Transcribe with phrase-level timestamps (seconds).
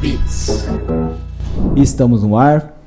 [0.00, 0.68] Beats.
[1.76, 2.80] Estamos no ar.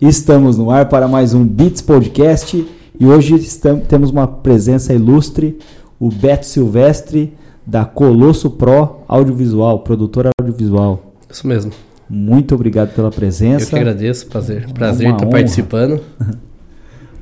[0.00, 2.66] Estamos no ar para mais um Beats Podcast
[2.98, 5.58] e hoje estamos, temos uma presença ilustre,
[5.98, 7.32] o Beto Silvestre
[7.64, 11.14] da Colosso Pro Audiovisual, produtora audiovisual.
[11.30, 11.70] Isso mesmo.
[12.10, 13.66] Muito obrigado pela presença.
[13.66, 15.30] Eu que agradeço, prazer, prazer estar honra.
[15.30, 16.00] participando.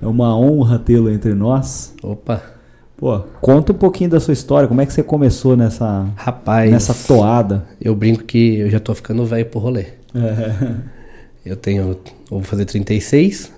[0.02, 1.94] É uma honra tê-lo entre nós.
[2.02, 2.55] Opa.
[2.96, 6.94] Pô, conta um pouquinho da sua história, como é que você começou nessa Rapaz, nessa
[6.94, 7.66] toada?
[7.80, 9.86] Eu brinco que eu já tô ficando velho pro rolê.
[10.14, 10.96] É.
[11.44, 13.52] Eu tenho, eu vou fazer 36.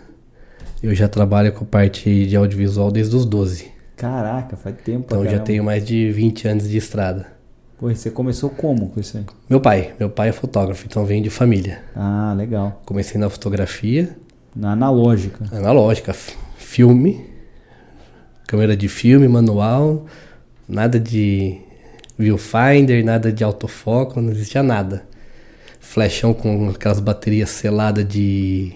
[0.83, 3.71] Eu já trabalho com parte de audiovisual desde os 12.
[3.97, 5.07] Caraca, faz tempo.
[5.07, 7.27] Então já tenho mais de 20 anos de estrada.
[7.79, 9.25] Pô, você começou como com isso aí?
[9.49, 11.81] Meu pai, meu pai é fotógrafo, então vem de família.
[11.95, 12.83] Ah, legal.
[12.85, 14.17] Comecei na fotografia,
[14.55, 15.45] na analógica.
[15.53, 16.13] Analógica.
[16.57, 17.28] Filme.
[18.49, 20.07] Câmera de filme, manual.
[20.67, 21.59] Nada de
[22.19, 25.03] viewfinder, nada de autofoco, não existia nada.
[25.79, 28.73] Flashão com aquelas baterias seladas de.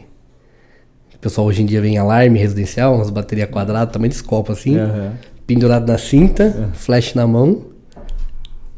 [1.15, 4.79] O pessoal hoje em dia vem alarme residencial, umas baterias quadradas, tamanho de escopo assim.
[4.79, 5.13] Uhum.
[5.47, 6.73] Pendurado na cinta, uhum.
[6.75, 7.63] flash na mão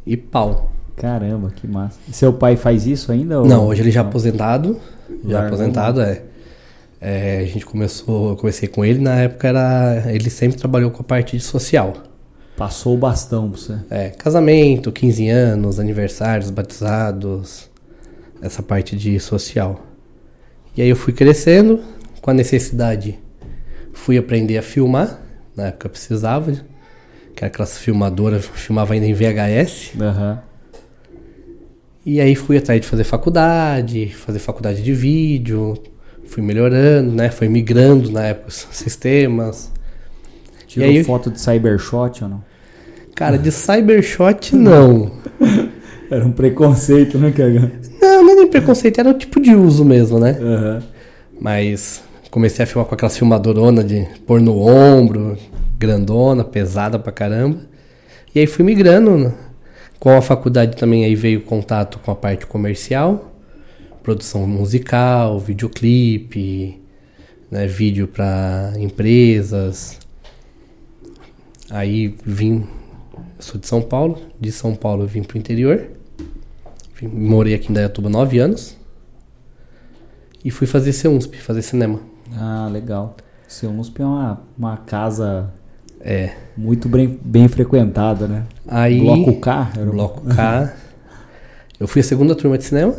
[0.06, 0.70] e pau.
[0.94, 1.98] Caramba, que massa.
[2.08, 3.40] E seu pai faz isso ainda?
[3.40, 3.48] Ou...
[3.48, 4.78] Não, hoje ele já é aposentado.
[5.26, 6.22] Já aposentado, é.
[7.06, 10.04] É, a gente começou, eu comecei com ele, na época era.
[10.06, 11.92] Ele sempre trabalhou com a parte de social.
[12.56, 13.78] Passou o bastão pra você.
[13.90, 17.68] É, casamento, 15 anos, aniversários, batizados,
[18.40, 19.84] essa parte de social.
[20.74, 21.84] E aí eu fui crescendo,
[22.22, 23.18] com a necessidade,
[23.92, 25.20] fui aprender a filmar,
[25.54, 29.92] na época precisava, que era aquelas filmadoras, filmava ainda em VHS.
[30.00, 30.38] Uhum.
[32.06, 35.74] E aí fui atrás de fazer faculdade, fazer faculdade de vídeo,
[36.26, 37.30] fui melhorando, né?
[37.30, 39.70] Foi migrando na época os sistemas.
[40.66, 42.44] Tirou aí, foto de Cybershot ou não?
[43.14, 45.12] Cara, de Cybershot não.
[46.10, 47.70] era um preconceito, né, Kagan?
[48.00, 50.36] Não, não é nem preconceito, era o tipo de uso mesmo, né?
[50.40, 50.82] Uhum.
[51.40, 55.38] Mas comecei a filmar com aquelas filmadoras de pôr no ombro,
[55.78, 57.58] grandona, pesada pra caramba.
[58.34, 59.16] E aí fui migrando.
[59.16, 59.32] Né?
[60.00, 63.33] Com a faculdade também aí veio contato com a parte comercial
[64.04, 66.80] produção musical, videoclipe,
[67.50, 69.98] né, vídeo para empresas.
[71.70, 72.68] Aí vim,
[73.40, 75.88] sou de São Paulo, de São Paulo vim pro interior.
[77.00, 78.76] Vim, morei aqui em Dayatuba nove anos.
[80.44, 81.98] E fui fazer CEUNSP, fazer cinema.
[82.36, 83.16] Ah, legal.
[83.48, 85.50] CEUNSP é uma, uma casa
[85.98, 86.34] é.
[86.54, 88.44] muito bem, bem frequentada, né?
[88.68, 89.72] Aí, Bloco K?
[89.74, 90.74] Era Bloco K.
[91.80, 92.94] eu fui a segunda turma de cinema.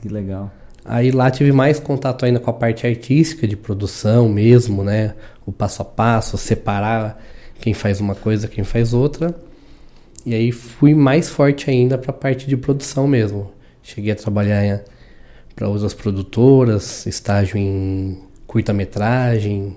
[0.00, 0.50] Que legal.
[0.84, 5.14] Aí lá tive mais contato ainda com a parte artística de produção mesmo, né?
[5.44, 7.22] O passo a passo, separar
[7.60, 9.34] quem faz uma coisa, quem faz outra.
[10.24, 13.50] E aí fui mais forte ainda para a parte de produção mesmo.
[13.82, 14.82] Cheguei a trabalhar
[15.54, 19.76] para outras produtoras, estágio em curta-metragem,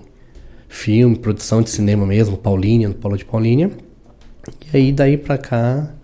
[0.68, 3.70] filme, produção de cinema mesmo, Paulínia, no Polo de Paulínia.
[4.72, 5.94] E aí daí para cá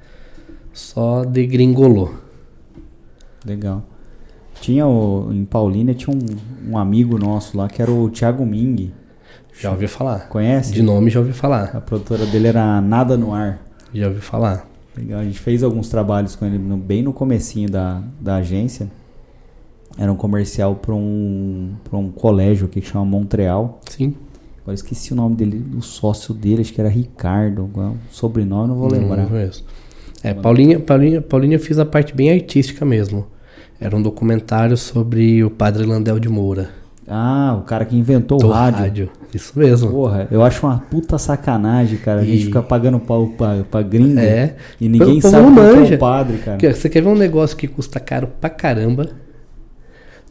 [0.73, 2.15] só degringolou.
[3.45, 3.88] Legal.
[4.61, 8.93] Tinha o, em Paulínia tinha um, um, amigo nosso lá que era o Thiago Ming.
[9.59, 10.29] Já ouvi falar.
[10.29, 10.73] Conhece?
[10.73, 11.77] De nome já ouvi falar.
[11.77, 13.61] A produtora dele era Nada no Ar.
[13.93, 14.69] Já ouvi falar.
[14.97, 18.89] Legal, a gente fez alguns trabalhos com ele no, bem no comecinho da, da agência.
[19.97, 23.81] Era um comercial para um, um colégio aqui que chama Montreal.
[23.89, 24.15] Sim.
[24.63, 27.71] Agora esqueci o nome dele, o sócio dele, acho que era Ricardo.
[27.75, 29.23] O sobrenome não vou lembrar.
[29.23, 29.65] Não conheço.
[30.23, 33.27] É, Paulinha, Paulinha, Paulinha eu fiz a parte bem artística mesmo.
[33.81, 36.71] Era um documentário sobre o padre Landel de Moura.
[37.07, 38.81] Ah, o cara que inventou o rádio.
[38.81, 39.11] rádio.
[39.33, 39.91] Isso mesmo.
[39.91, 42.21] Porra, eu acho uma puta sacanagem, cara.
[42.21, 44.21] A gente fica pagando pau pra, pra gringa.
[44.21, 44.57] É.
[44.81, 46.75] E ninguém sabe o que é o padre, cara.
[46.75, 49.09] Você quer ver um negócio que custa caro pra caramba?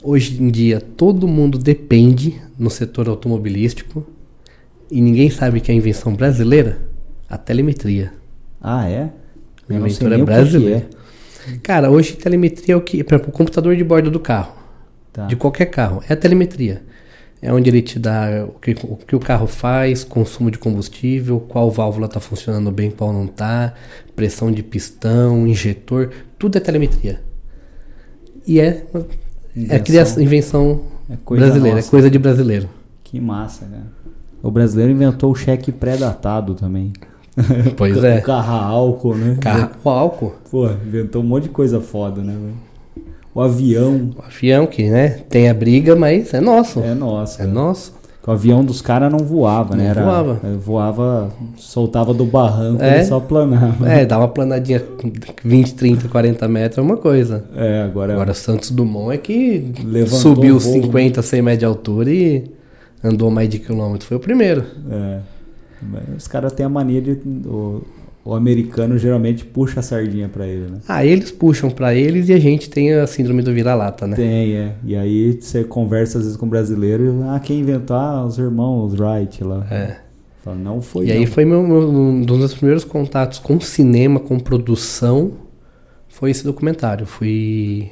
[0.04, 4.06] Hoje em dia, todo mundo depende no setor automobilístico
[4.92, 6.80] e ninguém sabe que é a invenção brasileira?
[7.28, 8.14] A telemetria.
[8.62, 9.10] Ah, é?
[9.70, 10.86] A inventora é brasileira.
[11.64, 13.04] Cara, hoje telemetria é o que.
[13.04, 14.54] Por exemplo, o computador de bordo do carro.
[15.12, 15.26] Tá.
[15.26, 16.04] De qualquer carro.
[16.08, 16.84] É a telemetria.
[17.42, 21.40] É onde ele te dá o que, o que o carro faz, consumo de combustível,
[21.40, 23.76] qual válvula está funcionando bem, qual não está,
[24.16, 26.10] pressão de pistão, injetor,
[26.40, 27.22] tudo é telemetria.
[28.46, 28.84] E é,
[29.56, 29.76] invenção.
[29.76, 31.88] é criação, invenção é brasileira, nossa.
[31.88, 32.70] é coisa de brasileiro.
[33.04, 33.98] Que massa, cara.
[34.42, 36.92] O brasileiro inventou o cheque pré-datado também.
[37.78, 38.18] Pois é.
[38.18, 39.38] O carro álcool, né?
[39.40, 40.34] Carro álcool.
[40.50, 42.36] Pô, inventou um monte de coisa foda, né?
[43.34, 44.10] O avião.
[44.18, 46.80] O avião que, né, tem a briga, mas é nosso.
[46.80, 47.42] É nosso.
[47.42, 47.96] É nosso.
[48.26, 49.84] O avião dos caras não voava, né?
[49.86, 50.40] Não Era, voava.
[50.44, 53.00] é, voava, soltava do barranco É.
[53.00, 53.90] e só planava.
[53.90, 54.84] É, dá uma planadinha
[55.46, 57.46] 20, 30, 40 metros é uma coisa.
[57.56, 61.66] É, agora, Agora, Santos Dumont é que Levantou subiu o voo, 50, 100 metros de
[61.66, 62.44] altura e
[63.02, 64.06] andou mais de quilômetro.
[64.06, 64.66] Foi o primeiro.
[64.92, 65.20] É.
[66.18, 67.12] Os caras têm a mania de.
[67.46, 67.82] O,
[68.26, 70.80] o americano geralmente puxa a sardinha pra ele, né?
[70.88, 74.16] Ah, eles puxam pra eles e a gente tem a síndrome do vira-lata, né?
[74.18, 74.76] Tem, é.
[74.84, 77.96] E aí você conversa às vezes com um brasileiro e ah, quem inventou?
[77.96, 79.66] Ah, os irmãos Wright lá.
[79.72, 79.98] É.
[80.44, 81.06] Fala, não foi.
[81.08, 81.28] E aí não.
[81.28, 85.32] foi meu, meu- um dos meus primeiros contatos com cinema, com produção,
[86.10, 87.06] foi esse documentário.
[87.06, 87.90] Fui.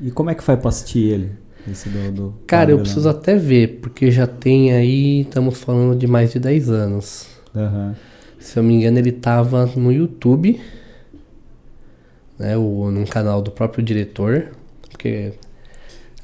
[0.00, 1.30] E como é que faz pra assistir ele?
[1.70, 6.06] Esse do, do Cara, eu preciso até ver, porque já tem aí, estamos falando de
[6.06, 7.28] mais de 10 anos.
[7.54, 7.94] Aham.
[8.38, 10.60] Se eu me engano, ele tava no YouTube,
[12.38, 14.48] né, o, num canal do próprio diretor,
[14.90, 15.32] porque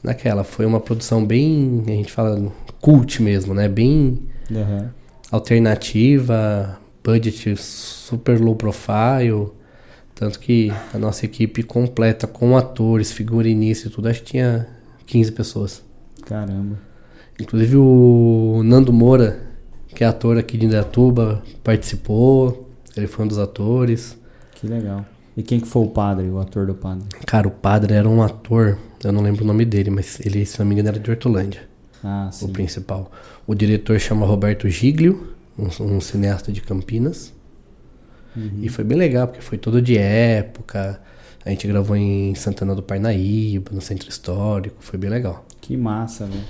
[0.03, 4.19] naquela foi uma produção bem, a gente fala cult mesmo, né, bem
[4.51, 4.91] Aham.
[5.31, 9.53] alternativa, budget super low profile,
[10.13, 14.78] tanto que a nossa equipe completa com atores, figurinistas e tudo, acho que tinha
[15.09, 15.83] 15 pessoas.
[16.27, 16.79] Caramba.
[17.41, 19.41] Inclusive o Nando Moura,
[19.89, 22.69] que é ator aqui de Indaiatuba, participou.
[22.97, 24.17] Ele foi um dos atores.
[24.55, 25.05] Que legal.
[25.37, 27.07] E quem que foi o padre, o ator do padre?
[27.27, 30.59] Cara, o padre era um ator, eu não lembro o nome dele, mas ele, se
[30.59, 31.61] não me engano, era de Hortolândia,
[32.03, 32.49] Ah, o sim.
[32.53, 33.11] principal.
[33.47, 37.33] O diretor chama Roberto Giglio, um, um cineasta de Campinas.
[38.37, 38.59] Uhum.
[38.63, 41.01] E foi bem legal, porque foi todo de época.
[41.49, 45.47] A gente gravou em Santana do Parnaíba, no Centro Histórico, foi bem legal.
[45.63, 46.43] Que massa, velho.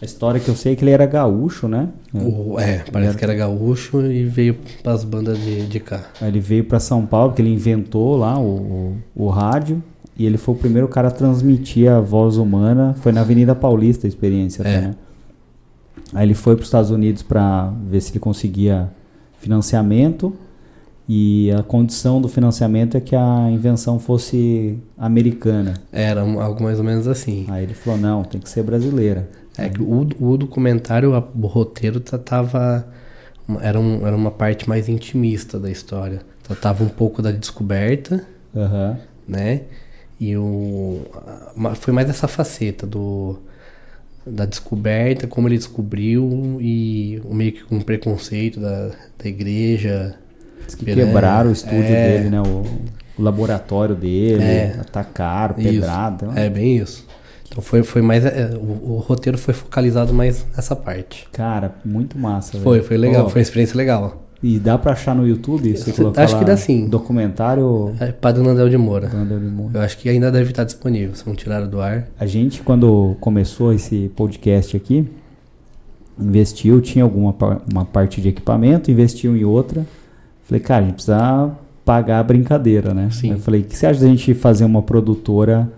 [0.00, 1.88] A história que eu sei é que ele era gaúcho, né?
[2.14, 6.04] O- é, parece que era gaúcho e veio pras bandas de, de cá.
[6.22, 8.44] Ele veio pra São Paulo, porque ele inventou lá o,
[9.16, 9.82] o, o rádio.
[10.16, 12.94] E ele foi o primeiro cara a transmitir a voz humana.
[13.00, 14.80] Foi na Avenida Paulista a experiência, até, É.
[14.82, 14.94] né?
[16.12, 18.88] Aí ele foi para os Estados Unidos para ver se ele conseguia
[19.40, 20.32] financiamento.
[21.08, 25.74] E a condição do financiamento é que a invenção fosse americana.
[25.92, 27.44] Era um- algo mais ou menos assim.
[27.48, 29.28] Aí ele falou: não, tem que ser brasileira.
[29.58, 32.86] É que o, o documentário, a- o roteiro tratava.
[33.46, 36.22] uma- Era, um, era uma parte mais intimista da história.
[36.42, 38.24] Tratava um pouco da descoberta,
[38.56, 38.98] Aham.
[39.28, 39.62] né?
[40.18, 41.00] E o,
[41.76, 43.38] foi mais essa faceta do,
[44.26, 50.14] da descoberta, como ele descobriu e meio que com preconceito da, da igreja.
[50.76, 52.18] Que quebraram o estúdio É.
[52.18, 52.40] dele, né?
[52.40, 52.62] O,
[53.18, 54.76] o laboratório dele, É.
[54.80, 55.68] atacaram, Isso.
[55.68, 56.28] pedrada.
[56.34, 57.06] É bem isso.
[57.48, 58.24] Então foi, foi mais.
[58.24, 61.28] é, o, o roteiro foi focalizado mais nessa parte.
[61.32, 62.58] Cara, muito massa.
[62.58, 62.88] Foi, velho.
[62.88, 64.22] foi legal, foi uma experiência legal.
[64.42, 65.74] E dá pra achar no YouTube?
[65.74, 66.86] Você Acho que dá sim.
[66.86, 69.06] Documentário É, Padre Nandel de Moura.
[69.08, 69.70] do André Limão.
[69.72, 72.08] Eu acho que ainda deve estar disponível, se não tiraram do ar.
[72.20, 75.08] A gente, quando começou esse podcast aqui,
[76.18, 77.34] investiu, tinha alguma
[77.72, 79.84] uma parte de equipamento, investiu em outra.
[80.44, 81.50] Falei, cara, a gente precisa
[81.84, 83.08] pagar a brincadeira, né?
[83.10, 83.32] Sim.
[83.32, 85.70] Eu falei, o que você acha da gente fazer uma produtora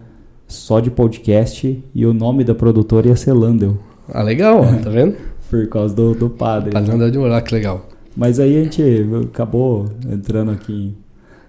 [0.46, 3.76] só de podcast e o nome da produtora ia ser Landel,
[4.08, 5.16] Ah, legal, ó, tá vendo?
[5.50, 6.70] por causa do, do padre.
[6.72, 7.88] Padre Nandel de Moura, ah, que legal.
[8.16, 8.82] Mas aí a gente
[9.30, 10.94] acabou entrando aqui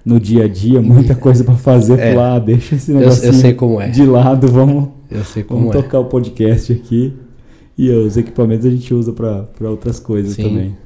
[0.05, 1.97] no dia a dia, muita coisa pra fazer.
[1.99, 2.13] É.
[2.13, 3.89] Falar, ah, deixa esse negócio eu sei como é.
[3.89, 5.81] de lado, vamos, Eu sei como vamos é.
[5.81, 7.13] tocar o podcast aqui.
[7.77, 10.43] E os equipamentos a gente usa pra pra outras coisas Sim.
[10.43, 10.77] também.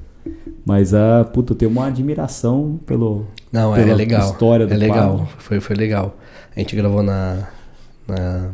[0.66, 3.26] Mas, a puta, eu tenho uma admiração pelo.
[3.52, 4.32] Não, é, pela é legal.
[4.32, 5.28] história do é legal.
[5.40, 6.16] Foi, foi legal.
[6.56, 7.48] A gente gravou na.
[8.08, 8.52] na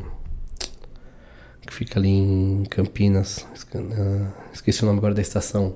[1.65, 3.45] que fica ali em Campinas.
[3.53, 5.75] Esque- na- Esqueci o nome agora da estação.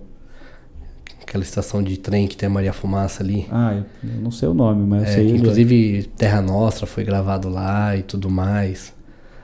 [1.22, 3.48] Aquela estação de trem que tem a Maria Fumaça ali.
[3.52, 5.24] Ah, eu não sei o nome, mas eu É, sei.
[5.26, 5.38] onde é.
[5.38, 8.94] inclusive Terra Nostra foi gravado lá e tudo mais.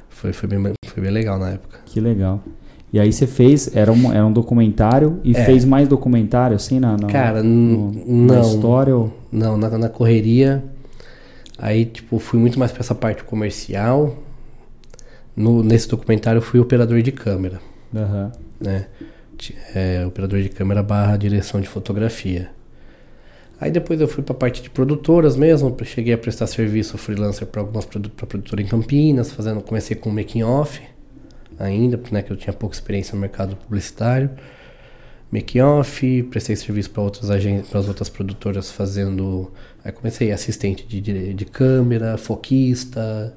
[0.10, 1.80] Foi, foi, bem, foi bem legal na época.
[1.86, 2.42] Que legal.
[2.92, 5.44] E aí você fez, era um, era um documentário e É.
[5.46, 8.42] fez mais documentário assim na, na, Cara, no- n- na não.
[8.42, 8.96] história?
[8.96, 10.64] ou- Não, na, na correria.
[11.58, 14.16] Aí, tipo, fui muito mais pra essa parte comercial.
[15.36, 17.60] No, nesse documentário eu fui operador de câmera,
[17.96, 18.32] Aham.
[18.60, 18.86] né?
[19.76, 22.50] É, operador de câmera barra direção de fotografia.
[23.60, 27.62] Aí depois eu fui pra parte de produtoras mesmo, cheguei a prestar serviço freelancer para
[27.62, 30.80] algumas produ pra produtora em Campinas, fazendo, comecei com making off
[31.60, 34.30] ainda, né, que eu tinha pouca experiência no mercado publicitário.
[35.32, 39.52] Making off, prestei serviço para outras agências, para as outras produtoras fazendo,
[39.84, 43.36] aí comecei assistente de, dire- de câmera, foquista,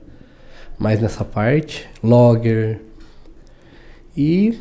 [0.78, 2.80] mais nessa parte, logger
[4.16, 4.58] e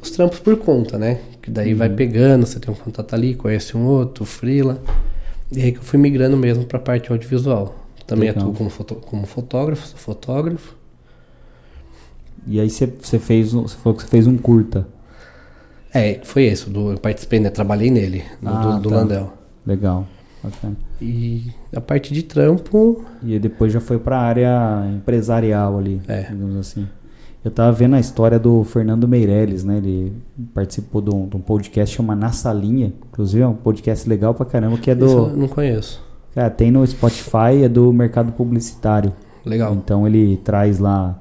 [0.00, 1.20] os trampos por conta, né?
[1.40, 4.82] Que daí vai pegando, você tem um contato ali, conhece um outro, freela.
[5.50, 7.86] E aí que eu fui migrando mesmo para a parte audiovisual.
[8.06, 8.42] Também Legal.
[8.44, 10.76] atuo como, foto- como fotógrafo, sou fotógrafo.
[12.46, 14.86] E aí você você fez, você falou que você fez um curta.
[15.94, 17.50] É, foi esse, do, eu participei, né?
[17.50, 18.96] Trabalhei nele, no, Ah, do, do tá.
[18.96, 19.32] Landel.
[19.66, 20.06] Legal.
[20.42, 20.76] Bacana.
[21.00, 26.22] E a parte de trampo, E depois já foi pra área empresarial ali, É.
[26.22, 26.88] digamos assim.
[27.44, 29.76] Eu tava vendo a história do Fernando Meirelles, né?
[29.78, 30.12] Ele
[30.54, 32.92] participou de um, de um podcast chama Na Salinha.
[33.12, 35.36] Inclusive é um podcast legal pra caramba, que é esse eu do...
[35.36, 36.02] não conheço.
[36.34, 39.12] Cara, tem no Spotify, é do mercado publicitário.
[39.44, 39.74] Legal.
[39.74, 41.20] Então ele traz lá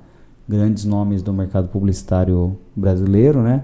[0.51, 3.63] grandes nomes do mercado publicitário brasileiro, né?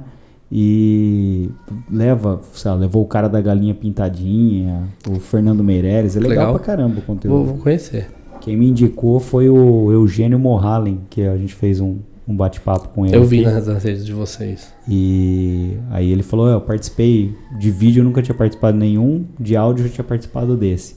[0.49, 1.49] E
[1.91, 6.15] leva, sei lá, levou o cara da galinha pintadinha, o Fernando Meirelles.
[6.15, 6.53] É legal, Legal.
[6.55, 7.35] pra caramba o conteúdo.
[7.35, 8.09] Vou, vou conhecer.
[8.39, 13.05] Quem me indicou foi o Eugênio Morhalen, que a gente fez um, um bate-papo com
[13.05, 13.17] ele.
[13.17, 14.73] Eu vi nas, redes de vocês.
[14.87, 19.57] E aí ele falou, "É, eu participei de vídeo, eu nunca tinha participado nenhum, de
[19.57, 20.95] áudio eu já tinha participado desse.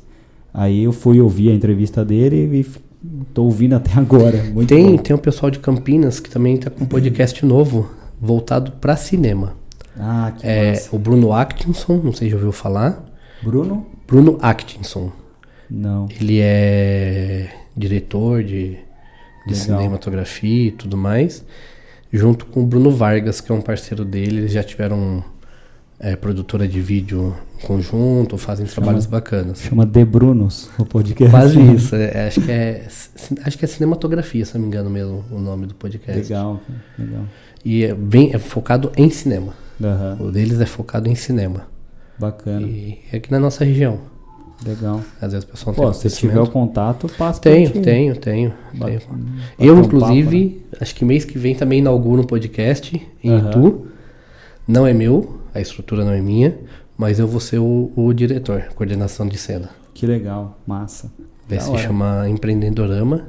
[0.55, 2.67] Aí eu fui ouvir a entrevista dele e
[3.35, 4.43] tô ouvindo até agora.
[4.45, 5.03] Muito Tem, bom.
[5.03, 7.91] tem um pessoal de Campinas que também tá com um podcast novo,
[8.21, 9.55] voltado pra cinema.
[9.99, 10.97] Ah, que É massa.
[10.97, 13.05] o Bruno Atkinson, não sei se já ouviu falar.
[13.43, 13.87] Bruno?
[14.07, 15.11] Bruno Atkinson.
[15.71, 16.09] Não.
[16.21, 18.77] Ele é diretor de,
[19.47, 21.45] de cinematografia e tudo mais.
[22.13, 24.39] Junto com o Bruno Vargas, que é um parceiro dele.
[24.39, 25.23] Eles já tiveram
[25.99, 29.61] é, produtora de vídeo conjunto, fazem trabalhos bacanas.
[29.61, 31.31] Chama De Brunos, o podcast.
[31.31, 31.95] Quase isso.
[31.95, 32.87] é- é, acho, que é,
[33.45, 36.21] acho que é cinematografia, se não me engano mesmo, o nome do podcast.
[36.23, 36.61] Legal,
[36.99, 37.23] legal.
[37.65, 39.53] E é, bem, é focado em cinema.
[39.83, 41.67] Aham, O deles é focado em cinema.
[42.19, 43.99] Bacana, E é aqui na nossa região.
[44.67, 45.01] legal.
[45.21, 48.53] Às vezes o pessoal Pô, tem se tiver o contato, passa Tenho, tenho, tenho, tenho.
[49.59, 53.49] Eu, um papo, inclusive, acho que mês que vem também inauguro um podcast em Aham.
[53.49, 53.87] Itu.
[54.69, 56.59] Não é meu, a estrutura não é minha,
[57.01, 59.71] mas eu vou ser o, o diretor, coordenação de cena.
[59.95, 61.11] Que legal, massa.
[61.49, 61.79] Vai Da se hora.
[61.83, 63.25] chama Empreendedorama,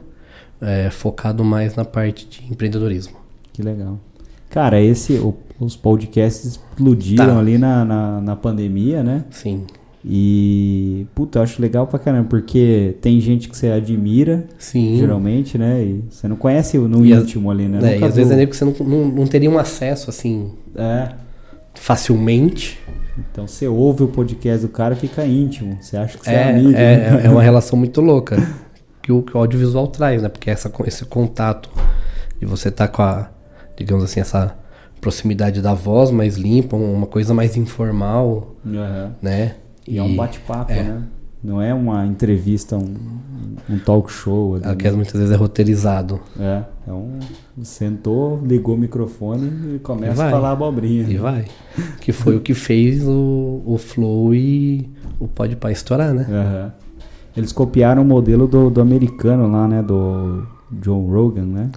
[0.61, 3.15] é, focado mais na parte de empreendedorismo.
[3.53, 3.97] Que legal.
[4.49, 7.39] Cara, esse, o- os podcasts explodiram Tá.
[7.39, 9.23] ali na, na, na pandemia, né?
[9.31, 9.63] Sim,
[10.03, 14.97] E, puta, eu acho legal pra caramba, porque tem gente que você admira, sim.
[14.97, 15.83] geralmente, né?
[15.83, 17.79] E você não conhece no E íntimo ali, né?
[17.95, 21.09] É, e às vezes é que você não, não, não teria um acesso assim É.
[21.75, 22.79] facilmente.
[23.17, 25.77] Então você ouve o podcast do cara e fica íntimo.
[25.81, 26.69] Você acha que você é, É, amigo.
[26.69, 27.25] é, né?
[27.25, 28.37] é uma relação muito louca
[29.01, 30.29] que o, que o audiovisual traz, né?
[30.29, 31.69] Porque essa, esse contato
[32.39, 33.29] de você tá com a,
[33.75, 34.55] digamos assim, essa
[34.99, 39.15] proximidade da voz mais limpa, uma coisa mais informal, Aham.
[39.21, 39.55] né?
[39.87, 40.83] E, é um bate-papo, é.
[40.83, 41.03] né?
[41.43, 42.95] Não é uma entrevista, um,
[43.69, 44.57] um talk show.
[44.57, 44.75] Ela né?
[44.75, 46.19] que muitas vezes é roteirizado.
[46.39, 47.19] É, é um.
[47.63, 50.27] Sentou, ligou o microfone e começa E vai.
[50.27, 51.03] a falar abobrinha.
[51.09, 51.45] E vai.
[51.99, 56.27] Que foi o que fez o, o Flow e o Podpah estourar, né?
[56.29, 56.73] Aham.
[57.35, 59.81] Eles copiaram o modelo do, do americano lá, né?
[59.81, 61.71] Do John Rogan, né?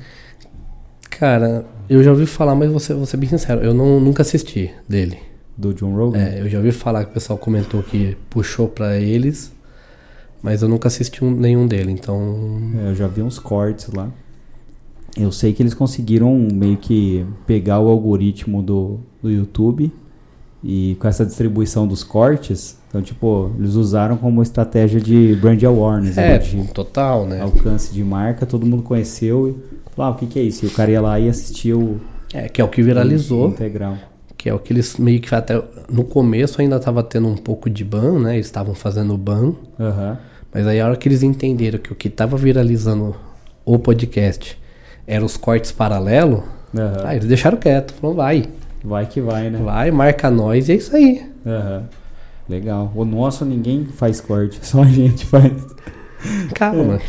[1.11, 4.23] Cara, eu já ouvi falar, mas vou ser, vou ser bem sincero, eu não, nunca
[4.23, 5.19] assisti dele.
[5.57, 6.19] Do John Rogan.
[6.19, 9.53] É, eu já ouvi falar que o pessoal comentou que puxou pra eles,
[10.43, 12.73] mas eu nunca assisti um- nenhum dele, então.
[12.85, 14.11] É, eu já vi uns cortes lá.
[15.17, 19.93] Eu sei que eles conseguiram meio que pegar o algoritmo do, do YouTube
[20.63, 26.17] e com essa distribuição dos cortes, então, tipo, eles usaram como estratégia de brand awareness,
[26.19, 27.41] É, né, de total, né?
[27.41, 30.65] alcance de marca, todo mundo conheceu e falou, ah, o que, que é isso?
[30.65, 32.01] E o cara ia lá e assistia o
[32.33, 33.97] É, que é o que viralizou, integral.
[34.45, 35.59] Que é o que eles meio que até
[35.89, 38.35] no começo ainda tava tendo um pouco de ban, né?
[38.35, 40.19] Eles estavam fazendo ban, Aham.
[40.53, 43.17] mas aí a hora que eles entenderam que o que tava viralizando
[43.65, 44.61] o podcast
[45.07, 46.45] eram os cortes paralelo,
[47.07, 48.45] aí eles deixaram quieto, falaram, vai,
[48.85, 49.59] Vai que vai, né?
[49.65, 51.23] vai, marca nós e é isso aí.
[51.47, 51.85] Aham.
[52.47, 52.93] Legal.
[52.95, 55.55] O nosso ninguém faz corte, só a gente faz.
[56.55, 57.01] Calma.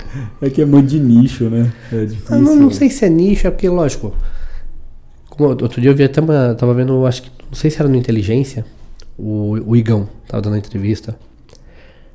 [0.41, 1.69] É que é muito de nicho, né?
[1.91, 2.33] É difícil.
[2.37, 4.15] Eu não, não sei se é nicho, é porque, lógico.
[5.37, 7.31] Outro dia eu vi até uma, tava vendo, acho que.
[7.47, 8.65] Não sei se era no Inteligência.
[9.17, 11.17] O, o Igão tava dando uma entrevista.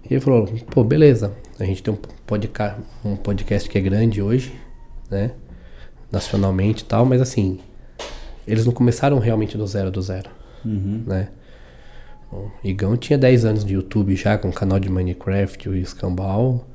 [0.09, 1.33] E ele falou, pô, beleza.
[1.59, 4.53] A gente tem um podcast, um podcast que é grande hoje,
[5.11, 5.33] né?
[6.11, 7.61] Nacionalmente e tal, mas assim.
[8.47, 10.29] Eles não começaram realmente do zero do zero,
[10.65, 11.03] Uhum.
[11.07, 11.29] né?
[12.33, 16.67] O Igão tinha 10 anos de YouTube já, com canal de Minecraft, o Escambau,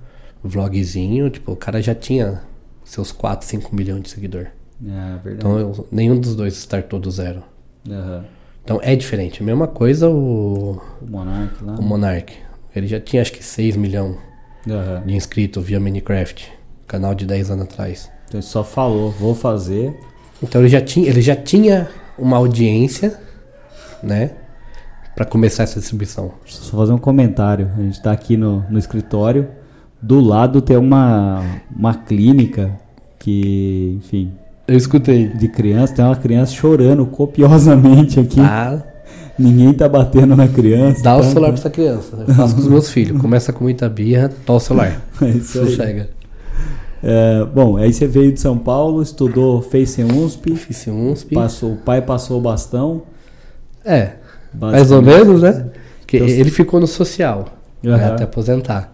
[0.43, 2.41] vlogzinho, tipo, o cara já tinha
[2.83, 4.47] seus 4, 5 milhões de seguidor.
[4.83, 5.35] É verdade.
[5.37, 7.43] Então eu- nenhum dos dois startou do zero.
[7.89, 8.25] Aham.
[8.63, 9.41] Então é diferente.
[9.41, 11.75] A mesma coisa o, O Monark lá.
[11.75, 12.33] o Monark.
[12.75, 14.17] Ele já tinha acho que 6 milhões
[14.69, 15.03] Aham.
[15.05, 16.51] de inscritos via Minecraft.
[16.87, 18.11] Canal de 10 anos atrás.
[18.27, 19.95] Então ele só falou, vou fazer.
[20.41, 23.17] Então ele já tinha, ele já tinha uma audiência,
[24.03, 24.31] né?
[25.15, 26.33] Pra começar essa distribuição.
[26.43, 27.71] Deixa eu só fazer um comentário.
[27.77, 29.47] A gente tá aqui no, no escritório.
[30.01, 31.41] Do lado tem uma,
[31.73, 32.77] uma clínica
[33.17, 34.33] que, enfim,
[34.67, 35.27] Eu escutei.
[35.27, 35.93] de criança.
[35.93, 38.37] Tem uma criança chorando copiosamente aqui.
[38.37, 38.83] Tá,
[39.37, 41.03] Ninguém tá batendo na criança.
[41.03, 41.27] Dá o tá?
[41.27, 42.23] celular pra essa criança.
[42.27, 43.21] Eu faço com os meus filhos.
[43.21, 45.01] Começa com muita birra, dá o celular.
[45.21, 45.65] É isso aí.
[45.71, 46.09] Sossega.
[47.03, 51.35] É, bom, aí você veio de São Paulo, estudou, fez sem USP, Fiz UNSP.
[51.35, 53.03] passou, o pai passou o bastão.
[53.83, 54.13] É,
[54.59, 55.67] mais ou menos, né?
[55.99, 57.45] Porque Então- ele ficou no social,
[57.83, 58.13] né, Aham.
[58.13, 58.91] até aposentar.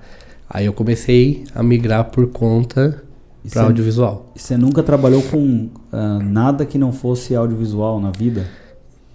[0.49, 3.01] Aí eu comecei a migrar por conta
[3.50, 4.31] para audiovisual.
[4.36, 8.45] E Você nunca trabalhou com ah, nada que não fosse audiovisual na vida?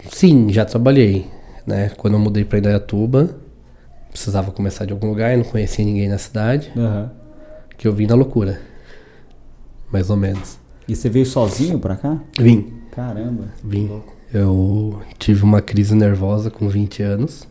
[0.09, 1.27] Sim, já trabalhei.
[1.65, 1.89] Né?
[1.97, 3.29] Quando eu mudei para Indaiatuba,
[4.11, 7.11] precisava começar de algum lugar, não conhecia ninguém na cidade, Aham.
[7.77, 8.59] que eu vim na loucura.
[9.91, 10.57] Mais ou menos.
[10.87, 12.17] E você veio sozinho pra cá?
[12.39, 12.73] Vim.
[12.91, 13.45] Caramba.
[13.63, 14.01] Vim.
[14.33, 17.47] Eu tive uma crise nervosa com 20 anos.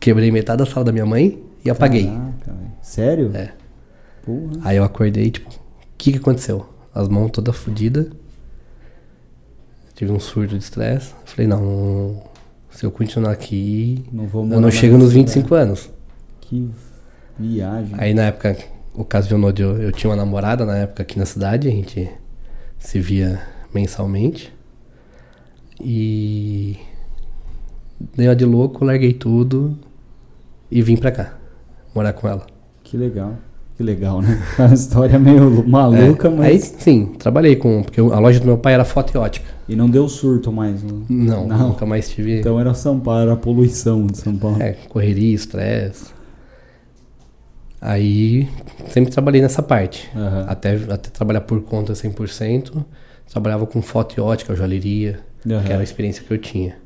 [0.00, 2.06] Quebrei metade da sala da minha mãe e apaguei.
[2.06, 2.72] Caraca, velho.
[2.80, 3.30] Sério?
[3.34, 3.52] É.
[4.24, 4.52] Porra.
[4.62, 5.52] Aí eu acordei, tipo, o
[5.98, 6.66] que que aconteceu?
[6.94, 8.06] As mãos todas fodidas.
[9.94, 11.14] Tive um surto de estresse.
[11.24, 12.22] Falei, não,
[12.70, 15.80] se eu continuar aqui, Não vou eu não chego nos nessa 25 anos.
[15.80, 15.96] cidade.
[16.40, 16.70] Que
[17.38, 17.94] viagem.
[17.98, 18.56] Aí na época,
[18.94, 22.10] ocasionou de eu, eu tinha uma namorada na época aqui na cidade, a gente
[22.78, 23.40] se via
[23.72, 24.52] mensalmente.
[25.80, 26.78] E
[28.16, 29.78] dei uma de louco, larguei tudo
[30.70, 31.38] e vim pra cá,
[31.94, 32.46] morar com ela.
[32.82, 33.36] Que legal.
[33.82, 34.40] Que legal, né?
[34.58, 36.74] É uma história meio maluca, É, Aí mas.
[36.78, 37.82] sim, trabalhei com.
[37.82, 39.46] Porque a loja do meu pai era foto e ótica.
[39.68, 40.82] E não deu surto mais.
[40.84, 40.92] né?
[41.08, 41.68] Não, Não.
[41.70, 42.38] nunca mais tive.
[42.38, 44.62] Então era São Paulo, era a poluição de São Paulo.
[44.62, 46.12] É, correria, estresse.
[47.80, 48.48] Aí
[48.88, 50.08] sempre trabalhei nessa parte.
[50.14, 50.44] Aham.
[50.48, 52.84] Até, até trabalhar por conta 100%.
[53.30, 55.62] Trabalhava com foto e ótica, joalheria, Aham.
[55.64, 56.76] que era a experiência que eu tinha.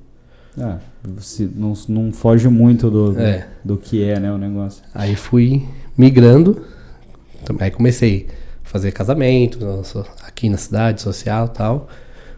[0.58, 0.78] Ah,
[1.18, 3.46] se- não, não foge muito do, do, É.
[3.62, 4.82] do que é, né, o negócio.
[4.94, 5.62] Aí fui
[5.98, 6.62] migrando.
[7.58, 8.26] Aí comecei
[8.64, 9.58] a fazer casamento
[10.22, 11.88] aqui na cidade, social e tal.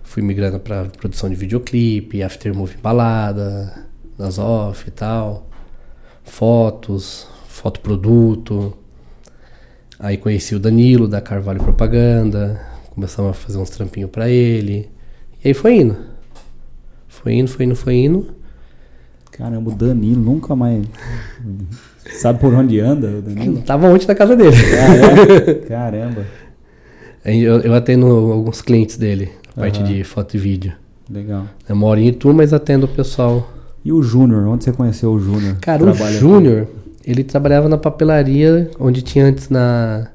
[0.03, 3.87] Fui migrando para produção de videoclipe, aftermovie balada,
[4.17, 5.49] nas off e tal.
[6.25, 8.77] Fotos, fotoproduto.
[9.99, 12.61] Aí conheci o Danilo da Carvalho Propaganda.
[12.91, 14.91] Começamos a fazer uns trampinhos para ele.
[15.45, 15.97] E aí foi indo.
[17.07, 18.35] Foi indo, foi indo, foi indo.
[19.31, 20.87] Caramba, o Danilo nunca mais.
[22.13, 23.59] Sabe por onde anda o Danilo?
[23.63, 24.57] Tava ontem na casa dele.
[24.57, 25.55] Ah, é?
[25.69, 26.23] Caramba,
[27.25, 30.73] Eu, eu atendo alguns clientes dele, a parte de foto e vídeo.
[31.11, 31.45] legal.
[31.69, 33.53] Eu moro em Itu, mas atendo o pessoal.
[33.85, 34.47] E o Júnior?
[34.49, 35.57] Onde você conheceu o Júnior?
[35.61, 36.67] Cara, o Júnior,
[37.05, 40.09] ele trabalhava na papelaria onde tinha antes na,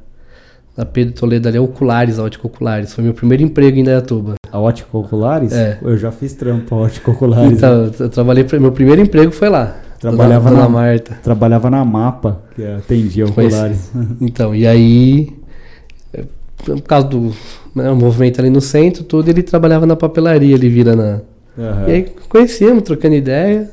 [0.76, 2.94] na Pedro Toledo ali, Oculares, a Ótica Oculares.
[2.94, 4.36] Foi meu primeiro emprego em Dayatuba.
[4.52, 5.52] A Ótica Oculares?
[5.54, 5.80] É.
[5.82, 7.54] Eu já fiz trampo a Ótica Oculares.
[7.58, 9.78] Então, eu trabalhei, meu primeiro emprego foi lá.
[10.10, 11.18] Trabalhava Dona, na- Dona Marta.
[11.24, 13.56] Trabalhava na Mapa, que atendia Conheci.
[13.56, 13.92] Oculares.
[14.22, 15.30] Então, e aí,
[16.14, 16.24] eh,
[16.58, 17.32] por causa do
[17.76, 21.22] né, o movimento ali no centro, tudo, ele trabalhava na papelaria, ele vira na...
[21.58, 21.88] Aham.
[21.88, 23.70] E aí conhecemos, trocando ideia,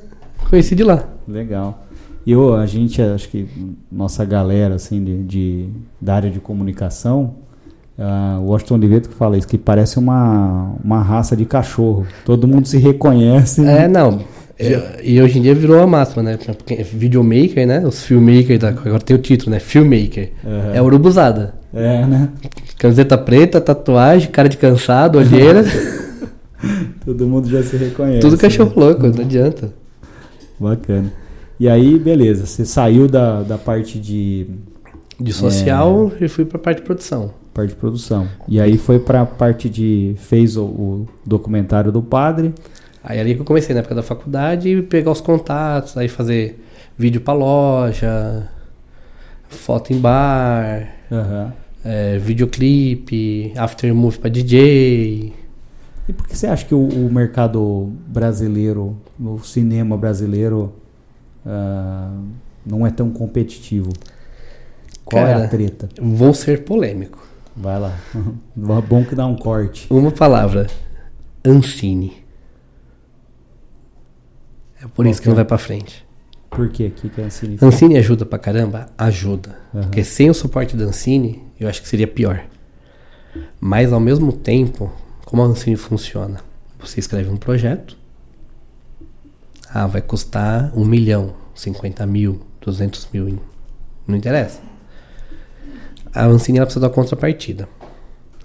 [0.49, 1.05] conheci de lá.
[1.29, 1.85] Legal.
[2.27, 3.47] E eu, a gente, acho que
[3.91, 5.69] nossa galera, assim, de, de-
[6.01, 7.35] da área de comunicação,
[7.99, 12.07] ah, o Washington Oliveto que fala isso, que parece uma, uma raça de cachorro.
[12.25, 13.65] Todo mundo se reconhece.
[13.67, 14.21] É, não.
[14.67, 16.37] É, E hoje em dia virou a máxima, né?
[16.57, 17.81] Porque é videomaker, né?
[17.87, 19.59] Os filmmakers, da- agora tem o título, né?
[19.61, 20.31] Filmmaker.
[20.45, 20.75] Aham.
[20.75, 21.55] É urubuzada.
[21.73, 22.29] É, né?
[22.79, 25.65] Camiseta preta, tatuagem, cara de cansado, olheira.
[27.05, 28.21] Todo mundo já se reconhece.
[28.21, 28.39] tudo né?
[28.39, 29.73] cachorro louco, não adianta.
[30.59, 31.11] Bacana.
[31.59, 34.47] E aí, beleza, você saiu da, da parte de,
[35.19, 37.33] De social e fui pra parte de produção.
[37.55, 38.27] parte de produção.
[38.49, 40.15] E aí foi pra parte de.
[40.17, 42.53] fez o, o documentário do padre.
[43.03, 46.63] Aí ali que eu comecei na época da faculdade, pegar os contatos, aí fazer
[46.99, 48.49] vídeo pra loja,
[49.49, 51.53] foto em bar, Aham.
[51.85, 55.33] é, videoclipe, aftermovie pra DJ.
[56.09, 60.73] E por que você acha que o, o mercado brasileiro, o cinema brasileiro,
[61.47, 62.13] ah,
[62.67, 63.93] não é tão competitivo?
[65.05, 65.89] Qual é a Cara, treta?
[66.01, 67.27] Vou ser polêmico.
[67.57, 67.97] Vai lá.
[68.55, 69.87] Bom que dá um corte.
[69.91, 70.67] Uma palavra.
[71.45, 72.20] Ancine.
[74.83, 76.07] É por isso que não vai pra frente.
[76.49, 76.87] Por quê?
[76.87, 77.67] O que, que é significa?
[77.67, 78.89] Ancine ajuda pra caramba?
[78.99, 79.57] Ajuda.
[79.73, 79.85] Aham.
[79.85, 82.45] Porque sem o suporte da Ancine, eu acho que seria pior.
[83.61, 84.91] Mas ao mesmo tempo,
[85.25, 86.41] como a Ancine funciona?
[86.81, 87.97] Você escreve um projeto.
[89.73, 93.39] Ah, vai custar um milhão, 50 mil, 200 mil.
[94.07, 94.61] Não interessa.
[96.13, 97.69] A Ancine ela precisa da contrapartida.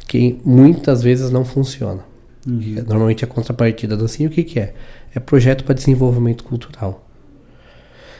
[0.07, 2.03] Que muitas vezes não funciona.
[2.47, 2.75] Uhum.
[2.87, 4.75] Normalmente a contrapartida da Ancine o que, que é?
[5.15, 7.07] É projeto para desenvolvimento cultural.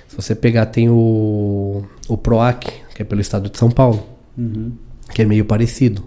[0.08, 4.03] Se você pegar, tem o, o PROAC, que é pelo estado de São Paulo,
[4.38, 4.71] Uhum.
[5.13, 6.03] que é meio parecido.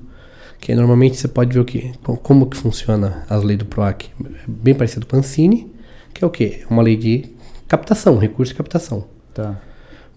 [0.61, 3.64] Que aí, normalmente você pode ver o que, co- como que funciona as leis do
[3.66, 4.07] PROAC.
[4.24, 5.72] É bem parecido com a Ancine,
[6.12, 6.62] que é o quê?
[6.68, 7.27] É uma lei de
[7.68, 9.05] captação, recurso de captação.
[9.35, 9.61] Tá.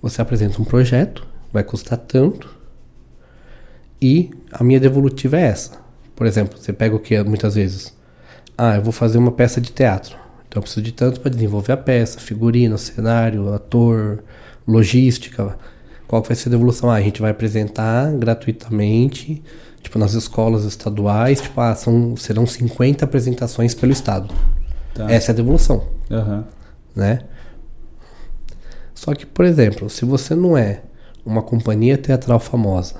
[0.02, 2.50] Você apresenta um projeto, vai custar tanto,
[4.02, 5.80] e a minha devolutiva é essa.
[6.16, 7.96] Por exemplo, você pega o que muitas vezes?
[8.58, 10.18] Ah, eu vou fazer uma peça de teatro.
[10.52, 14.22] Então eu preciso de tanto para desenvolver a peça, figurino, cenário, ator,
[14.68, 15.58] logística.
[16.06, 16.92] Qual que vai ser a devolução?
[16.92, 19.42] Ah, a gente vai apresentar gratuitamente,
[19.82, 24.36] tipo nas escolas estaduais, tipo, ah, são, serão 50 apresentações pelo estado.
[24.94, 25.10] Tá.
[25.10, 26.44] Essa é a devolução, Aham.
[26.94, 27.22] né?
[28.94, 30.82] Só que, por exemplo, se você não é
[31.26, 32.96] uma companhia teatral famosa,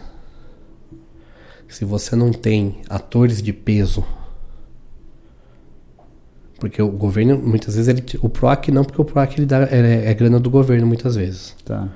[1.68, 4.06] se você não tem atores de peso,
[6.62, 10.12] porque o governo muitas vezes ele, o Proac não, porque o Proac ele dá, é,
[10.12, 11.56] é grana do governo muitas vezes.
[11.66, 11.90] Tá.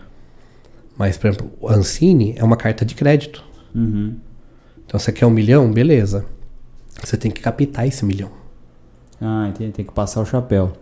[0.97, 3.43] Mas, por exemplo, o Ancine é uma carta de crédito.
[3.75, 4.15] Uhum.
[4.83, 6.25] Então você quer um milhão, beleza.
[7.03, 8.31] Você tem que captar esse milhão.
[9.21, 9.71] Ah, entendi.
[9.71, 10.73] Tem que passar o chapéu.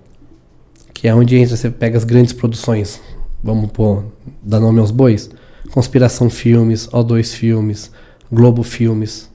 [0.94, 3.02] Que é onde entra, você pega as grandes produções.
[3.44, 4.06] Vamos pôr,
[4.42, 5.30] dar nome aos bois.
[5.72, 7.92] Conspiração Filmes, O2 Filmes,
[8.32, 9.30] Globo Filmes.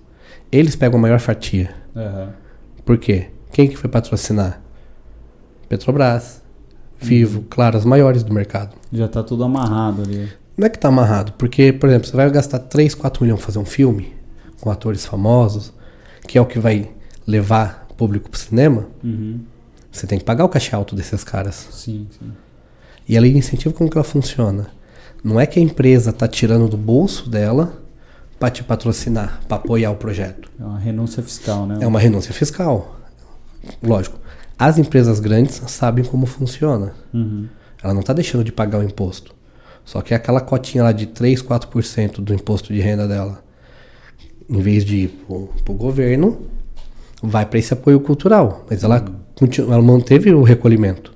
[0.50, 1.74] Eles pegam a maior fatia.
[1.94, 2.32] Aham.
[2.87, 3.28] Por quê?
[3.52, 4.61] Quem que foi patrocinar?
[5.68, 6.42] Petrobras,
[7.00, 8.74] Vivo, claro, as maiores do mercado.
[8.92, 10.28] Já tá tudo amarrado ali.
[10.56, 13.46] Não é que tá amarrado, porque, por exemplo, você vai gastar 3, 4 milhões pra
[13.46, 14.16] fazer um filme
[14.61, 15.72] com atores famosos,
[16.26, 16.90] que é o que vai
[17.24, 19.38] levar o público pro cinema, Uhum.
[19.92, 21.68] você tem que pagar o cachê alto desses caras.
[21.70, 22.32] Sim, sim.
[23.08, 24.66] E a lei de incentivo, como que ela funciona?
[25.22, 27.80] Não é que a empresa tá tirando do bolso dela
[28.40, 30.50] para te patrocinar, para apoiar o projeto.
[30.58, 31.78] É uma renúncia fiscal, né?
[31.80, 32.96] É uma renúncia fiscal.
[33.83, 34.18] Lógico.
[34.59, 36.92] As empresas grandes sabem como funciona.
[37.14, 37.47] Uhum.
[37.83, 39.35] Ela não está deixando de pagar o imposto.
[39.85, 43.42] Só que aquela cotinha lá de 3, 4% do imposto de renda dela,
[44.49, 45.09] em vez de ir
[45.64, 46.42] para o governo,
[47.23, 48.66] vai para esse apoio cultural.
[48.68, 51.12] Mas ela, continu- ela manteve o recolhimento.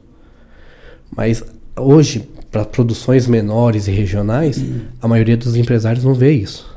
[1.14, 1.42] Mas
[1.76, 4.62] hoje, para produções menores e regionais,
[5.00, 6.71] a maioria dos empresários não vê isso.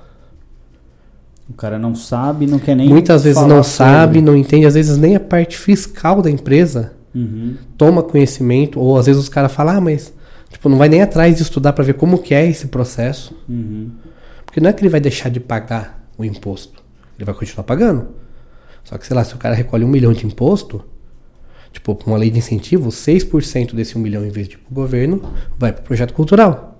[1.49, 2.89] O cara não sabe, não quer nem.
[2.89, 3.91] Muitas vezes não sobre.
[3.91, 7.55] sabe, não entende, às vezes nem a parte fiscal da empresa Uhum.
[7.77, 10.11] toma conhecimento, ou às vezes os caras falam, ah, mas
[10.49, 13.33] tipo, não vai nem atrás de estudar para ver como que é esse processo.
[13.47, 13.91] Uhum.
[14.45, 16.83] Porque não é que ele vai deixar de pagar o imposto.
[17.17, 18.07] Ele vai continuar pagando.
[18.83, 20.83] Só que, sei lá, se o cara recolhe um milhão de imposto,
[21.71, 24.73] tipo, com uma lei de incentivo, 6% desse um milhão, em vez de ir pro
[24.73, 25.21] governo,
[25.57, 26.74] vai pro projeto cultural.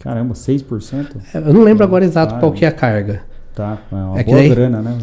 [0.00, 1.16] Caramba, 6%?
[1.34, 3.22] É, Eu não lembro agora exato qual que é a carga.
[3.54, 4.98] Tá, é uma É boa daí- grana, né?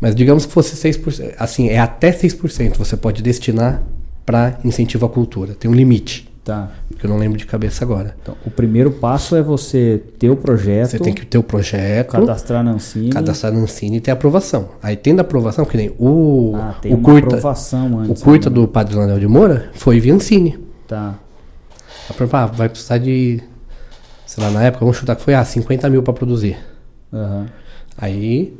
[0.00, 1.34] Mas digamos que fosse 6%.
[1.38, 3.82] Assim, é até 6% você pode destinar
[4.24, 5.54] para incentivo à cultura.
[5.54, 6.70] Tem um limite, Tá.
[6.98, 8.14] que eu não lembro de cabeça agora.
[8.22, 12.10] Então, o primeiro passo é você ter o projeto, Você tem que ter o projeto,
[12.12, 13.08] cadastrar na Ancine.
[13.10, 14.68] cadastrar na Ancine e ter aprovação.
[14.82, 18.22] Aí tendo aprovação, que nem o, Ah, tem o curta, aprovação o antes.
[18.22, 18.54] curta né?
[18.54, 20.56] do Padre Lanel de Moura foi via Ancine.
[20.86, 21.14] Tá.
[22.08, 23.40] A prova, ah, vai precisar de,
[24.36, 26.58] sei lá, na época, vamos chutar que foi, ah, 50 mil para produzir.
[27.12, 27.46] Aham.
[27.96, 28.54] Aí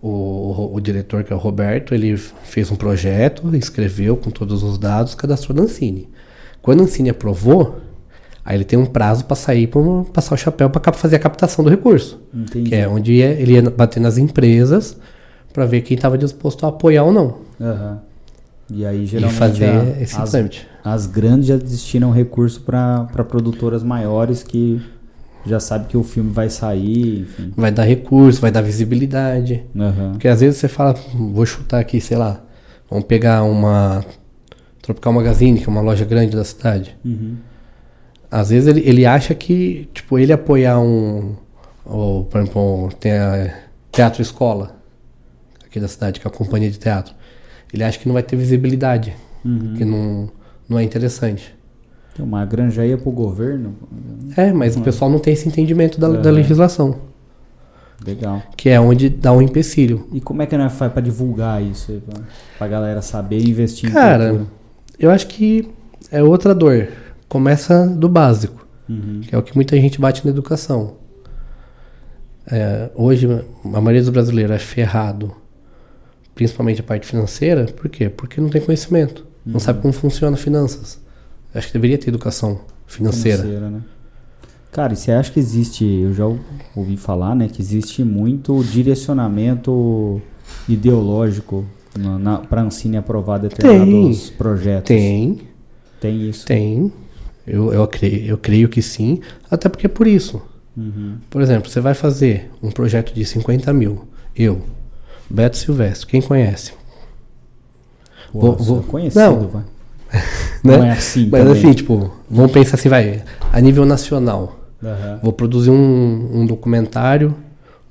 [0.00, 4.62] o, o, o diretor, que é o Roberto, ele fez um projeto, escreveu com todos
[4.62, 6.08] os dados, cadastrou na Ancine.
[6.62, 7.78] Quando a Ancine aprovou,
[8.44, 9.80] aí ele tem um prazo para sair para
[10.12, 12.18] passar o chapéu para fazer a captação do recurso.
[12.32, 12.70] Entendi.
[12.70, 14.96] Que é onde ia- ele ia bater nas empresas
[15.52, 17.38] para ver quem estava disposto a apoiar ou não.
[17.60, 18.00] Aham.
[18.70, 20.66] E aí, E geralmente, fazer a- esse as, trâmite.
[20.84, 24.80] as grandes já destinam recurso para produtoras maiores que
[25.48, 27.52] já sabe que o filme vai sair, enfim.
[27.56, 29.62] Vai dar recurso, vai dar visibilidade.
[29.76, 30.12] Aham.
[30.12, 32.40] Porque às vezes você fala, vou chutar aqui, sei lá,
[32.90, 34.04] vamos pegar uma
[34.82, 36.96] Tropical Magazine, que é uma loja grande da cidade.
[37.04, 37.36] Uhum.
[38.30, 41.34] Às vezes ele, ele acha que, tipo, ele apoiar um.
[41.84, 43.54] Ou, por exemplo, tem a
[43.90, 44.76] Teatro Escola,
[45.66, 47.14] aqui da cidade, que é a companhia de teatro.
[47.72, 49.74] Ele acha que não vai ter visibilidade, Uhum.
[49.76, 50.28] que não,
[50.68, 51.54] não é interessante.
[52.18, 53.74] Tem uma granja ia pro governo.
[54.36, 56.32] É, mas o pessoal não tem esse entendimento da, da É.
[56.32, 56.96] legislação,
[58.04, 58.42] Legal.
[58.56, 60.08] que é onde dá um empecilho.
[60.12, 62.20] E como é que nós faz pra divulgar isso aí, pra,
[62.58, 64.50] pra galera saber e investir Cara, em cultura?
[64.98, 65.70] Eu acho que
[66.10, 66.88] é outra dor.
[67.28, 68.66] Começa do básico.
[68.88, 69.20] Uhum.
[69.20, 70.94] que é o que muita gente bate na educação.
[72.50, 73.26] É, hoje,
[73.64, 75.30] a maioria dos brasileiros é ferrado,
[76.34, 78.08] principalmente a parte financeira, por quê?
[78.08, 79.60] Porque não tem conhecimento, não Uhum.
[79.60, 80.98] sabe como funciona finanças.
[81.58, 83.68] Acho que deveria ter educação financeira.
[83.70, 83.80] né?
[84.72, 86.24] Cara, e você acha que existe, eu já
[86.76, 90.20] ouvi falar, né, que existe muito direcionamento
[90.68, 91.64] ideológico
[91.96, 94.88] na, pra Ancine aprovar determinados projetos?
[94.88, 95.40] Tem,
[96.00, 96.46] Tem isso?
[96.46, 96.92] tem.
[97.46, 100.40] Eu, eu, creio, eu creio que sim, até porque é por isso.
[100.76, 101.16] Uhum.
[101.30, 104.04] Por exemplo, você vai fazer um projeto de 50 mil.
[104.36, 104.62] Eu,
[105.30, 106.72] Beto Silvestre, quem conhece?
[108.30, 109.48] Pô, Vou- vou- conhecido, Não.
[109.48, 109.62] vai.
[110.64, 110.76] né?
[110.76, 111.58] Não é assim Mas também.
[111.58, 114.58] assim, tipo, vamos pensar assim, vai, a nível nacional.
[114.82, 115.20] Aham.
[115.22, 117.34] Vou produzir um, um documentário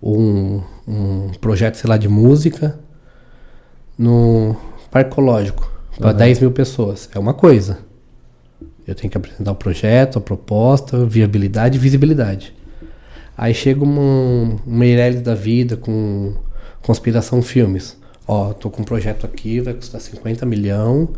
[0.01, 2.80] ou um, um projeto, sei lá, de música
[3.97, 4.56] no
[4.91, 6.17] Parque Ecológico para Aham.
[6.17, 7.10] 10 mil pessoas.
[7.13, 7.80] É uma coisa.
[8.88, 12.53] Eu tenho que apresentar o projeto, a proposta, viabilidade e visibilidade.
[13.38, 16.34] Aí chega um, um Meirelles da vida com
[16.82, 17.97] Conspiração Filmes.
[18.25, 21.10] Ó, tô com um projeto aqui, vai custar 50 milhão,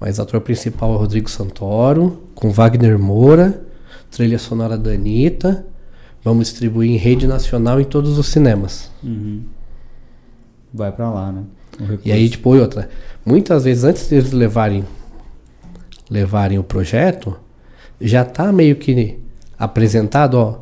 [0.00, 3.64] mas ator principal é o Rodrigo Santoro, com Wagner Moura,
[4.10, 5.66] trilha sonora da Anitta.
[6.22, 8.90] Vamos distribuir em rede nacional em todos os cinemas.
[9.02, 9.42] Uhum.
[10.72, 11.42] Vai pra lá, né?
[12.04, 12.88] E aí, tipo, e outra.
[13.26, 14.84] Muitas vezes, antes deles levarem,
[16.10, 17.36] levarem o projeto,
[18.00, 19.18] já tá meio que
[19.58, 20.58] apresentado, ó.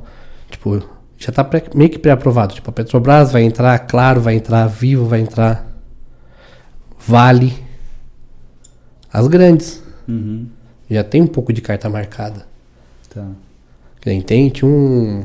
[0.51, 0.83] Tipo,
[1.17, 2.55] já tá pré- meio que pré-aprovado.
[2.55, 5.69] Tipo, a Petrobras vai entrar, Claro vai entrar, Vivo vai entrar,
[7.07, 7.53] Vale.
[9.13, 9.83] As grandes.
[10.09, 10.47] Uhum.
[10.91, 12.47] Já tem um pouco de carta marcada.
[13.11, 13.27] Tá.
[14.01, 15.25] Tem, tinha um.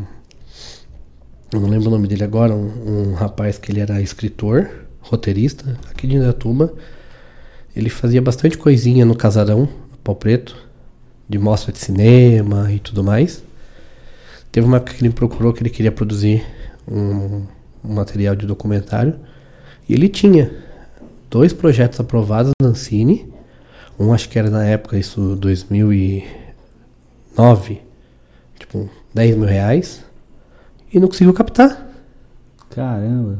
[1.52, 4.70] Eu não lembro o nome dele agora, um, um rapaz que ele era escritor,
[5.00, 6.74] roteirista, aqui de Indaiatuba.
[7.76, 10.58] Ele fazia bastante coisinha no Casarão, no Pau Preto,
[11.28, 13.44] de mostra de cinema e tudo mais.
[14.52, 16.44] Teve uma época que ele me procurou que ele queria produzir
[16.88, 17.44] um,
[17.84, 19.16] um material de documentário.
[19.88, 20.52] E ele tinha
[21.30, 23.32] dois projetos aprovados na Ancine.
[24.00, 27.82] Um acho que era na época, isso 2009
[28.60, 30.04] tipo, 10 mil reais
[30.94, 31.88] e não conseguiu captar.
[32.70, 33.40] Caramba.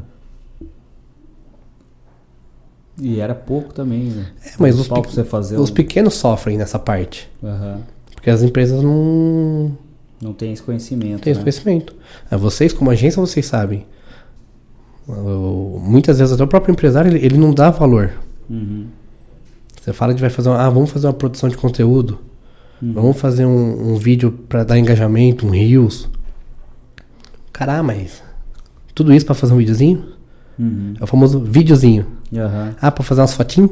[3.00, 4.26] E era pouco também, né?
[4.44, 7.30] É, mas os, pe- os um- pequenos sofrem nessa parte.
[7.42, 7.80] Aham.
[8.12, 9.76] Porque as empresas não
[10.20, 11.22] Não tem esse conhecimento.
[11.22, 11.44] têm esse né?
[11.44, 11.94] conhecimento.
[12.28, 13.86] É, vocês, como agência, vocês sabem.
[15.06, 18.12] Muitas vezes até o próprio empresário ele, ele não dá valor.
[18.50, 18.88] Uhum.
[19.88, 22.18] Você fala que vai fazer uma, ah, vamos fazer uma produção de conteúdo.
[22.82, 22.92] Uhum.
[22.92, 26.10] Vamos fazer um, um vídeo para dar engajamento, um Reels.
[27.50, 28.22] Caramba, mas
[28.94, 30.04] tudo isso para fazer um videozinho?
[30.58, 30.92] Uhum.
[31.00, 32.06] É o famoso videozinho.
[32.36, 32.74] Aham.
[32.78, 33.70] Ah, pra fazer umas fotinhas?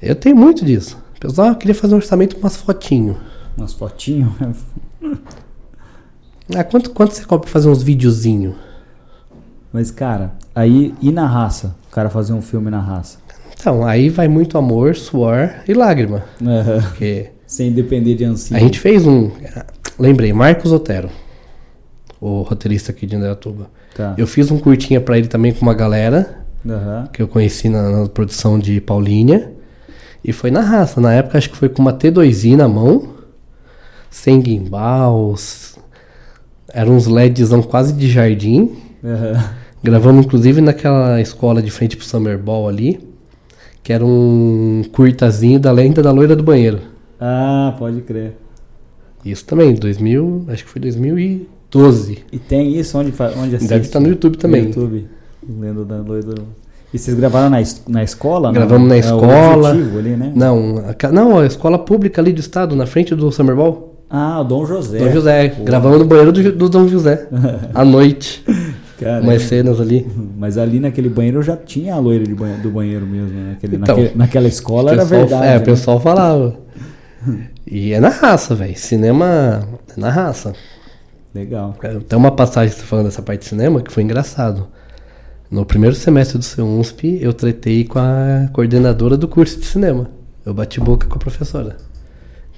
[0.00, 0.96] Eu tenho muito disso.
[1.18, 3.16] Pessoal, eu queria fazer um orçamento com umas fotinhos.
[3.56, 4.32] Umas fotinhos.
[6.54, 8.54] Ah, quanto, quanto você cobra pra fazer uns videozinhos?
[9.72, 11.74] Mas, cara, aí e na raça?
[11.88, 13.21] O cara fazer um filme na raça.
[13.62, 16.24] Então, aí vai muito amor, suor e lágrima.
[16.44, 16.80] Aham.
[16.82, 18.58] Porque Sem depender de a ancinho.
[18.58, 19.30] gente fez um.
[19.96, 21.08] Lembrei, Marcos Otero,
[22.20, 23.70] o roteirista aqui de Indaiatuba.
[23.94, 24.14] Tá.
[24.18, 27.08] Eu fiz um curtinha pra ele também com uma galera Aham.
[27.12, 29.52] que eu conheci na, na produção de Paulinha.
[30.24, 31.00] E foi na raça.
[31.00, 33.10] Na época acho que foi com uma T2i na mão,
[34.10, 35.78] sem gimbals.
[36.74, 38.72] Eram uns LEDzão quase de jardim.
[39.04, 39.50] Aham.
[39.84, 43.11] Gravamos inclusive naquela escola de frente pro Summer Ball ali,
[43.82, 46.80] que era um curtazinho da lenda da loira do banheiro.
[47.20, 48.36] Ah, pode crer.
[49.24, 52.18] Isso também, 2000, acho que foi 2012.
[52.32, 53.68] E tem isso onde, onde assiste?
[53.68, 54.62] Deve estar no YouTube também.
[54.62, 55.06] No YouTube.
[55.60, 56.34] Lendo da Loira.
[56.92, 58.52] E vocês gravaram na, na escola?
[58.52, 59.70] Gravamos na É escola.
[59.70, 60.32] ali, né?
[60.34, 63.94] Não, a, não, a escola pública ali do estado, na frente do Summer Ball.
[64.10, 64.98] Ah, o Dom José.
[64.98, 65.48] Dom José.
[65.48, 65.64] Pô.
[65.64, 67.26] Gravamos no banheiro do, do Dom José.
[67.74, 68.44] à noite.
[69.02, 70.06] Cara, Umas cenas ali.
[70.36, 73.30] Mas ali naquele banheiro já tinha a loira de banhe- do banheiro mesmo.
[73.38, 73.50] Né?
[73.52, 75.46] Naquele, Então, naquele- naquela escola O era pessoal- verdade.
[75.46, 75.58] É, né?
[75.58, 76.56] o pessoal falava.
[77.66, 78.76] E é na raça, velho.
[78.76, 80.52] Cinema é na raça.
[81.34, 81.74] Legal.
[81.82, 84.68] É, Tem uma passagem você falando dessa parte de cinema que foi engraçado.
[85.50, 90.08] No primeiro semestre do CEUNSP, eu tretei com a coordenadora do curso de cinema.
[90.44, 91.76] Eu bati boca com a professora,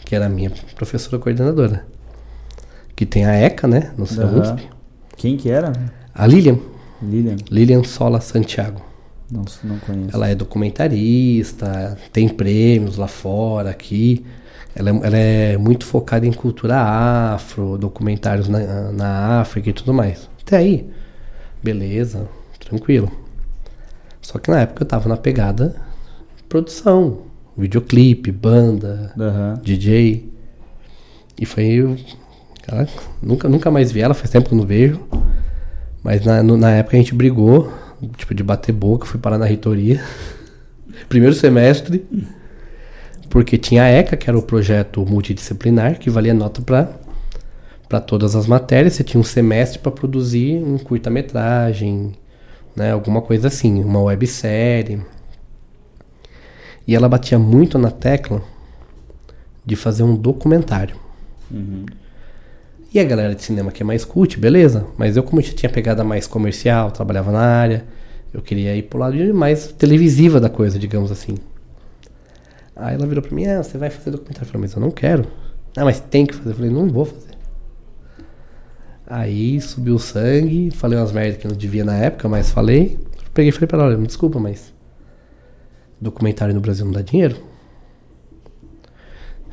[0.04, 1.84] que era a minha professora coordenadora.
[2.96, 4.62] Que tem a ECA, né, no CEUNSP.
[5.16, 5.72] Quem que era?
[6.14, 6.58] A Lilian,
[7.02, 7.36] Lilian?
[7.50, 8.80] Lilian Sola Santiago.
[9.30, 10.14] Não, não conheço.
[10.14, 14.24] Ela é documentarista, tem prêmios lá fora, aqui.
[14.76, 16.76] Ela é, ela é muito focada em cultura
[17.34, 20.28] afro, documentários na, na África e tudo mais.
[20.42, 20.88] Até aí,
[21.62, 22.28] beleza,
[22.60, 23.10] tranquilo.
[24.20, 25.74] Só que na época eu tava na pegada
[26.48, 27.22] produção,
[27.56, 29.60] videoclipe, banda, Aham.
[29.62, 30.32] DJ.
[31.40, 31.64] E foi.
[31.64, 31.96] eu-
[33.22, 35.00] nunca, nunca mais vi ela, faz tempo que eu não vejo.
[36.04, 37.72] Mas na, no- na época a gente brigou,
[38.18, 40.00] tipo, de bater boca, fui parar na reitoria.
[41.08, 42.06] Primeiro semestre.
[43.30, 47.02] Porque tinha a ECA, que era o projeto multidisciplinar, que valia nota para
[47.88, 48.94] para todas as matérias.
[48.94, 52.12] Você tinha um semestre para produzir um curta-metragem,
[52.76, 55.00] né, alguma coisa assim, uma websérie.
[56.86, 58.42] E ela batia muito na tecla
[59.64, 60.96] de fazer um documentário.
[61.50, 61.86] Uhum.
[62.94, 64.86] E a galera de cinema que é mais cult, beleza.
[64.96, 67.84] Mas eu, como já tinha pegada mais comercial, trabalhava na área,
[68.32, 71.34] eu queria ir pro lado mais televisiva da coisa, digamos assim.
[72.76, 74.46] Aí ela virou pra mim, ah, você vai fazer documentário.
[74.46, 75.26] Eu falei, mas eu não quero.
[75.76, 76.50] Ah, mas tem que fazer.
[76.50, 77.34] Eu falei, não vou fazer.
[79.08, 82.96] Aí subiu o sangue, falei umas merdas que não devia na época, mas falei.
[83.32, 84.72] Peguei e falei pra ela, olha, me desculpa, mas
[86.00, 87.36] documentário no Brasil não dá dinheiro.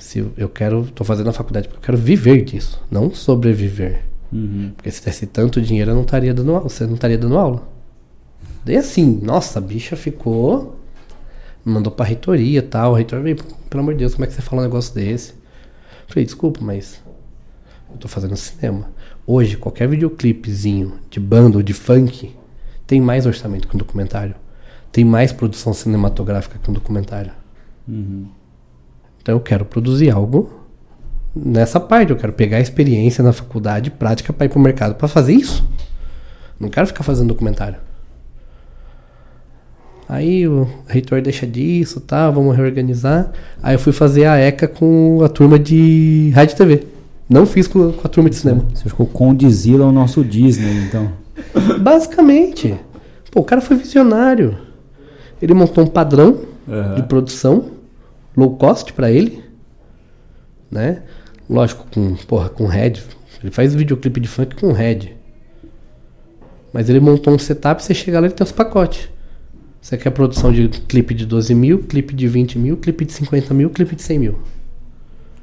[0.02, 4.02] Se eu- quero, tô fazendo a faculdade porque eu quero viver disso, não sobreviver.
[4.34, 4.72] Uhum.
[4.76, 7.68] Porque se desse tanto dinheiro, eu não estaria dando aula, você não estaria dando aula.
[8.66, 10.80] Daí assim, nossa, a bicha ficou.
[11.64, 12.96] Mandou pra reitoria e tal.
[12.96, 13.36] A reitora veio,
[13.70, 15.34] pelo amor de Deus, como é que você fala um negócio desse?
[16.08, 17.00] Falei, desculpa, mas
[17.92, 18.90] eu tô fazendo cinema.
[19.28, 22.36] Hoje, qualquer videoclipezinho de banda ou de funk
[22.88, 24.34] tem mais orçamento que um documentário.
[24.92, 27.32] Tem mais produção cinematográfica que um documentário.
[27.88, 28.26] Uhum.
[29.22, 30.50] Então eu quero produzir algo
[31.36, 32.12] nessa parte.
[32.12, 35.68] Eu quero pegar a experiência na faculdade, prática, para ir pro mercado para fazer isso.
[36.60, 37.78] Não quero ficar fazendo documentário.
[40.08, 43.32] Aí o reitor deixa disso, tá, vamos reorganizar.
[43.64, 46.88] Aí eu fui fazer a ECA com a turma de rádio e TV.
[47.30, 48.66] Não fiz com, a turma de cinema.
[48.74, 51.14] Você ficou condizila ao nosso Disney, então.
[51.80, 52.76] Basicamente.
[53.32, 54.58] Pô, o cara foi visionário.
[55.42, 56.42] Ele montou um padrão
[56.96, 57.81] de produção
[58.36, 59.44] low cost pra ele,
[60.70, 61.04] né?
[61.50, 63.04] Lógico com, porra, com head.
[63.44, 65.16] Ele faz videoclipe de funk com head.
[66.74, 69.10] Mas ele montou um setup, você chega lá e tem os pacotes.
[69.82, 73.54] Você quer produção de clipe de 12 mil, clipe de 20 mil, clipe de 50
[73.54, 74.40] mil, clipe de 100 mil.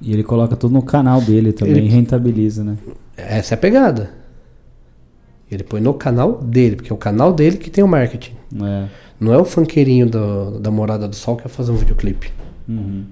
[0.01, 2.77] E ele coloca tudo no canal dele também Ele- rentabiliza, né?
[3.17, 4.11] Essa é a pegada.
[5.51, 8.33] Ele põe no canal dele, porque é o canal dele que tem o marketing.
[8.63, 8.87] É.
[9.19, 12.31] Não é o funkeirinho do- da Morada do Sol que quer fazer um videoclipe.
[12.69, 13.05] Uhum.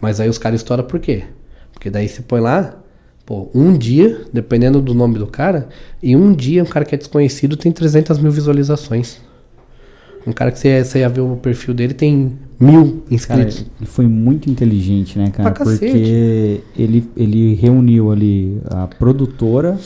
[0.00, 1.24] Mas aí os caras estouram por quê?
[1.72, 2.76] Porque daí você põe lá,
[3.24, 5.68] pô, um dia, dependendo do nome do cara,
[6.02, 9.20] e um dia um cara que é desconhecido tem 300 mil visualizações.
[10.26, 13.64] Um cara que você, você ia ver o perfil dele tem mil Cara, inscritos.
[13.80, 15.52] ele foi muito inteligente, né, cara?
[15.52, 19.78] Porque ele, ele reuniu ali a produtora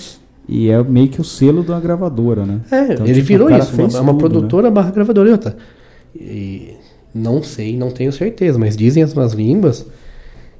[0.48, 2.60] e é meio que o selo da gravadora, né?
[2.72, 4.18] É, Então, ele tipo, virou cara isso, é uma tudo, né?
[4.18, 5.56] produtora barra gravadora e outra.
[6.16, 6.74] E
[7.14, 9.86] não sei, não tenho certeza, mas dizem as más línguas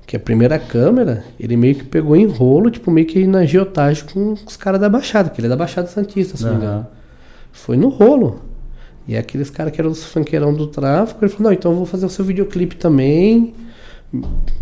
[0.07, 4.05] que a primeira câmera, ele meio que pegou em rolo, tipo, meio que na geotagem
[4.13, 6.87] com os caras da Baixada, que ele é da Baixada Santista, se não me engano.
[7.53, 8.41] Foi no rolo.
[9.07, 11.87] E aqueles caras que eram os funkeirão do tráfico, ele falou, não, então eu vou
[11.87, 13.55] fazer o seu videoclipe também.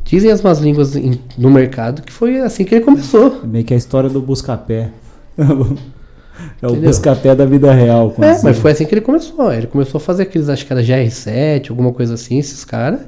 [0.04, 3.40] Dizem as más línguas em- no mercado que foi assim que ele começou.
[3.42, 4.90] É meio que a história do Buscapé.
[6.62, 6.76] é o?
[6.76, 8.14] Buscapé da vida real.
[8.20, 9.52] É, você- mas foi assim que ele começou.
[9.52, 13.00] Ele começou a fazer aqueles, acho que era GR7, alguma coisa assim, esses caras.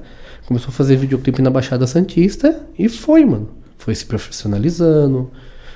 [0.47, 3.49] Começou a fazer videoclipe na Baixada Santista e foi, mano.
[3.79, 5.31] Foi se profissionalizando,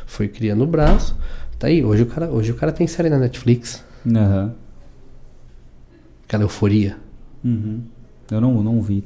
[0.07, 1.17] foi criando o braço.
[1.59, 4.53] Tá aí, hoje o cara, hoje o cara tem série na Netflix, Aham.
[6.27, 6.97] aquela euforia.
[7.45, 7.81] Uhum.
[8.31, 9.03] Eu não, não vi.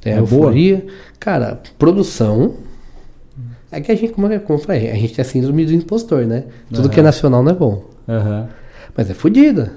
[0.00, 0.42] Tem É boa?
[0.46, 0.86] euforia.
[1.20, 2.54] Cara, produção.
[3.70, 5.72] É que a gente, como eu, como eu falei, a gente tem a síndrome do
[5.74, 6.44] impostor, né?
[6.70, 6.88] Tudo Aham.
[6.88, 7.84] que é nacional não é bom.
[8.08, 8.48] Aham.
[8.96, 9.72] Mas é fodida.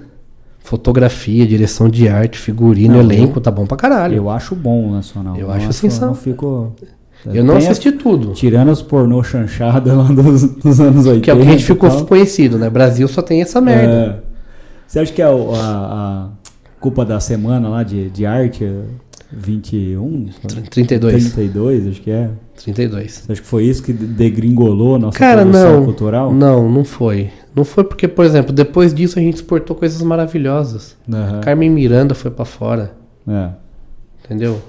[0.60, 4.16] Fotografia, direção de arte, figurino, Não, elenco, tá bom pra caralho.
[4.16, 5.36] Eu acho bom o Nacional.
[5.36, 6.16] Eu Não acho Não sensacional.
[6.16, 6.74] fico...
[7.26, 8.32] Eu não Tem a- assisti tudo.
[8.34, 11.22] Tirando os pornô chanchada lá dos, dos anos 80.
[11.22, 12.06] Que é o que a gente ficou tal.
[12.06, 12.68] conhecido, né?
[12.70, 13.94] Brasil só tem essa merda.
[13.94, 14.20] É.
[14.88, 16.30] Você acha que é o- a, a
[16.80, 18.74] culpa da semana lá de, de arte é
[19.32, 20.30] 21?
[20.48, 21.32] Tr- 32.
[21.34, 22.30] 32, acho que é.
[22.64, 23.12] 32.
[23.26, 25.86] Você acha que foi isso que degringolou a nossa Cara, produção não.
[25.86, 26.34] cultural?
[26.34, 27.30] Não, não foi.
[27.56, 30.96] Não foi porque, por exemplo, depois disso a gente exportou coisas maravilhosas.
[31.12, 31.42] Aham.
[31.42, 32.94] Carmen Miranda foi pra fora,
[33.28, 33.50] É.
[34.24, 34.62] entendeu?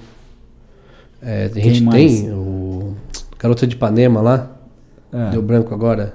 [1.21, 2.21] É, a Quem gente mais?
[2.21, 2.95] tem o
[3.39, 4.51] Garota de Ipanema lá,
[5.13, 5.31] É.
[5.31, 6.15] deu branco agora.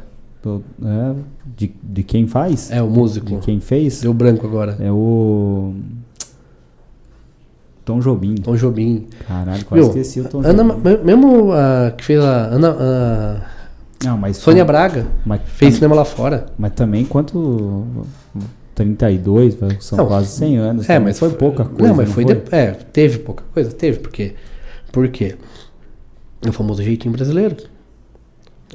[0.84, 1.14] É,
[1.58, 2.72] de, de quem faz?
[2.72, 3.26] É o músico.
[3.28, 4.00] De quem fez?
[4.02, 4.78] Deu branco agora.
[4.80, 5.74] É o.
[7.88, 8.36] Tom Jobim.
[8.36, 9.08] Tom Jobim.
[9.28, 9.88] Caralho, quase Viu?
[10.02, 10.90] esqueci o Tom Ana, Jobim.
[10.90, 13.42] me- mesmo a que fez a Ana, a
[14.06, 16.48] Não, mas Sônia Braga Mas, fez cinema lá fora.
[16.60, 17.88] mas também quanto.
[18.76, 20.88] 32, vai- são Não, quase 100 anos.
[20.88, 21.88] É, então mas foi pouca coisa.
[21.88, 22.36] Não, mas foi, foi?
[22.36, 24.36] de- é, teve pouca coisa, teve porque
[24.92, 25.36] por quê?
[26.46, 27.56] É o famoso jeitinho brasileiro.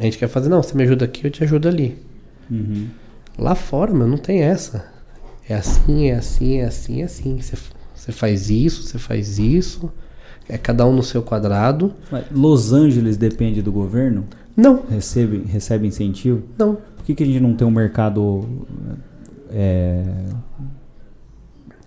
[0.00, 1.96] A gente quer fazer, não, você me ajuda aqui, eu te ajudo ali.
[2.50, 2.88] Uhum.
[3.38, 4.86] Lá fora, meu, não tem essa.
[5.48, 7.38] É assim, é assim, é assim, é assim.
[7.40, 7.56] Você,
[8.03, 9.90] você faz isso, você faz isso.
[10.48, 11.92] É cada um no seu quadrado.
[12.11, 14.24] Mas Los Angeles depende do governo?
[14.57, 16.42] Não, Recebe, recebe incentivo?
[16.59, 16.76] não.
[16.96, 18.44] Por que, que a gente não tem um mercado
[19.50, 20.03] é,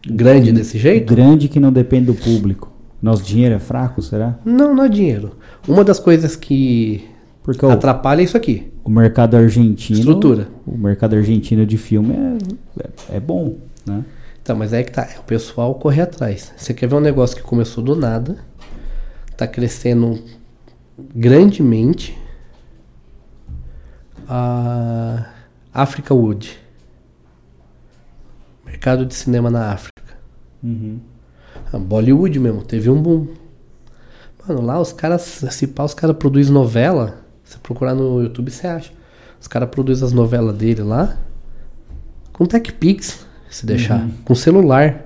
[0.08, 1.14] Grande desse jeito?
[1.14, 2.72] grande que não depende do público?
[3.02, 4.38] Nosso dinheiro é fraco, será?
[4.46, 5.32] Não, não é dinheiro.
[5.68, 7.06] Uma das coisas que
[7.44, 8.72] Porque o, atrapalha é isso aqui.
[8.84, 10.00] o mercado argentino.
[10.00, 10.48] Estrutura.
[10.66, 14.04] O mercado argentino de filme é, é, é bom, né?
[14.46, 16.54] Então, mas aí que tá, é o pessoal correr atrás.
[16.56, 18.38] Você quer ver um negócio que começou do nada,
[19.36, 20.24] tá crescendo
[21.16, 22.16] grandemente.
[24.30, 25.32] A
[25.74, 26.60] Africa Wood.
[28.64, 30.04] Mercado de cinema na África.
[30.64, 31.00] Uhum.
[31.74, 33.28] A Bollywood mesmo, teve um boom.
[34.48, 37.18] Mano, lá os caras, se pá, os caras produzem novela.
[37.44, 38.92] Você procurar no YouTube, você acha.
[39.42, 41.18] Os caras produzem as novelas dele lá
[42.32, 43.25] com TechPix,
[43.56, 44.02] se deixar.
[44.02, 44.12] Uhum.
[44.26, 45.06] Com celular.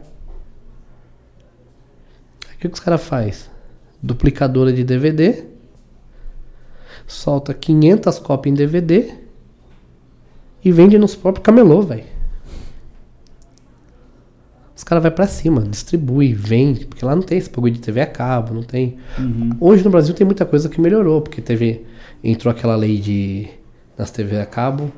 [2.45, 3.45] O que, que os caras fazem?
[4.01, 5.43] Duplicadora de DVD.
[7.05, 9.13] Solta 500 cópias em DVD.
[10.65, 12.05] E vende nos próprios camelô, velho.
[14.75, 16.87] Os caras vão pra cima, distribui, vende.
[16.87, 18.97] Porque lá não tem esse bagulho de TV a cabo, não tem.
[19.19, 19.51] Uhum.
[19.59, 21.85] Hoje no Brasil tem muita coisa que melhorou, porque teve
[22.23, 23.47] entrou aquela lei de
[23.95, 24.91] nas TV a cabo,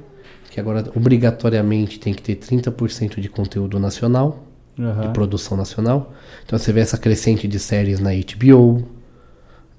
[0.52, 4.44] que agora obrigatoriamente tem que ter 30% de conteúdo nacional,
[4.78, 5.08] Aham.
[5.08, 6.14] de produção nacional.
[6.46, 8.86] Então você vê essa crescente de séries na HBO,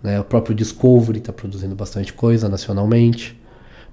[0.03, 0.19] né?
[0.19, 3.39] O próprio Discovery está produzindo bastante coisa nacionalmente.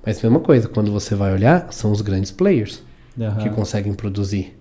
[0.06, 2.82] Mas mesma coisa, quando você vai olhar, são os grandes players
[3.20, 3.44] Aham.
[3.44, 4.58] que conseguem produzir.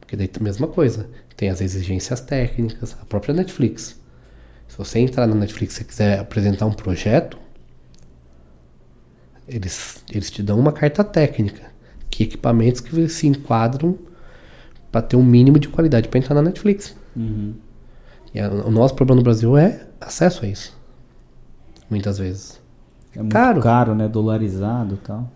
[0.00, 1.08] Porque daí a mesma coisa.
[1.36, 3.96] Tem as exigências técnicas, a própria Netflix.
[4.66, 7.38] Se você entrar na Netflix e quiser apresentar um projeto,
[9.50, 11.62] eles, eles te dão uma carta técnica.
[12.10, 13.96] Que equipamentos que se enquadram
[14.90, 16.96] para ter um mínimo de qualidade para entrar na Netflix.
[17.16, 17.54] Uhum.
[18.34, 20.76] E a- o nosso problema no Brasil é acesso a isso.
[21.88, 22.60] Muitas vezes.
[23.14, 23.60] É muito Caro.
[23.60, 24.08] caro, né?
[24.08, 25.30] Dolarizado e tal.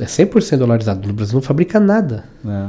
[0.00, 1.06] É 100% dolarizado.
[1.06, 2.24] No Brasil não fabrica nada.
[2.46, 2.68] É.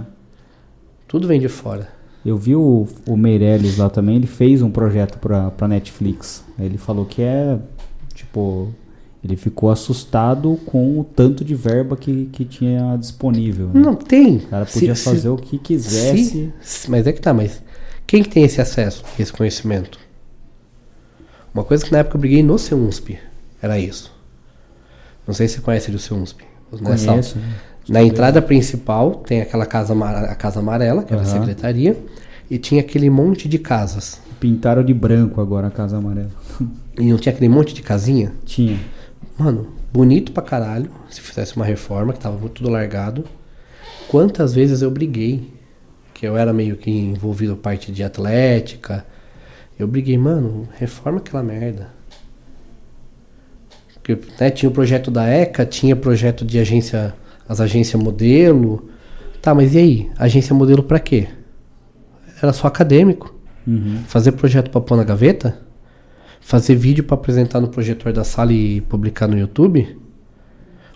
[1.07, 1.87] Tudo vem de fora.
[2.25, 6.43] Eu vi o, o Meirelles lá também, ele fez um projeto pra, pra Netflix.
[6.59, 7.57] Ele falou que é,
[8.13, 8.73] tipo,
[9.23, 13.67] ele ficou assustado com o tanto de verba que, que tinha disponível.
[13.67, 13.79] né?
[13.81, 14.37] Não tem.
[14.37, 16.23] O cara Se- podia se- fazer o que quisesse.
[16.25, 17.61] se- se- mas é que tá, mas
[18.07, 19.99] quem que tem esse acesso, esse conhecimento?
[21.53, 23.17] Uma coisa que na época eu briguei no CEUNSP
[23.61, 24.11] era isso.
[25.27, 26.43] Não sei se você conhece o CEUNSP.
[26.81, 27.37] Nessa- Conheço.
[27.39, 27.43] né?
[27.89, 31.97] Na entrada principal tem aquela casa, a casa amarela, que era a secretaria,
[32.49, 34.21] e tinha aquele monte de casas.
[34.39, 36.29] Pintaram de branco agora a Casa Amarela.
[36.97, 38.31] E não tinha aquele monte de casinha?
[38.45, 38.79] Tinha.
[39.39, 40.91] Mano, bonito pra caralho.
[41.09, 43.23] Se fizesse uma reforma, que tava tudo largado.
[44.09, 45.53] Quantas vezes eu briguei?
[46.13, 49.05] Que eu era meio que envolvido parte de atlética.
[49.79, 51.87] Eu briguei, mano, reforma aquela merda.
[53.93, 57.15] Porque, né, tinha o projeto da ECA, tinha projeto de agência,
[57.47, 58.89] as agências modelo.
[59.41, 60.11] Tá, mas e aí?
[60.17, 61.29] Agência modelo pra quê?
[62.41, 63.33] Era só acadêmico.
[63.65, 63.99] Uhum.
[64.05, 65.68] Fazer projeto pra pôr na gaveta?
[66.49, 69.95] Fazer vídeo pra apresentar no projetor da sala e publicar no YouTube?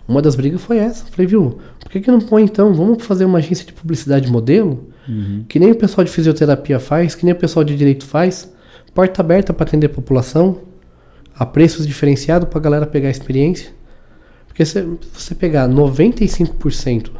[0.08, 1.04] Uma das brigas foi essa.
[1.04, 2.74] Falei, viu, por que, que não põe então?
[2.74, 4.88] Vamos fazer uma agência de publicidade modelo?
[5.08, 5.44] Uhum.
[5.48, 8.52] Que nem o pessoal de fisioterapia faz, que nem o pessoal de direito faz.
[8.92, 10.58] Porta aberta pra atender a população.
[11.38, 13.70] A preços diferenciados pra galera pegar a experiência.
[14.48, 17.12] Porque se você pegar 95%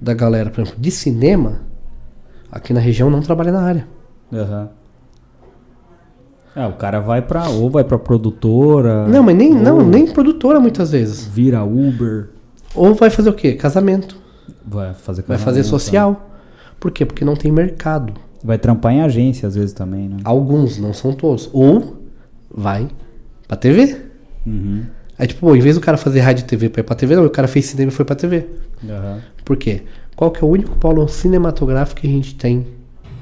[0.00, 1.60] da galera, por exemplo, de cinema,
[2.50, 3.88] aqui na região não trabalha na área.
[4.32, 4.77] Aham.
[6.58, 7.48] É, o cara vai pra.
[7.48, 9.06] Ou vai pra produtora.
[9.06, 11.24] Não, mas nem, não, nem produtora muitas vezes.
[11.24, 12.30] Vira Uber.
[12.74, 13.52] Ou vai fazer o quê?
[13.52, 14.16] Casamento.
[14.66, 16.30] Vai fazer Vai fazer casamento, social.
[16.80, 17.06] Por quê?
[17.06, 18.12] Porque não tem mercado.
[18.12, 18.20] tá?
[18.42, 20.16] Vai trampar em agência às vezes também, né?
[20.24, 21.48] Alguns, não são todos.
[21.52, 22.02] Ou
[22.50, 22.88] vai
[23.46, 23.96] pra TV.
[24.44, 24.84] Uhum.
[25.16, 27.14] Aí, tipo, pô, em vez do cara fazer rádio e TV pra ir pra TV,
[27.14, 28.46] não, o cara fez cinema e foi pra TV.
[28.88, 29.20] Aham.
[29.44, 29.82] Por quê?
[30.16, 32.66] Qual que é o único polo cinematográfico que a gente tem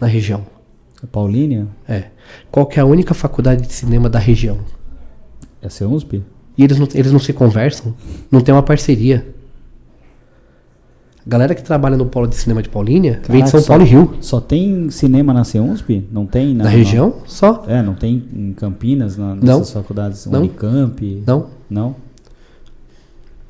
[0.00, 0.55] na região?
[1.02, 1.66] A Paulínia?
[1.88, 2.04] É.
[2.50, 4.58] Qual que é a única faculdade de cinema da região?
[5.62, 6.22] É a USP?
[6.56, 7.94] E eles não, eles não se conversam?
[8.30, 9.26] Não tem uma parceria?
[11.24, 13.66] A galera que trabalha no polo de cinema de Paulínia vem de Caraca, São só-
[13.68, 14.14] Paulo e Rio.
[14.20, 16.06] Só tem cinema na CEUNSP?
[16.10, 17.64] Não tem na, Na região, só.
[17.66, 19.58] É, não tem em Campinas, na, Não.
[19.58, 20.38] nessas faculdades Não.
[20.40, 21.22] Unicamp?
[21.26, 21.46] Não.
[21.68, 21.96] Não?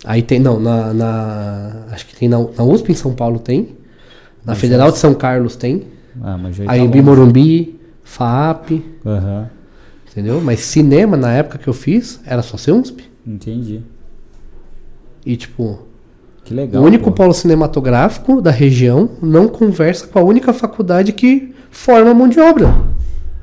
[0.04, 3.76] Aí tem, não, na, na- acho que tem na, na USP em São Paulo tem.
[4.44, 5.82] Na Mas Federal de São Carlos tem.
[6.22, 7.02] Ah, mas já Aí tá.
[7.02, 9.48] Morumbi, FAP, Aham,
[10.10, 10.40] entendeu?
[10.40, 13.04] Mas cinema, na época que eu fiz, era só ser USP.
[13.26, 13.82] entendi.
[15.24, 15.80] E tipo,
[16.44, 16.82] Que legal.
[16.82, 17.12] o único pô.
[17.12, 22.68] polo cinematográfico da região não conversa com a única faculdade que forma mão de obra.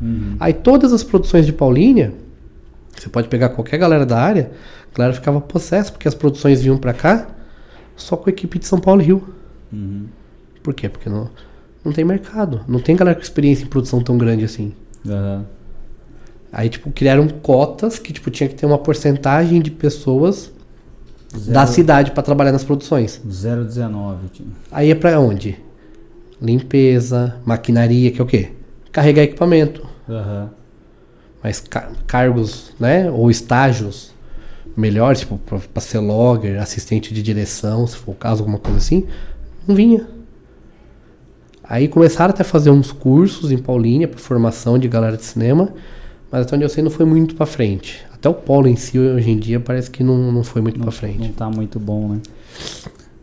[0.01, 0.35] Uhum.
[0.39, 2.13] Aí todas as produções de Paulínia,
[2.97, 4.51] você pode pegar qualquer galera da área,
[4.93, 7.27] a galera ficava possessa, porque as produções vinham pra cá
[7.95, 9.23] só com a equipe de São Paulo e Rio.
[9.71, 10.05] Uhum.
[10.61, 10.87] Por quê?
[10.87, 11.29] Porque não,
[11.83, 12.61] não tem mercado.
[12.67, 14.73] Não tem galera com experiência em produção tão grande assim.
[15.07, 15.45] Aham.
[16.51, 20.51] Aí, tipo, criaram cotas que, tipo, tinha que ter uma porcentagem de pessoas
[21.47, 23.19] da Zero- cidade pra trabalhar nas produções.
[23.25, 24.27] 019.
[24.29, 24.45] tio.
[24.71, 25.57] Aí é pra onde?
[26.41, 28.49] limpeza, maquinaria, que é o quê?
[28.91, 29.85] Carregar equipamento.
[30.09, 30.49] Aham.
[31.41, 33.09] Mas ca- cargos, né?
[33.09, 34.13] Ou estágios
[34.75, 38.77] melhores, tipo, pra, pra ser logger, assistente de direção, se for o caso, alguma coisa
[38.77, 39.05] assim,
[39.67, 40.05] não vinha.
[41.73, 45.69] Aí começaram até a fazer uns cursos em Paulínia para formação de galera de cinema,
[46.31, 48.05] mas até onde eu sei não foi muito pra frente.
[48.13, 50.91] Até o polo em si, hoje em dia, parece que não, não foi muito pra
[50.91, 51.17] frente.
[51.17, 52.21] não tá muito bom, né?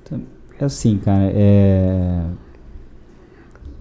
[0.03, 0.21] Então,
[0.59, 2.23] É assim, cara, é...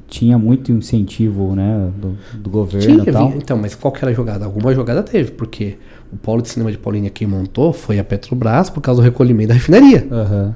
[0.07, 3.29] Tinha muito incentivo, né, do, do governo Tinha, e tal.
[3.35, 4.45] então, mas qual que era a jogada?
[4.45, 5.77] Alguma jogada teve, porque
[6.13, 9.47] o polo de cinema de Paulínia quem montou foi a Petrobras por causa do recolhimento
[9.47, 10.07] da refinaria.
[10.11, 10.55] Aham.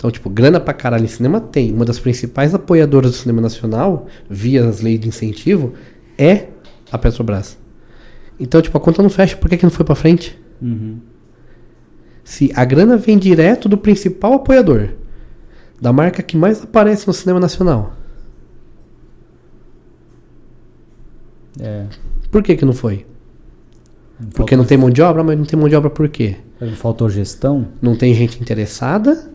[0.00, 1.70] Então, tipo, grana pra caralho em cinema tem.
[1.74, 5.74] Uma das principais apoiadoras do cinema nacional, via as leis de incentivo,
[6.16, 6.46] é
[6.90, 7.58] a Petrobras.
[8.38, 10.40] Então, tipo, a conta não fecha, por que, que não foi pra frente?
[10.62, 11.00] Uhum.
[12.24, 14.88] Se a grana vem direto do principal apoiador,
[15.78, 17.92] da marca que mais aparece no cinema nacional,
[21.60, 21.84] É.
[22.30, 23.04] por que que não foi?
[24.18, 26.36] Porque faltou- não tem mão de obra, mas não tem mão de obra por quê?
[26.76, 27.68] Faltou gestão?
[27.82, 29.28] Não tem gente interessada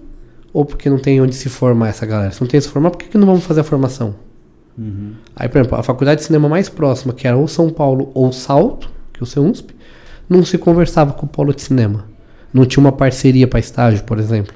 [0.55, 2.31] ou porque não tem onde se formar essa galera?
[2.31, 4.15] Se não tem se formar, por que, que não vamos fazer a formação?
[4.77, 5.11] Uhum.
[5.35, 8.31] Aí, por exemplo, a faculdade de cinema mais próxima, que era ou São Paulo ou
[8.31, 9.75] Salto, que é o CEUNSP,
[10.29, 12.05] não se conversava com o polo de cinema.
[12.53, 14.55] Não tinha uma parceria para estágio, por exemplo.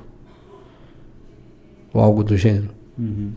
[1.94, 2.70] Ou algo do gênero.
[2.98, 3.32] Uhum.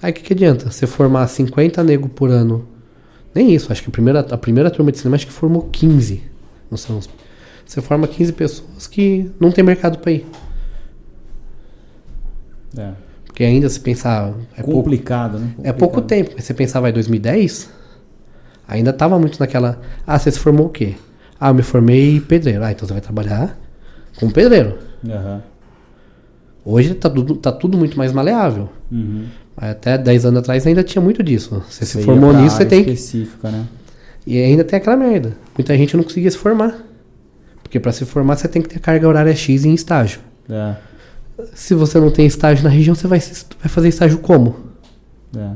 [0.00, 0.70] Aí o que, que adianta?
[0.70, 2.64] Você formar 50 nego por ano.
[3.34, 6.22] Nem isso, acho que a primeira, a primeira turma de cinema acho que formou 15
[6.70, 7.24] no CEUNSP.
[7.66, 10.26] Você forma 15 pessoas que não tem mercado para ir.
[12.76, 12.90] É.
[13.26, 14.32] Porque ainda se pensar.
[14.56, 15.50] É pouco, Complicado, né?
[15.64, 16.06] é pouco Complicado.
[16.08, 16.32] tempo.
[16.36, 17.70] Mas você pensava em 2010,
[18.68, 19.80] ainda tava muito naquela.
[20.06, 20.94] Ah, você se formou o quê?
[21.40, 22.62] Ah, eu me formei pedreiro.
[22.62, 23.58] Ah, então você vai trabalhar
[24.18, 24.78] com pedreiro.
[25.08, 25.42] Aham.
[26.64, 28.70] Hoje tá tudo, tá tudo muito mais maleável.
[28.90, 29.26] Uhum.
[29.56, 31.62] Até 10 anos atrás ainda tinha muito disso.
[31.68, 33.66] Você se ia formou nisso, você tem específica, né?
[34.26, 35.36] E ainda tem aquela merda.
[35.58, 36.78] Muita gente não conseguia se formar.
[37.74, 40.20] Porque para se formar você tem que ter carga horária X em estágio.
[40.48, 40.76] É.
[41.54, 44.54] Se você não tem estágio na região, você vai, vai fazer estágio como?
[45.36, 45.50] É.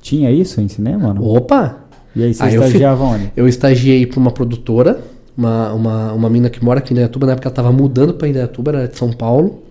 [0.00, 1.22] Tinha isso em cinema, não?
[1.22, 1.80] Opa!
[2.16, 3.30] E aí você Aí eu estagiava onde?
[3.36, 5.02] Eu estagiei para uma produtora,
[5.36, 8.26] uma, uma, uma mina que mora aqui em Indaiatuba, na época ela tava mudando para
[8.26, 9.64] Indaiatuba, era de São Paulo.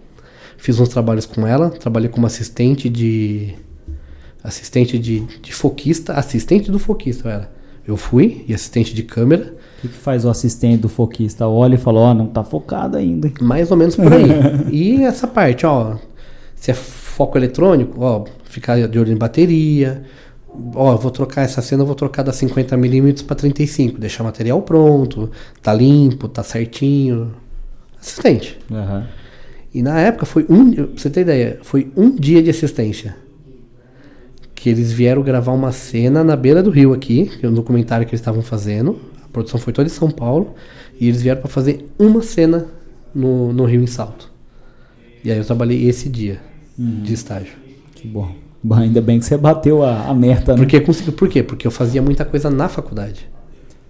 [0.56, 3.56] Fiz uns trabalhos com ela, trabalhei como assistente de.
[4.44, 7.52] Assistente de, de foquista, assistente do foquista eu era.
[7.88, 11.48] Eu fui, e assistente de câmera, que, que faz o assistente do foquista?
[11.48, 13.30] Olha e fala, ó, não tá focado ainda.
[13.42, 14.30] mais ou menos por aí.
[14.72, 15.98] e essa parte, ó,
[16.56, 20.04] se é foco eletrônico, ó, ficar de olho em bateria.
[20.76, 25.30] Ó, vou trocar essa cena, vou trocar da 50mm para 35, deixar o material pronto,
[25.62, 27.34] tá limpo, tá certinho.
[28.00, 28.60] Assistente.
[28.72, 29.08] Aham.
[29.74, 33.16] E na época foi um, pra você ter ideia, foi um dia de assistência.
[34.54, 38.06] Que eles vieram gravar uma cena na beira do rio aqui, que é um documentário
[38.06, 39.12] que eles estavam fazendo.
[39.34, 40.54] A produção foi toda em São Paulo.
[41.00, 42.68] E eles vieram para fazer uma cena
[43.14, 44.32] no, no Rio em Salto.
[45.24, 46.40] E aí eu trabalhei esse dia
[46.78, 47.54] de estágio.
[47.96, 48.32] Que bom.
[48.64, 50.58] Bom, Ainda bem que você bateu a, a meta, né?
[50.58, 51.44] Porque consegui, por quê?
[51.44, 53.28] Porque eu fazia muita coisa na faculdade.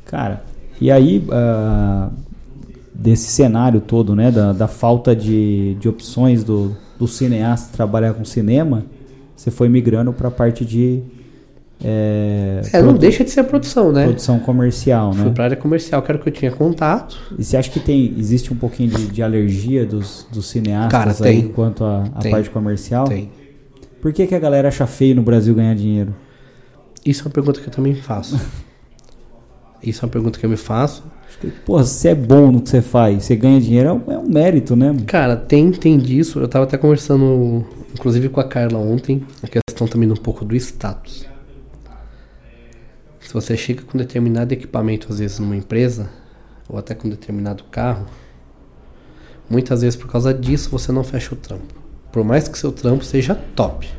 [0.06, 0.44] Cara,
[0.82, 2.10] e aí, ah,
[2.94, 8.24] desse cenário todo, né, da, da falta de, de opções do, do cineasta trabalhar com
[8.26, 8.86] cinema,
[9.36, 11.04] você foi migrando para a parte de
[11.84, 14.06] é, É, não deixa de ser a produção, né?
[14.06, 15.32] produção comercial, Fui né?
[15.32, 17.18] pra área comercial, que era o que eu tinha contato.
[17.38, 21.30] E você acha que tem, existe um pouquinho de, de alergia dos, dos cineastas Cara,
[21.30, 21.52] aí tem.
[21.52, 23.08] quanto à parte comercial?
[23.08, 23.30] Tem.
[24.02, 26.14] Por que, que a galera acha feio no Brasil ganhar dinheiro?
[27.06, 28.40] Isso é uma pergunta que eu também faço.
[29.84, 31.04] Isso é uma pergunta que eu me faço.
[31.66, 34.18] Pô, se você é bom no que você faz, você ganha dinheiro, é um, é
[34.18, 34.96] um mérito, né?
[35.06, 36.40] Cara, tem, tem disso.
[36.40, 40.56] Eu tava até conversando, inclusive com a Carla ontem, a questão também um pouco do
[40.56, 41.26] status.
[43.26, 46.09] Se você chega com determinado equipamento, às vezes, numa empresa,
[46.67, 48.05] ou até com determinado carro,
[49.49, 51.74] muitas vezes por causa disso você não fecha o trampo.
[52.11, 53.89] Por mais que seu trampo seja top.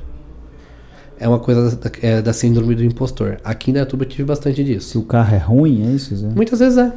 [1.18, 3.38] É uma coisa da, é, da síndrome do impostor.
[3.44, 4.88] Aqui em Dayatuba eu tive bastante disso.
[4.88, 6.14] Se o carro é ruim, é isso?
[6.16, 6.28] Zé?
[6.28, 6.92] Muitas vezes é.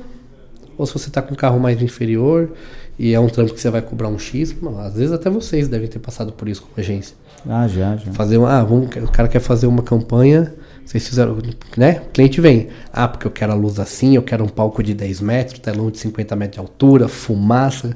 [0.77, 2.51] Ou se você tá com um carro mais inferior
[2.99, 5.67] e é um trampo que você vai cobrar um X, não, às vezes até vocês
[5.67, 7.15] devem ter passado por isso como agência.
[7.47, 8.11] Ah, já, já.
[8.13, 10.53] Fazer uma, ah, vamos, o cara quer fazer uma campanha,
[10.87, 11.37] vocês fizeram,
[11.75, 12.01] né?
[12.07, 14.93] O cliente vem, ah, porque eu quero a luz assim, eu quero um palco de
[14.93, 17.89] 10 metros, telão de 50 metros de altura, fumaça.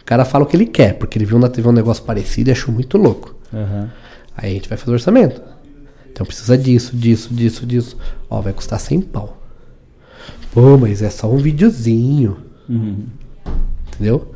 [0.00, 2.48] O cara fala o que ele quer, porque ele viu na TV um negócio parecido
[2.48, 3.34] e achou muito louco.
[3.52, 3.90] Aham.
[4.36, 5.42] Aí a gente vai fazer o orçamento.
[6.12, 7.96] Então precisa disso, disso, disso, disso.
[8.30, 9.42] Ó, vai custar 100 pau.
[10.52, 12.36] Pô, mas é só um videozinho.
[12.68, 13.06] Uhum.
[13.88, 14.32] Entendeu?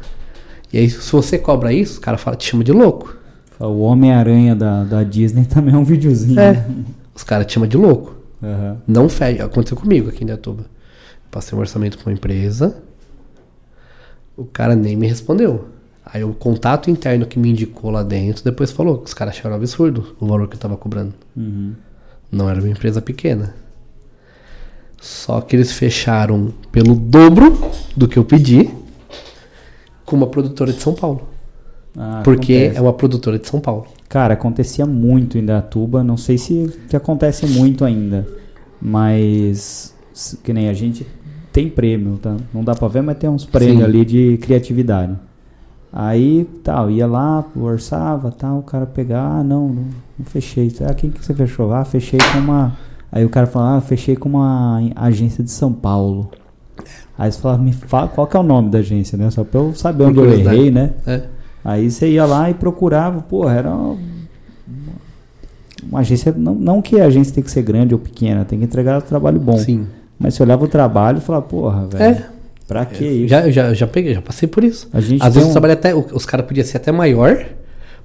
[0.72, 3.16] E aí, se você cobra isso, o cara fala, te chama de louco.
[3.58, 6.40] O Homem-Aranha da, da Disney também é um videozinho.
[6.40, 6.66] É.
[7.14, 8.14] Os caras te chamam de louco.
[8.42, 8.78] Aham.
[8.86, 9.44] Não fecha.
[9.44, 10.64] Aconteceu comigo aqui em Datuba.
[11.30, 12.82] Passei um orçamento pra uma empresa.
[14.36, 15.68] O cara nem me respondeu.
[16.04, 19.54] Aí o contato interno que me indicou lá dentro depois falou que os caras acharam
[19.54, 21.14] absurdo o valor que eu tava cobrando.
[21.36, 21.74] Uhum.
[22.32, 23.54] Não era uma empresa pequena.
[25.00, 27.56] Só que eles fecharam pelo dobro
[27.96, 28.70] do que eu pedi
[30.04, 31.28] com uma produtora de São Paulo.
[31.96, 32.76] Ah, porque acontece.
[32.76, 33.86] é uma produtora de São Paulo.
[34.10, 38.26] Cara, acontecia muito em Datuba, não sei se que acontece muito ainda,
[38.82, 39.94] mas
[40.42, 41.06] que nem a gente
[41.52, 42.36] tem prêmio, tá?
[42.52, 43.84] Não dá pra ver, mas tem uns prêmios Sim.
[43.84, 45.16] ali de criatividade.
[45.92, 49.84] Aí, tal, ia lá, orçava, tal, o cara pegava, ah, não, não,
[50.18, 50.72] não fechei.
[50.80, 51.72] Ah, quem que você fechou?
[51.72, 52.76] Ah, fechei com uma...
[53.12, 56.32] Aí o cara fala, ah, fechei com uma agência de São Paulo.
[57.16, 59.30] Aí você fala, me fala qual que é o nome da agência, né?
[59.30, 60.94] Só pra eu saber onde eu errei, né?
[61.06, 61.22] É.
[61.64, 63.98] Aí você ia lá e procurava, porra, era uma,
[65.82, 68.64] uma agência, não, não que a agência tem que ser grande ou pequena, tem que
[68.64, 69.58] entregar trabalho bom.
[69.58, 69.86] Sim.
[70.18, 72.26] Mas você olhava o trabalho e falava, porra, velho, É.
[72.68, 73.28] pra que isso?
[73.28, 74.88] Já, já, já peguei, já passei por isso.
[74.92, 75.94] A gente Às vezes um- o trabalho até.
[75.94, 77.44] Os caras podiam ser até maior,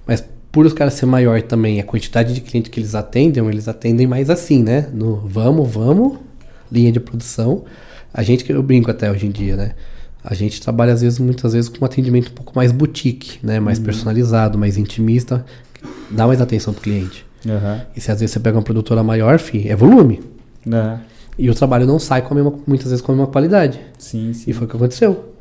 [0.07, 3.67] mas por os caras ser maior também, a quantidade de cliente que eles atendem, eles
[3.67, 4.87] atendem mais assim, né?
[4.93, 6.17] No vamos, vamos,
[6.71, 7.63] linha de produção.
[8.13, 9.71] A gente que eu brinco até hoje em dia, né?
[10.27, 13.59] A gente trabalha às vezes, muitas vezes, com um atendimento um pouco mais boutique, né?
[13.59, 15.45] Mais personalizado, mais intimista,
[16.09, 17.25] dá mais atenção pro cliente.
[17.47, 20.19] Aham, E se às vezes você pega uma produtora maior, fi, é volume.
[20.71, 20.97] é,
[21.37, 23.79] E o trabalho não sai com a mesma, muitas vezes com a mesma qualidade.
[23.99, 24.49] sim, sim.
[24.49, 25.33] E foi o que aconteceu.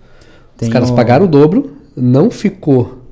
[0.58, 3.02] Tem Os caras o- pagaram o dobro, não ficou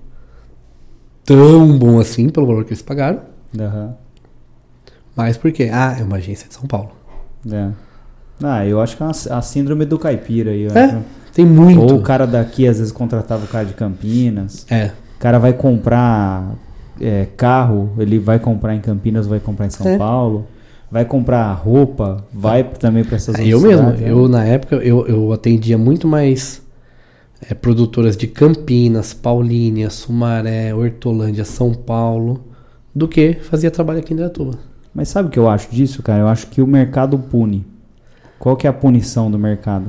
[1.24, 3.20] tão bom assim pelo valor que eles pagaram,
[3.58, 3.94] Aham,
[5.16, 5.70] mas por quê?
[5.72, 6.90] Ah, é uma agência de São Paulo.
[7.50, 7.70] é.
[8.42, 10.62] Ah, eu acho que é uma- a síndrome do caipira aí.
[10.62, 10.98] eu É, acho.
[11.32, 11.80] tem muito.
[11.80, 14.66] Ou o cara daqui às vezes contratava o cara de Campinas.
[14.70, 16.54] É, O cara vai comprar
[17.00, 19.96] é, carro, ele vai comprar em Campinas, vai comprar em São É.
[19.98, 20.46] Paulo.
[20.90, 23.86] Vai comprar roupa, vai também para essas eu outras mesmo.
[23.92, 24.38] cidades, Eu, né?
[24.38, 26.60] na época, eu, eu atendia muito mais
[27.48, 32.42] é, produtoras de Campinas, Paulínia, Sumaré, Hortolândia, São Paulo,
[32.94, 34.58] do que fazia trabalho aqui em Indaiatuba.
[34.94, 36.20] Mas sabe o que eu acho disso, cara?
[36.20, 37.64] Eu acho que o mercado pune.
[38.42, 39.84] Qual que é a punição do mercado?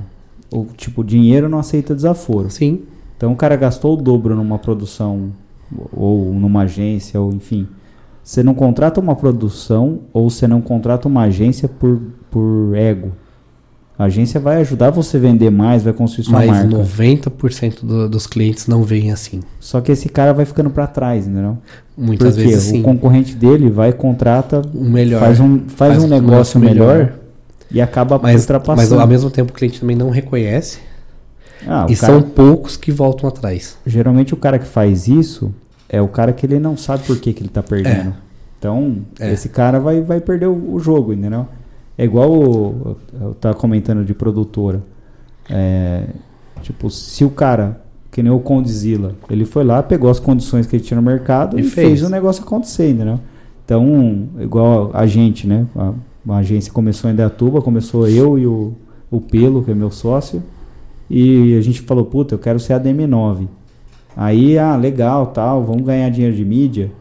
[0.53, 2.51] O tipo, dinheiro não aceita desaforo.
[2.51, 2.81] Sim,
[3.17, 5.31] Então o cara gastou o dobro numa produção
[5.91, 7.65] ou numa agência, ou enfim.
[8.23, 11.99] Você não contrata uma produção ou você não contrata uma agência por,
[12.29, 13.11] por ego.
[13.97, 16.67] A agência vai ajudar você a vender mais, vai construir sua mas marca.
[16.67, 19.39] 90% do- dos clientes não veem assim.
[19.59, 21.57] Só que esse cara vai ficando para trás, entendeu?
[21.97, 22.81] Muitas Porque vezes sim.
[22.81, 25.19] o concorrente dele vai contrata, O melhor.
[25.21, 27.13] faz um, faz um negócio melhor,
[27.73, 29.01] e acaba Mas, mas ultrapassando.
[29.01, 30.79] ao mesmo tempo o cliente também não reconhece.
[31.67, 33.77] Ah, e cara- são poucos que voltam atrás.
[33.85, 35.53] geralmente o cara que faz isso
[35.89, 38.13] é o cara que ele não sabe por que, que ele tá perdendo.
[38.59, 39.31] Então, É.
[39.33, 41.45] esse cara vai, vai perder o, o jogo, entendeu?
[41.97, 44.81] É igual o, eu tava comentando de produtora.
[45.49, 46.05] É,
[46.61, 50.75] tipo, se o cara, que nem o Condzilla, ele foi lá, pegou as condições que
[50.75, 51.87] ele tinha no mercado E e, fez.
[51.99, 52.03] fez.
[52.03, 53.19] o negócio acontecer, entendeu?
[53.65, 55.65] Então, igual a gente, né?
[55.75, 55.91] A,
[56.27, 58.73] a agência começou em Datuba, começou eu e o,
[59.11, 60.41] o Pelo, que é meu sócio,
[61.09, 63.47] e a gente falou, puta, eu quero ser a DM9.
[64.15, 66.91] Aí, ah, legal, tal, vamos ganhar dinheiro de mídia.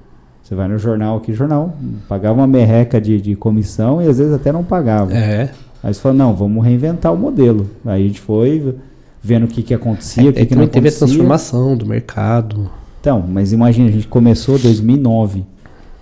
[0.42, 1.76] Você vai no jornal aqui, jornal,
[2.08, 5.14] pagava uma merreca de, de comissão e às vezes até não pagava.
[5.14, 5.50] É.
[5.82, 7.68] Aí você falou, não, vamos reinventar o modelo.
[7.84, 8.74] Aí a gente foi
[9.22, 11.06] vendo o que, que acontecia, o Aí que, que não também teve a acontecia.
[11.06, 12.70] transformação do mercado.
[13.00, 15.44] Então, mas imagina, a gente começou em 2009.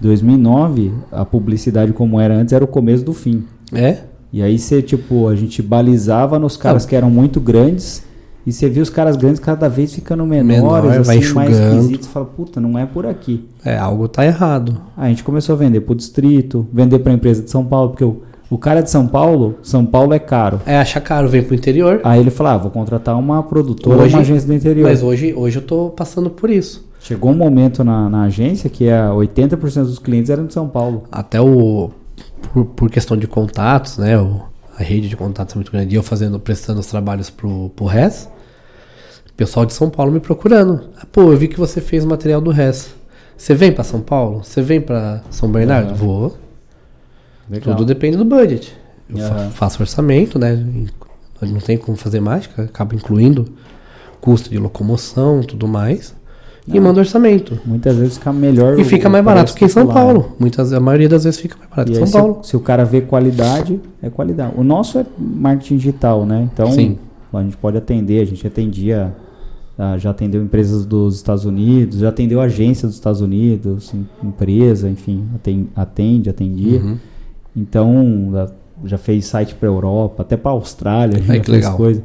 [0.01, 3.45] 2009, a publicidade como era antes era o começo do fim.
[3.73, 3.99] É?
[4.33, 8.05] E aí você, tipo, a gente balizava nos caras que eram muito grandes
[8.47, 11.77] e você via os caras grandes cada vez ficando menores, Menor, vai assim, mais enxugando.
[11.79, 12.07] esquisitos.
[12.07, 13.45] Você fala, puta, não é por aqui.
[13.65, 14.81] É, algo tá errado.
[14.97, 18.05] Aí a gente começou a vender pro distrito, vender pra empresa de São Paulo, porque
[18.05, 20.61] o, o cara de São Paulo, São Paulo é caro.
[20.65, 22.01] É, achar caro, vem pro interior.
[22.05, 24.89] Aí ele falou, ah, vou contratar uma produtora, Hoje- uma agência do interior.
[24.89, 26.89] Mas hoje, hoje eu tô passando por isso.
[27.01, 31.05] Chegou um momento na, na agência que é 80% dos clientes eram de São Paulo.
[31.11, 31.91] Até o.
[32.53, 34.19] Por, por questão de contatos, né?
[34.19, 34.43] O,
[34.79, 35.95] a rede de contatos é muito grande.
[35.95, 38.29] E eu fazendo, prestando os trabalhos pro, pro RES.
[39.31, 40.91] O pessoal de São Paulo me procurando.
[41.11, 42.95] Pô, eu vi que você fez material do RES.
[43.37, 44.45] Você vem pra São Paulo?
[44.45, 45.89] Você vem pra São Bernardo?
[45.89, 45.95] Aham.
[45.97, 46.37] Vou.
[47.49, 47.75] Legal.
[47.75, 48.77] Tudo depende do budget.
[49.09, 49.51] Eu fa- Aham.
[49.51, 50.63] faço orçamento, né?
[51.41, 53.47] Não tem como fazer mágica, acaba incluindo
[54.21, 56.15] custo de locomoção, tudo mais.
[56.73, 56.81] E Ah.
[56.81, 57.59] manda orçamento.
[57.67, 58.79] Muitas vezes fica melhor.
[58.79, 59.87] E fica o mais barato que em São.
[59.87, 60.33] Paulo.
[60.39, 62.45] Muitas, a maioria das vezes fica mais barato que se, São o- Paulo.
[62.45, 64.53] se o cara vê qualidade, é qualidade.
[64.57, 66.49] O nosso é marketing digital, né?
[66.53, 66.99] Então, Sim.
[67.33, 69.13] a gente pode atender, a gente atendia
[69.83, 74.87] ah, já atendeu empresas dos Estados Unidos, já atendeu agência dos Estados Unidos, em- empresa,
[74.91, 76.81] enfim, aten- atende, atendia.
[76.81, 76.97] Uhum.
[77.57, 78.31] Então,
[78.85, 81.77] já- fez site para Europa, até para Austrália, Ai, já que fez legal.
[81.77, 82.03] coisa.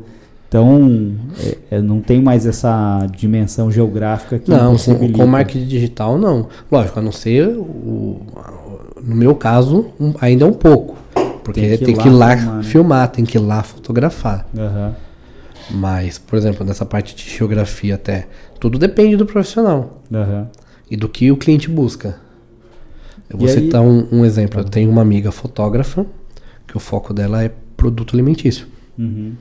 [0.47, 5.17] Então, é- é, não tem mais essa dimensão geográfica que Não, com, possibilita.
[5.19, 6.47] com marketing digital não.
[6.71, 8.21] Lógico, a não ser o,
[9.03, 10.95] no meu caso, um- ainda é um pouco.
[11.43, 12.63] Porque Tem tem que que, ir lá lá filmar, né?
[12.63, 14.47] filmar, tem que ir lá fotografar.
[14.57, 14.95] Aham.
[15.71, 18.27] Mas, por exemplo, nessa parte de geografia até,
[18.59, 20.47] tudo depende do profissional Aham.
[20.89, 22.17] e do que o cliente busca.
[23.29, 24.59] Eu E vou aí- citar um, um exemplo.
[24.61, 26.05] Eu tenho uma amiga fotógrafa
[26.67, 28.67] que o foco dela é produto alimentício.
[28.97, 29.33] Uhum.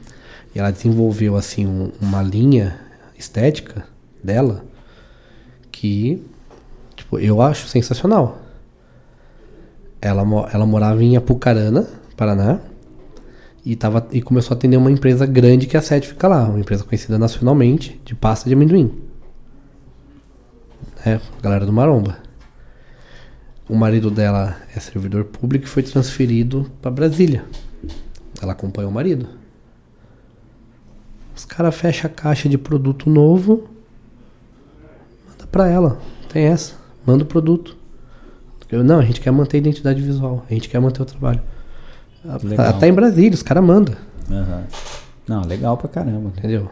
[0.55, 2.79] E ela desenvolveu assim um- uma linha
[3.19, 3.85] estética
[4.23, 4.65] dela
[5.73, 6.23] que
[6.95, 8.39] tipo, eu acho sensacional.
[10.01, 12.61] Ela, ela morava em Apucarana, Paraná,
[13.65, 16.61] e, tava, e começou a atender uma empresa grande que a Sete fica lá, uma
[16.61, 18.93] empresa conhecida nacionalmente de pasta de amendoim.
[21.05, 22.19] É, galera do Maromba.
[23.67, 27.45] O marido dela é servidor público e foi transferido para Brasília.
[28.41, 29.27] Ela acompanha o marido.
[31.35, 33.69] Os caras fecham a caixa de produto novo,
[35.29, 35.99] manda pra ela.
[36.33, 36.75] Tem essa.
[37.07, 37.77] Manda o produto.
[38.71, 40.45] Eu, não, a gente quer manter a identidade visual.
[40.51, 41.41] A gente quer manter o trabalho.
[42.43, 42.67] Legal.
[42.67, 43.95] Até em Brasília, os caras mandam.
[44.31, 44.65] Aham.
[45.29, 46.33] Não, legal pra caramba.
[46.37, 46.71] Entendeu?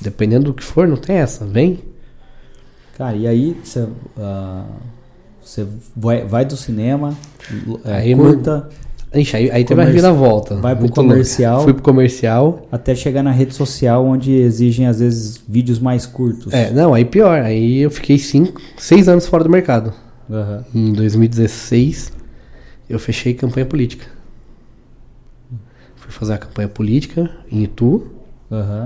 [0.00, 1.46] Dependendo do que for, não tem essa.
[1.46, 1.82] Vem.
[2.96, 3.88] Cara, e aí você
[4.18, 4.66] ah,
[5.42, 7.16] você vai, vai do cinema,
[7.84, 8.68] é, Aí, curta,
[9.14, 10.54] Ixi, aí, aí teve Comerci- reviravolta.
[10.56, 11.62] vai pro muito comercial.
[11.64, 12.66] Fui pro comercial.
[12.72, 16.52] até chegar na rede social onde exigem às vezes vídeos mais curtos.
[16.52, 17.42] É, não, aí pior.
[17.42, 19.92] Aí eu fiquei cinco, seis anos fora do mercado.
[20.30, 20.64] Aham.
[20.74, 22.10] Em 2016,
[22.88, 24.06] eu fechei campanha política.
[25.96, 28.06] Fui fazer a campanha política em Itu,
[28.50, 28.84] Aham.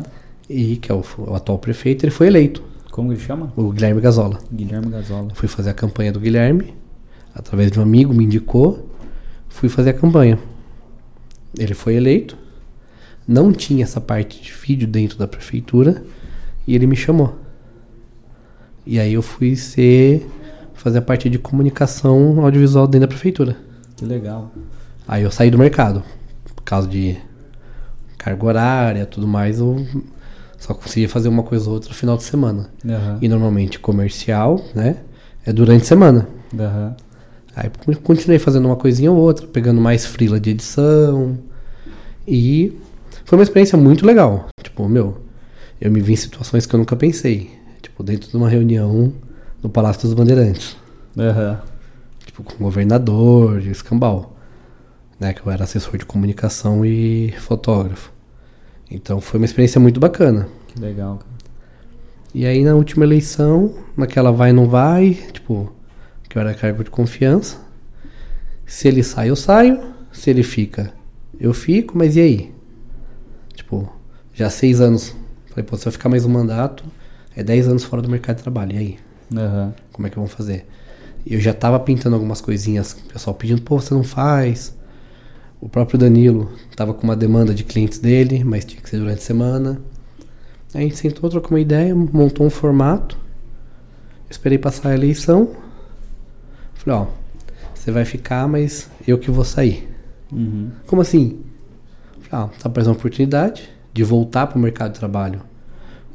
[0.50, 3.52] e que é o, o atual prefeito, ele foi eleito, Como ele chama?
[3.56, 4.38] o Guilherme Gazola.
[4.52, 5.28] Guilherme Gazola.
[5.34, 6.74] Fui fazer a campanha do Guilherme,
[7.34, 8.85] através de um amigo me indicou,
[9.56, 10.38] fui fazer a campanha.
[11.58, 12.36] Ele foi eleito,
[13.26, 16.04] não tinha essa parte de vídeo dentro da prefeitura,
[16.66, 17.34] e ele me chamou.
[18.84, 20.28] E aí eu fui ser
[20.74, 23.56] fazer a parte de comunicação audiovisual dentro da prefeitura.
[23.96, 24.52] Que legal.
[25.08, 26.02] Aí eu saí do mercado.
[26.54, 27.16] Por causa de
[28.18, 29.86] carga horária tudo mais, eu
[30.58, 32.68] só conseguia fazer uma coisa ou outra no final de semana.
[32.84, 33.18] Aham.
[33.22, 34.96] E normalmente comercial, né?
[35.46, 36.28] É durante a semana.
[36.52, 36.94] Aham.
[37.56, 37.70] Aí
[38.02, 41.38] continuei fazendo uma coisinha ou outra, pegando mais frila de edição.
[42.28, 42.78] E
[43.24, 44.48] foi uma experiência muito legal.
[44.62, 45.16] Tipo, meu,
[45.80, 47.50] eu me vi em situações que eu nunca pensei.
[47.80, 49.10] Tipo, dentro de uma reunião
[49.62, 50.76] no Palácio dos Bandeirantes.
[51.18, 51.58] Aham.
[52.26, 54.36] tipo, com o governador e o escambau,
[55.18, 58.12] né, que eu era assessor de comunicação e fotógrafo.
[58.90, 60.46] Então foi uma experiência muito bacana.
[60.68, 61.16] Que legal.
[61.16, 61.30] cara.
[62.34, 65.72] E aí na última eleição, naquela vai não vai, tipo,
[66.28, 67.58] que eu era cargo de confiança.
[68.64, 69.94] Se ele sai, eu saio.
[70.12, 70.94] Se ele fica,
[71.38, 72.54] eu fico, mas e aí?
[73.54, 73.92] Tipo,
[74.32, 75.14] já seis anos.
[75.48, 76.84] Falei, pô, se eu ficar mais um mandato,
[77.34, 78.72] é dez anos fora do mercado de trabalho.
[78.72, 78.98] E aí?
[79.34, 79.74] Aham.
[79.92, 80.66] Como é que vão fazer?
[81.26, 84.74] Eu já tava pintando algumas coisinhas, o pessoal pedindo, pô, você não faz.
[85.60, 89.18] O próprio Danilo tava com uma demanda de clientes dele, mas tinha que ser durante
[89.18, 89.80] a semana.
[90.74, 93.18] Aí a gente sentou, trocou uma ideia, montou um formato.
[94.30, 95.50] Esperei passar a eleição.
[96.86, 97.06] Falei, ó,
[97.74, 99.88] você vai ficar, mas eu que vou sair.
[100.32, 100.70] Uhum.
[100.86, 101.40] Como assim?
[102.22, 105.40] Falei, ah, tá aparecendo uma oportunidade de voltar pro mercado de trabalho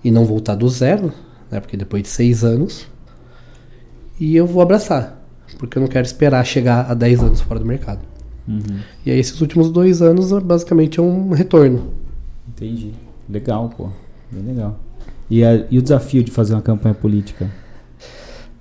[0.04, 1.14] e não voltar do zero,
[1.52, 1.60] né?
[1.60, 2.88] Porque depois de seis anos.
[4.20, 5.22] E eu vou abraçar.
[5.60, 8.00] Porque eu não quero esperar chegar a 10 anos fora do mercado.
[8.48, 8.80] Uhum.
[9.06, 11.94] E aí esses últimos dois anos basicamente é um retorno.
[12.48, 12.94] Entendi.
[13.30, 13.90] Legal, pô.
[14.32, 14.80] Bem legal.
[15.30, 17.50] E, a- e o desafio de fazer uma campanha política?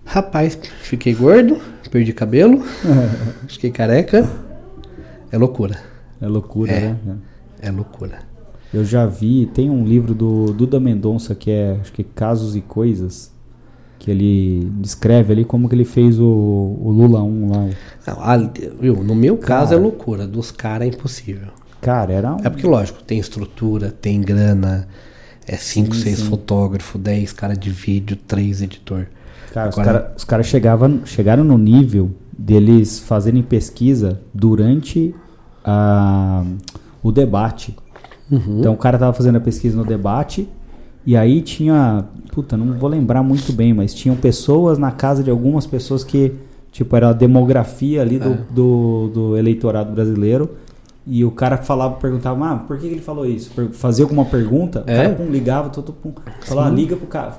[0.04, 1.60] Rapaz, fiquei gordo,
[1.90, 2.62] perdi cabelo,
[3.48, 4.28] fiquei careca.
[5.32, 5.78] É loucura.
[6.20, 6.80] É loucura, É.
[7.04, 7.16] né?
[7.62, 8.18] É loucura.
[8.72, 12.60] Eu já vi, tem um livro do Duda Mendonça que é, acho que Casos e
[12.60, 13.32] Coisas,
[13.98, 17.68] que ele descreve ali como que ele fez o, o Lula 1 lá.
[18.06, 19.80] Não, a- viu, no meu caso Cara.
[19.80, 21.48] é loucura, dos caras é impossível.
[21.80, 22.36] Cara, era um...
[22.44, 24.86] É porque, lógico, tem estrutura, tem grana,
[25.46, 26.24] é 5, Sim, 6 sim.
[26.26, 29.06] fotógrafos, 10 cara de vídeo, 3 editor.
[29.52, 35.14] Cara, os Agora- caras cara chegavam, chegaram no nível deles fazerem pesquisa durante
[35.64, 36.44] a,
[37.02, 37.76] o debate.
[38.30, 38.60] Uhum.
[38.60, 40.48] Então o cara tava fazendo a pesquisa no debate
[41.04, 45.30] e aí tinha, puta, não vou lembrar muito bem, mas tinham pessoas na casa de
[45.30, 46.32] algumas pessoas que,
[46.70, 48.38] tipo, era a demografia ali do, É.
[48.50, 50.50] do, do eleitorado brasileiro
[51.06, 53.50] e o cara falava, perguntava, ah, por que ele falou isso?
[53.72, 54.92] Fazia alguma pergunta, É.
[55.00, 57.38] o cara pum, ligava, todo, pum, falava, ah, liga pro cara.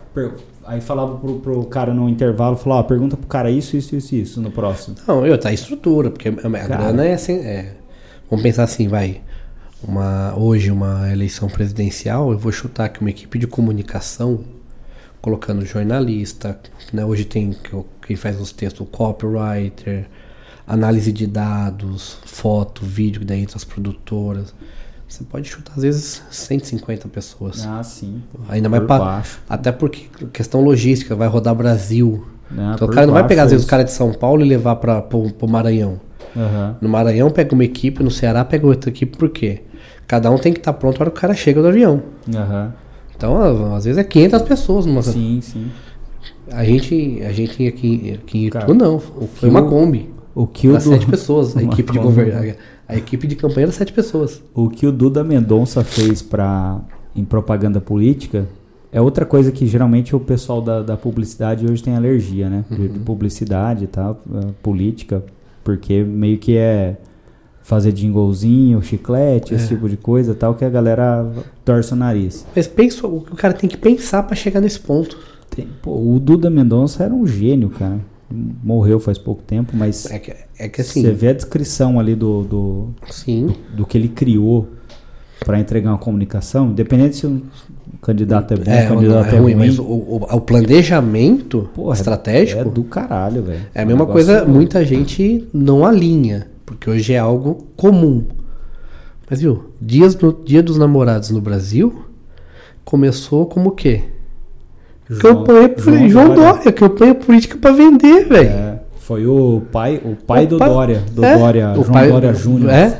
[0.71, 4.41] Aí falava pro, pro cara no intervalo, falava, pergunta pro cara isso, isso, isso, isso
[4.41, 4.95] no próximo.
[5.05, 6.65] Não, eu tá a estrutura, porque a Cara.
[6.65, 7.33] grana é assim.
[7.33, 7.73] É,
[8.29, 9.19] vamos pensar assim, vai.
[9.83, 14.45] Uma, hoje, uma eleição presidencial, eu vou chutar que uma equipe de comunicação,
[15.21, 16.57] colocando jornalista,
[16.93, 17.75] né, hoje tem que
[18.07, 20.07] quem faz os textos, o copywriter,
[20.65, 24.55] análise de dados, foto, vídeo, daí entra as produtoras.
[25.11, 27.65] Você pode chutar às vezes 150 pessoas.
[27.67, 28.21] Ah, sim.
[28.47, 29.39] Ainda mais baixo.
[29.49, 32.25] Até porque questão logística, vai rodar Brasil.
[32.57, 34.47] Ah, Então, o cara não vai pegar às vezes o cara de São Paulo e
[34.47, 35.99] levar para pro Maranhão.
[36.35, 36.77] Aham.
[36.79, 39.63] No Maranhão pega uma equipe, no Ceará pega outra equipe, por quê?
[40.07, 42.01] Cada um tem que estar pronto na hora que o cara chega do avião.
[42.33, 42.73] Aham.
[43.15, 44.85] Então, às vezes é 500 pessoas.
[44.85, 45.01] Numa...
[45.01, 45.67] Sim, sim.
[46.51, 48.97] A gente, a gente aqui, aqui em Itu, não.
[48.99, 50.09] Foi uma o- Kombi.
[50.33, 51.55] O que o, Para Du- sete pessoas.
[51.57, 52.53] A equipe, de governo,
[52.91, 54.41] a equipe de campanha era sete pessoas.
[54.53, 56.79] o que o Duda Mendonça fez pra,
[57.15, 58.45] em propaganda política
[58.91, 62.65] é outra coisa que geralmente o pessoal da, da publicidade hoje tem alergia, né?
[62.69, 65.23] De, de publicidade e tal, eh, política,
[65.63, 66.97] porque meio que é
[67.63, 69.67] fazer jinglezinho, chiclete, esse É.
[69.69, 71.25] tipo de coisa tal, que a galera
[71.63, 72.45] torce o nariz.
[72.55, 75.17] Mas pensa o cara tem que pensar para chegar nesse ponto.
[75.49, 77.99] Tem- pô, o Duda Mendonça era um gênio, cara.
[78.33, 82.15] Morreu faz pouco tempo, mas É que, é que assim, você vê a descrição ali
[82.15, 83.53] do, do, sim.
[83.75, 84.67] do que ele criou
[85.45, 87.41] para entregar uma comunicação, independente se o
[88.01, 91.69] candidato é bom, É, o candidato é é ruim, ruim, mas o, o- o planejamento
[91.73, 93.61] porra, estratégico é do caralho, velho.
[93.73, 98.23] É a mesma coisa, muita gente não alinha, porque hoje é algo comum.
[99.29, 102.05] Mas viu, dias no, Dia dos Namorados no Brasil
[102.83, 104.03] começou como o quê?
[105.19, 106.71] João- campanha João, João Dória.
[106.71, 108.49] campanha política pra vender, velho.
[108.49, 111.91] É, foi o pai, o pai O do pai- Dória, do é, Dória, o João
[111.91, 112.69] pai- Dória Júnior.
[112.71, 112.99] É.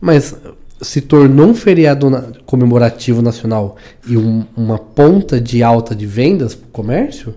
[0.00, 0.36] Mas
[0.80, 6.54] se tornou um feriado na- comemorativo nacional e um- uma ponta de alta de vendas
[6.54, 7.34] pro comércio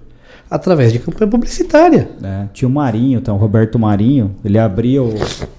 [0.52, 2.10] através de campanha publicitária.
[2.24, 5.14] É, tinha o Marinho, então, o Roberto Marinho, ele abria o,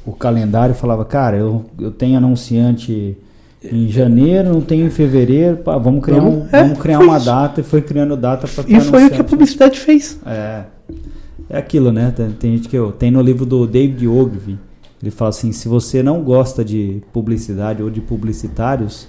[0.04, 3.16] o calendário e falava, cara, eu, eu tenho anunciante
[3.62, 7.26] em janeiro, não tenho em fevereiro, pá, vamos criar, um- é, vamos criar uma isso.
[7.26, 10.18] data e foi criando data para E foi o que a publicidade fez.
[10.24, 10.62] É.
[11.48, 12.12] É aquilo, né?
[12.16, 12.92] Tem, tem gente que eu.
[12.92, 14.56] Tem no livro do David Ogilvy.
[15.02, 19.08] Ele fala assim: se você não gosta de publicidade ou de publicitários,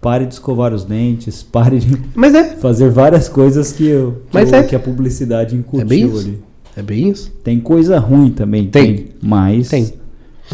[0.00, 1.94] pare de escovar os dentes, pare de
[2.36, 4.62] é, fazer várias coisas que, o- que, o- é.
[4.62, 6.18] que a publicidade incutiu É bem isso.
[6.18, 6.38] ali.
[6.76, 7.32] é bem isso.
[7.42, 9.08] Tem coisa ruim também, Tem.
[9.20, 9.92] mas Tem.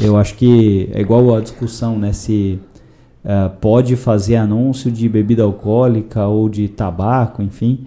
[0.01, 2.13] eu acho que é igual a discussão, né?
[2.15, 2.59] Se
[3.27, 7.85] ah, pode fazer anúncio de bebida alcoólica ou de tabaco, enfim.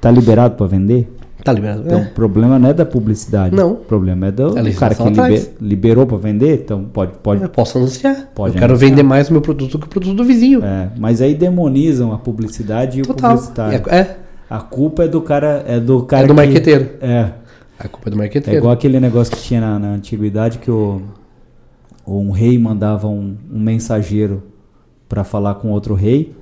[0.00, 1.12] Tá liberado para vender?
[1.44, 1.82] Tá liberado.
[1.86, 2.02] Então, É.
[2.02, 3.54] o problema não é da publicidade.
[3.54, 3.72] Não.
[3.72, 6.60] O problema é do, É do cara que legislação liber- liberou para vender.
[6.64, 7.12] Então, pode.
[7.22, 8.30] pode Eu posso anunciar.
[8.34, 8.90] Pode eu quero anunciar.
[8.90, 10.64] vender mais o meu produto do que o produto do vizinho.
[10.64, 13.32] é, mas aí demonizam a publicidade e o Total.
[13.32, 13.82] publicitário.
[13.88, 14.16] É, é,
[14.48, 15.62] A culpa é do cara.
[15.66, 16.24] É do cara.
[16.24, 16.88] é do que- marqueteiro.
[17.00, 17.30] É.
[17.78, 18.58] A culpa é do É marqueteiro.
[18.58, 21.02] igual aquele negócio que tinha na, na antiguidade que o,
[22.06, 24.42] um rei mandava um, um mensageiro
[25.08, 26.34] para falar com outro rei.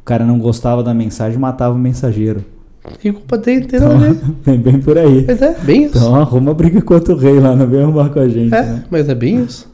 [0.00, 2.44] O cara não gostava da mensagem matava o mensageiro.
[3.02, 4.16] E culpa tem, tem Então, ver.
[4.42, 5.24] vem bem por aí.
[5.26, 5.98] Mas é, bem isso.
[5.98, 8.84] Então arruma briga contra o rei lá, não vem arrumar com a gente, é, né?
[8.90, 9.70] mas é bem isso.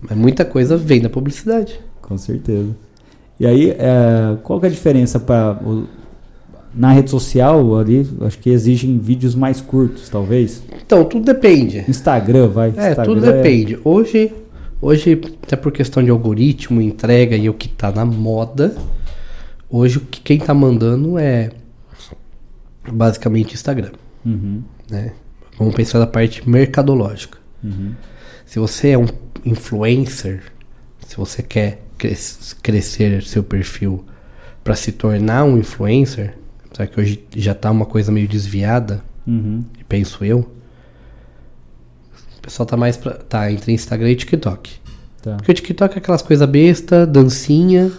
[0.00, 1.80] Mas muita coisa vem da publicidade.
[2.00, 2.70] Com certeza.
[3.40, 5.58] E aí, é, qual que é a diferença para
[6.72, 8.08] na rede social ali?
[8.20, 10.62] Acho que exigem vídeos mais curtos, talvez.
[10.84, 11.84] Então, tudo depende.
[11.88, 12.68] Instagram, vai.
[12.76, 13.78] É, Instagram tudo depende.
[13.82, 14.32] Hoje,
[14.84, 18.76] hoje, até por questão de algoritmo, entrega e o que tá na moda,
[19.68, 21.50] hoje que quem tá mandando é
[22.90, 23.92] basicamente Instagram,
[24.24, 25.12] Uhum, né?
[25.58, 27.38] Vamos pensar da parte mercadológica.
[27.62, 27.92] uhum.
[28.46, 29.06] Se você é um
[29.44, 30.42] influencer,
[31.06, 34.04] se você quer cres- crescer seu perfil
[34.62, 36.34] para se tornar um influencer,
[36.72, 39.64] só que hoje já tá uma coisa meio desviada, Uhum.
[39.88, 40.50] penso eu.
[42.44, 44.70] O pessoal tá mais pra, tá entre Instagram e TikTok.
[45.22, 45.36] Tá.
[45.36, 47.90] Porque o TikTok é aquelas coisas besta, dancinha.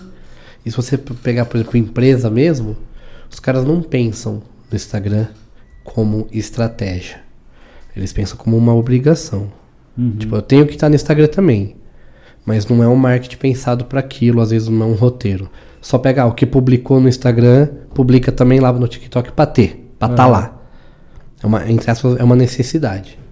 [0.63, 2.77] E se você pegar, por exemplo, empresa mesmo,
[3.27, 5.25] os caras não pensam no Instagram
[5.83, 7.21] como estratégia.
[7.97, 9.51] Eles pensam como uma obrigação.
[9.97, 10.15] Uhum.
[10.15, 11.75] Tipo, eu tenho que estar no Instagram também.
[12.45, 15.49] Mas não é um marketing pensado para aquilo, às vezes não é um roteiro.
[15.81, 20.09] Só pegar o que publicou no Instagram, publica também lá no TikTok pra ter, pra
[20.09, 20.31] tá Aham.
[20.31, 20.61] lá.
[21.41, 23.24] É uma, entre aspas, é uma necessidade.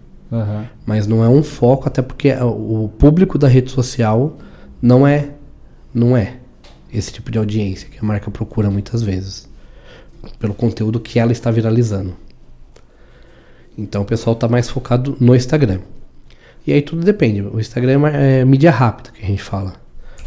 [0.86, 4.38] Mas não é um foco, até porque o público da rede social
[4.82, 5.30] não é
[5.94, 6.38] não é
[6.92, 9.50] esse tipo de audiência que a marca procura muitas vezes.
[10.40, 12.16] Pelo conteúdo que ela está viralizando.
[13.78, 15.80] Então o pessoal está mais focado no Instagram.
[16.66, 17.42] E aí tudo depende.
[17.42, 19.74] O Instagram é, é mídia rápida que a gente fala.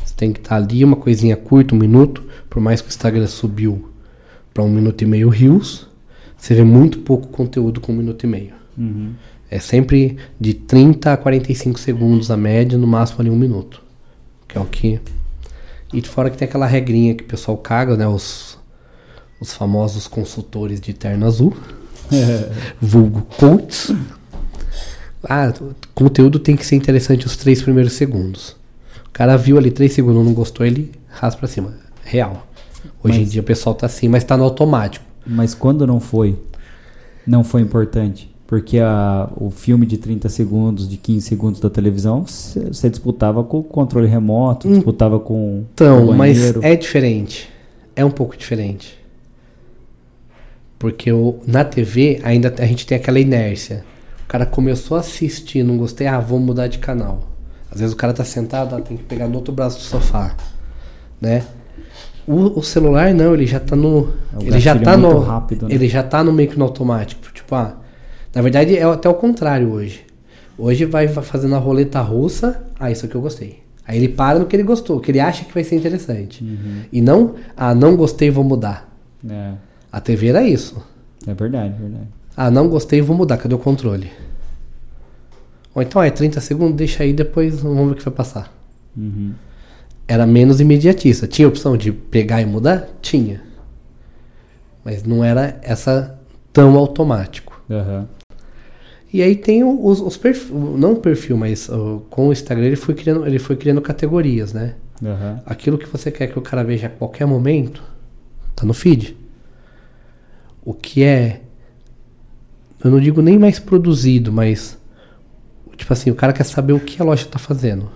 [0.04, 2.24] Você tem que estar ali, uma coisinha curta, um minuto.
[2.50, 3.90] Por mais que o Instagram subiu
[4.52, 5.88] para um minuto e meio rios,
[6.36, 8.54] você vê muito pouco conteúdo com um minuto e meio.
[8.76, 9.12] Uhum.
[9.50, 13.80] É sempre de 30 a 45 segundos a média, no máximo ali um minuto.
[14.48, 15.00] Que é o que.
[15.92, 18.06] E fora que tem aquela regrinha que o pessoal caga, né?
[18.08, 18.58] Os,
[19.40, 21.56] os famosos consultores de terno azul.
[22.80, 23.96] vulgo coach.
[25.22, 25.52] Ah,
[25.94, 28.56] conteúdo tem que ser interessante os três primeiros segundos.
[29.06, 31.74] O cara viu ali três segundos, não gostou, ele raspa pra cima.
[32.04, 32.46] Real.
[33.02, 35.04] Hoje Mas- em dia o pessoal tá assim, mas tá no automático.
[35.26, 36.38] Mas quando não foi,
[37.26, 38.30] não foi importante.
[38.46, 43.58] Porque a, o filme de 30 segundos, de 15 segundos da televisão, você disputava com
[43.58, 47.50] o controle remoto, disputava com Então, mas é diferente.
[47.96, 48.96] É um pouco diferente.
[50.78, 53.84] Porque o, na TV ainda a gente tem aquela inércia.
[54.24, 57.28] O cara começou a assistir, não gostei, ah, vou mudar de canal.
[57.70, 60.36] Às vezes o cara tá sentado, ah, tem que pegar no outro braço do sofá,
[61.20, 61.44] né?
[62.26, 65.68] O, o celular não, ele já tá no, É, ele já tá é no, rápido,
[65.68, 65.74] né?
[65.74, 67.76] ele já tá no meio que no automático, tipo, ah,
[68.34, 70.04] na verdade é até o contrário hoje.
[70.58, 73.62] Hoje vai fazendo a roleta russa, ah, isso aqui eu gostei.
[73.86, 76.42] Aí ele para no que ele gostou, que ele acha que vai ser interessante.
[76.42, 76.82] Uhum.
[76.92, 78.90] E não, ah, não gostei, vou mudar.
[79.28, 79.52] É,
[79.92, 80.82] A TV era isso.
[81.26, 82.08] é verdade, verdade.
[82.36, 84.10] Ah, não gostei, vou mudar, cadê o controle?
[85.74, 88.52] Ou então, é 30 segundos, deixa aí, depois vamos ver o que vai passar.
[88.96, 89.32] Uhum.
[90.08, 91.26] Era menos imediatista.
[91.26, 92.88] Tinha opção de pegar e mudar?
[93.02, 93.42] Tinha.
[94.84, 96.18] Mas não era essa
[96.52, 97.60] tão automático.
[97.70, 98.06] Aham.
[99.16, 102.76] E aí tem os, os perfis, não o perfil, mas ó, com o Instagram ele
[102.76, 104.74] foi criando, ele foi criando categorias, né?
[105.02, 105.40] Aham.
[105.46, 107.82] Aquilo que você quer que o cara veja a qualquer momento,
[108.54, 109.16] tá no feed.
[110.62, 111.40] O que é.
[112.84, 114.78] Eu não digo nem mais produzido, mas.
[115.78, 117.90] Tipo assim, o cara quer saber o que a loja tá fazendo.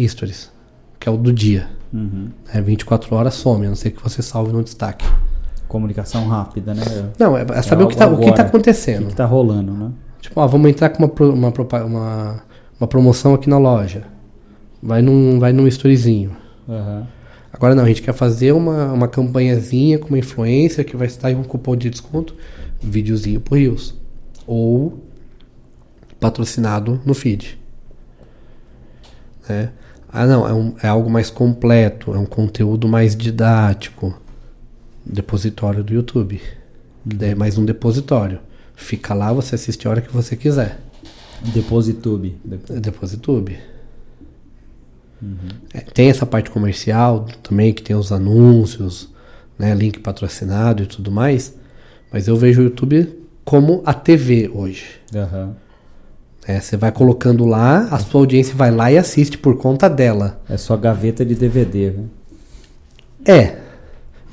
[0.00, 0.50] Stories.
[0.98, 1.68] Que é o do dia.
[1.92, 2.30] Uhum.
[2.54, 5.04] É 24 horas some, a não ser que você salve no destaque.
[5.68, 6.82] Comunicação rápida, né?
[7.18, 8.30] Não, é, é saber o, algo que tá, o que tá agora.
[8.30, 9.06] O que, acontecendo.
[9.08, 9.90] que tá rolando, né?
[10.20, 12.42] Tipo, ó, vamos entrar com uma, uma, uma,
[12.80, 14.04] uma promoção aqui na loja.
[14.82, 16.36] Vai num, vai num storyzinho.
[16.68, 17.06] Aham.
[17.52, 21.30] Agora não, a gente quer fazer uma, uma campanhazinha com uma influencer que vai estar
[21.30, 22.34] em um cupom de desconto,
[22.82, 23.94] videozinho pro Rios.
[24.46, 25.02] Ou
[26.20, 27.58] patrocinado no feed.
[29.48, 29.70] Né?
[30.12, 34.14] Ah não, é, um- é algo mais completo, é um conteúdo mais didático.
[35.06, 36.40] Depositório do YouTube.
[37.04, 38.40] Daí é mais um depositório.
[38.74, 40.80] Fica lá, você assiste a hora que você quiser.
[41.54, 42.36] Depositube.
[42.70, 43.58] É Depositube.
[45.72, 49.08] É, tem essa parte comercial também, que tem os anúncios,
[49.58, 51.54] né, link patrocinado e tudo mais.
[52.12, 54.84] Mas eu vejo o YouTube como a TV hoje.
[55.14, 55.54] Aham.
[56.48, 60.40] É, você vai colocando lá, a sua audiência vai lá e assiste por conta dela.
[60.48, 62.04] É só gaveta de DVD, né?
[63.24, 63.65] É.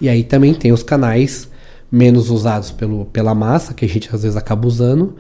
[0.04, 1.50] E aí também tem os canais
[1.90, 5.16] menos usados pelo, pela massa, que a gente às vezes acaba usando.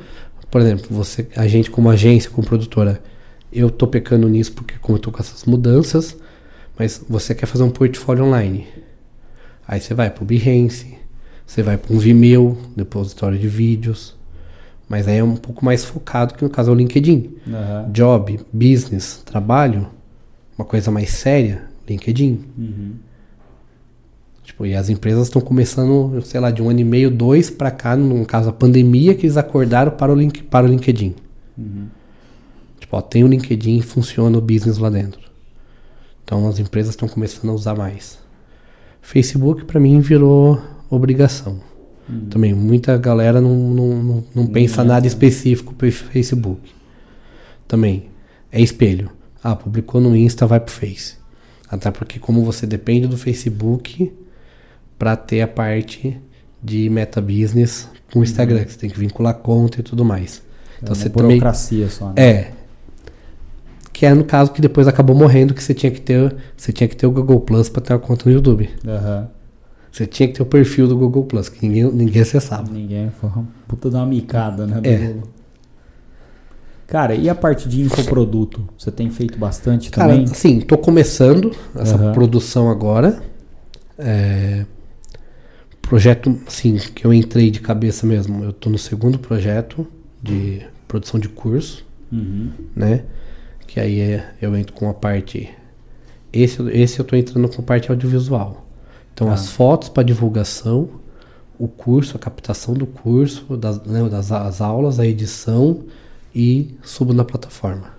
[0.51, 3.01] Por exemplo, você, a gente como agência, como produtora,
[3.49, 6.17] eu tô pecando nisso porque como eu tô com essas mudanças,
[6.77, 8.67] mas você quer fazer um portfólio online.
[9.65, 10.97] Aí você vai pro Behance,
[11.47, 14.17] você vai para um Vimeo, depositório de vídeos.
[14.89, 17.38] Mas aí é um pouco mais focado, que no caso é o LinkedIn.
[17.47, 17.89] Aham.
[17.93, 19.88] Job, business, trabalho,
[20.57, 22.43] uma coisa mais séria, LinkedIn.
[22.57, 23.12] Uhum.
[24.54, 27.72] Tipo, e as empresas estão começando, sei lá, de um ano e meio, dois pra
[27.72, 31.16] cá, no caso a pandemia, que eles acordaram para o, link, para o LinkedIn.
[31.58, 31.88] Uhum.
[32.80, 35.20] Tipo, ó, tem o LinkedIn e funciona o business lá dentro.
[36.24, 38.20] Então as empresas estão começando a usar mais.
[39.01, 41.60] Facebook pra mim virou obrigação.
[42.30, 44.93] Também muita galera não, não, não, não pensa entra.
[44.93, 46.72] nada específico pro Facebook.
[47.68, 48.10] Também
[48.51, 49.10] é espelho.
[49.43, 51.16] Ah, publicou no Insta, vai pro Face.
[51.68, 54.14] Até porque como você depende do Facebook
[54.97, 56.19] para ter a parte
[56.61, 60.37] de meta business com o Instagram, que você tem que vincular conta e tudo mais.
[60.37, 62.13] É Então uma você burocracia só, né?
[62.17, 62.51] é.
[63.91, 66.87] Que é no caso que depois acabou morrendo que você tinha que ter, você tinha
[66.87, 68.69] que ter o Google Plus para ter uma conta no YouTube.
[68.87, 69.27] Aham.
[69.91, 72.67] Você tinha que ter o perfil do Google Plus, que ninguém, ninguém acessava.
[72.71, 74.81] Ninguém foi uma puta de uma micada, né?
[74.81, 74.97] do É.
[74.97, 75.23] Google.
[76.87, 78.67] Cara, e a parte de infoproduto?
[78.77, 80.25] Você tem feito bastante Cara, também?
[80.25, 82.11] assim, tô começando essa Aham.
[82.13, 83.21] produção agora.
[83.97, 84.65] É,
[85.84, 88.43] projeto, assim, que eu entrei de cabeça mesmo.
[88.43, 89.86] Eu tô no segundo projeto
[90.21, 91.86] de produção de curso.
[92.11, 92.51] Uhum.
[92.75, 93.03] né?
[93.65, 95.49] Que aí é, eu entro com a parte.
[96.31, 98.67] Esse, esse eu tô entrando com a parte audiovisual.
[99.13, 99.34] Então Tá.
[99.34, 100.89] as fotos para divulgação,
[101.57, 105.86] o curso, a captação do curso, das, né, das as aulas, a edição
[106.36, 107.91] e subo na plataforma.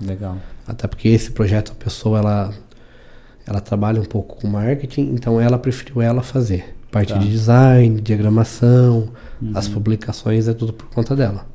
[0.00, 0.36] Legal.
[0.66, 2.54] Até porque esse projeto, a pessoa, ela,
[3.46, 6.75] ela trabalha um pouco com marketing, então ela preferiu ela fazer.
[6.96, 7.18] Parte Tá.
[7.18, 9.08] de design, diagramação,
[9.54, 11.46] as publicações, é tudo por conta dela.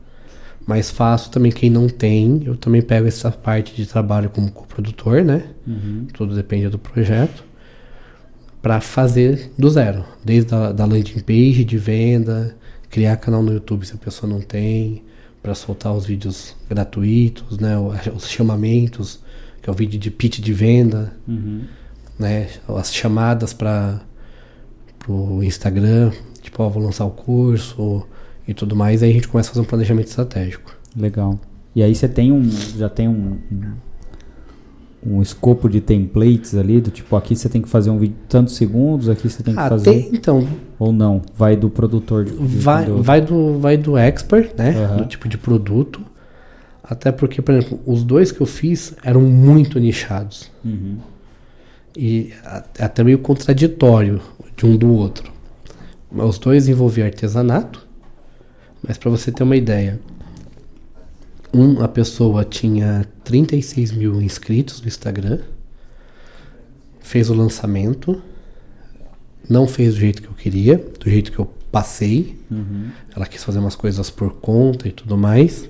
[0.68, 5.24] Mas faço também quem não tem, eu também pego essa parte de trabalho como coprodutor,
[5.24, 5.46] né?
[5.68, 6.06] Uhum.
[6.14, 7.44] Tudo depende do projeto.
[8.62, 10.06] Para fazer do zero.
[10.24, 12.56] Desde a da landing page de venda,
[12.92, 15.04] criar canal no YouTube se a pessoa não tem,
[15.42, 17.76] para soltar os vídeos gratuitos, né?
[18.16, 19.20] Os chamamentos,
[19.64, 21.62] que é o vídeo de pitch de venda, Uhum.
[22.20, 22.48] né?
[22.68, 24.00] As chamadas para
[25.08, 28.04] o Instagram, tipo, ó, vou lançar o curso
[28.48, 29.02] e tudo mais.
[29.04, 30.76] Aí a gente começa a fazer um planejamento estratégico.
[30.96, 31.40] Legal.
[31.76, 32.50] E aí você tem um.
[32.78, 33.38] Já tem um.
[35.06, 38.28] um escopo de templates ali, do tipo, aqui você tem que fazer um vídeo de
[38.28, 39.92] tantos segundos, aqui você tem que Ah, fazer.
[39.92, 40.48] tem, então,
[40.78, 41.22] Ou não?
[41.36, 44.76] Vai do produtor de, Vai, vai, do, vai do expert, né?
[44.78, 44.98] Aham.
[44.98, 46.02] Do tipo de produto.
[46.84, 50.52] Até porque, por exemplo, os dois que eu fiz eram muito nichados.
[50.66, 50.98] Uhum.
[51.96, 52.34] E
[52.78, 54.22] é até meio contraditório
[54.56, 55.32] de um do outro.
[56.12, 57.88] Os dois envolviam artesanato.
[58.82, 60.00] Mas para você ter uma ideia,
[61.54, 65.40] um, a pessoa tinha 36 mil inscritos no Instagram,
[67.00, 68.22] fez o lançamento,
[69.48, 72.40] não fez do jeito que eu queria, do jeito que eu passei.
[72.50, 72.90] Uhum.
[73.16, 75.70] Ela quis fazer umas coisas por conta e tudo mais.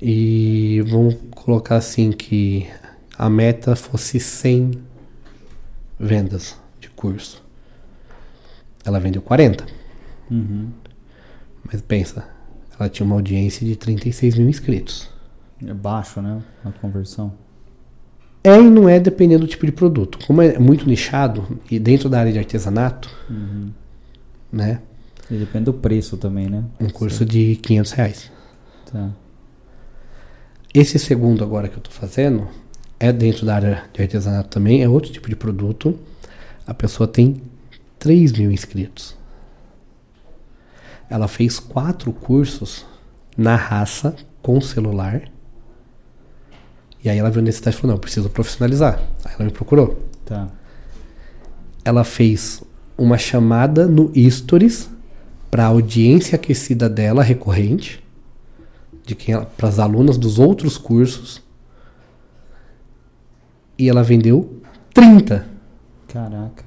[0.00, 2.66] E vamos colocar assim que
[3.18, 4.72] a meta fosse 100
[5.98, 7.42] vendas de curso.
[8.84, 9.66] Ela vendeu 40.
[10.30, 10.70] Uhum.
[11.64, 12.28] Mas pensa,
[12.78, 15.08] ela tinha uma audiência de 36 mil inscritos.
[15.66, 16.42] É baixo, né?
[16.64, 17.32] A conversão.
[18.44, 20.18] É e não é dependendo do tipo de produto.
[20.26, 23.70] Como é muito nichado e dentro da área de artesanato, Uhum.
[24.52, 24.80] né?
[25.28, 26.62] E depende do preço também, né?
[26.78, 28.30] Um curso de 500 reais.
[28.92, 29.10] Tá.
[30.72, 32.46] Esse segundo agora que eu tô fazendo
[32.98, 35.98] é dentro da área de artesanato também, é outro tipo de produto.
[36.66, 37.40] A pessoa tem
[37.98, 39.16] 3 mil inscritos.
[41.08, 42.84] Ela fez quatro cursos
[43.36, 45.22] na raça com celular.
[47.04, 49.00] E aí ela viu necessidade e falou, não, eu preciso profissionalizar.
[49.24, 50.08] Aí ela me procurou.
[50.24, 50.48] Tá.
[51.84, 52.62] Ela fez
[52.98, 54.90] uma chamada no Stories
[55.50, 58.02] para a audiência aquecida dela recorrente,
[59.04, 61.42] de quem para as alunas dos outros cursos.
[63.78, 64.60] E ela vendeu
[64.94, 65.46] 30,
[66.08, 66.64] Caraca.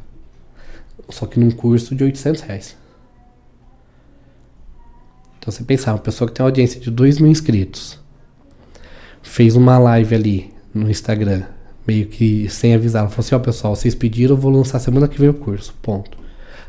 [1.09, 2.77] só que num curso de 800 reais.
[5.39, 7.99] Então você pensar, uma pessoa que tem uma audiência de 2 mil inscritos,
[9.21, 11.43] fez uma live ali no Instagram,
[11.87, 13.01] meio que sem avisar.
[13.01, 15.73] Ela falou assim: Ó, pessoal, vocês pediram, eu vou lançar semana que vem o curso.
[15.81, 16.17] Ponto.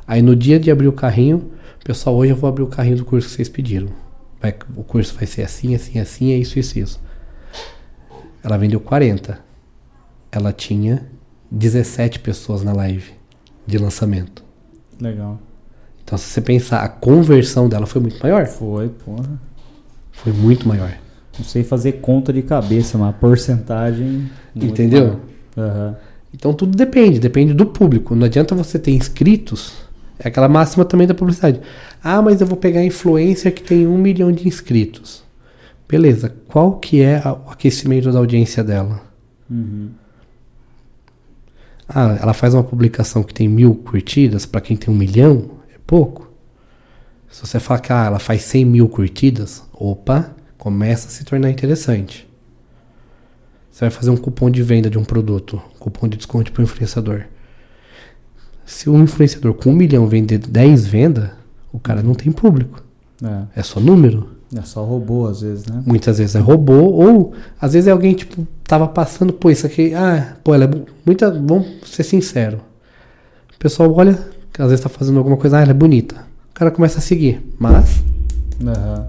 [0.06, 1.52] Aí no dia de abrir o carrinho,
[1.84, 3.88] pessoal, hoje eu vou abrir o carrinho do curso que vocês pediram.
[4.40, 7.00] Vai- o curso vai ser assim, assim, assim, é isso, isso, isso.
[8.42, 9.38] Ela vendeu 40.
[10.32, 11.06] Ela tinha
[11.50, 13.12] 17 pessoas na live
[13.66, 14.44] de lançamento.
[15.00, 15.40] Legal.
[16.04, 18.46] Então, se você pensar, a conversão dela foi muito maior.
[18.46, 19.40] Foi, porra.
[20.12, 20.92] Foi muito maior.
[21.38, 24.30] Não sei fazer conta de cabeça, mas a porcentagem.
[24.54, 25.20] Entendeu?
[25.56, 25.96] Aham.
[26.32, 28.14] Então tudo depende, depende do público.
[28.14, 29.72] Não adianta você ter inscritos.
[30.18, 31.60] É aquela máxima também da publicidade.
[32.02, 35.24] Ah, mas eu vou pegar a influencer que tem um milhão de inscritos.
[35.88, 39.00] Beleza, qual que é o aquecimento da audiência dela?
[39.50, 39.90] Uhum.
[41.92, 45.78] Ah, ela faz uma publicação que tem mil curtidas, para quem tem um milhão, é
[45.86, 46.30] pouco.
[47.28, 51.50] Se você falar que ah, ela faz 100 mil curtidas, opa, começa a se tornar
[51.50, 52.28] interessante.
[53.70, 56.64] Você vai fazer um cupom de venda de um produto, cupom de desconto para o
[56.64, 57.24] influenciador.
[58.64, 61.30] Se um influenciador com um milhão vender 10 vendas,
[61.72, 62.84] o cara não tem público.
[63.22, 63.60] É.
[63.60, 64.39] É só número.
[64.56, 65.80] É só robô às vezes, né?
[65.86, 69.94] Muitas vezes é robô, ou às vezes é alguém, tipo, tava passando, pô, isso aqui,
[69.94, 70.70] ah, pô, ela é
[71.06, 71.30] muita.
[71.30, 72.60] Vamos ser sincero.
[73.54, 74.18] O pessoal olha,
[74.52, 76.16] que às vezes tá fazendo alguma coisa, ah, ela é bonita.
[76.50, 77.40] O cara começa a seguir.
[77.58, 78.02] Mas,
[78.66, 79.06] Aham.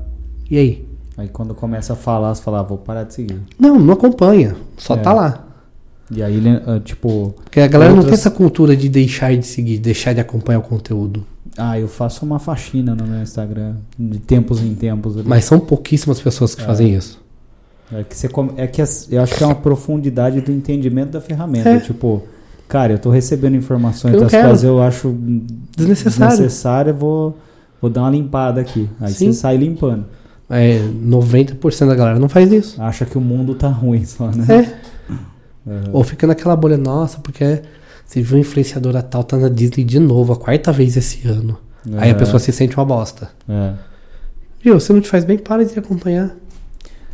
[0.49, 0.85] e aí?
[1.17, 3.39] Aí quando começa a falar, você fala, ah, vou parar de seguir.
[3.59, 4.55] Não, não acompanha.
[4.77, 4.97] Só É.
[4.97, 5.47] tá lá.
[6.13, 9.45] E aí, ah, tipo, Porque a galera não tem Outras- essa cultura de deixar de
[9.45, 11.25] seguir, deixar de acompanhar o conteúdo.
[11.57, 15.17] Ah, eu faço uma faxina no meu Instagram, de tempos em tempos.
[15.17, 15.27] ali.
[15.27, 16.65] Mas são pouquíssimas pessoas que É.
[16.65, 17.19] fazem isso.
[17.93, 21.67] É que, você é que eu acho que é uma profundidade do entendimento da ferramenta.
[21.69, 21.79] É.
[21.79, 22.23] Tipo,
[22.67, 24.47] cara, eu tô recebendo informações Eu das quero.
[24.47, 25.13] quais eu acho
[25.75, 26.29] Desnecessário.
[26.37, 27.37] desnecessária, vou,
[27.81, 28.89] vou dar uma limpada aqui.
[28.99, 29.33] Aí Sim.
[29.33, 30.05] você sai limpando.
[30.49, 32.81] É, 90% da galera não faz isso.
[32.81, 34.45] Acha que o mundo tá ruim só, né?
[34.49, 35.69] É.
[35.69, 35.89] Aham.
[35.91, 37.61] Ou fica naquela bolha, nossa, porque
[38.11, 41.57] você viu a influenciadora tal, tá na Disney de novo, a quarta vez esse ano.
[41.93, 43.29] Aí a É, pessoa se sente uma bosta.
[43.47, 43.73] É.
[44.61, 46.35] Viu, se não te faz bem, para de acompanhar.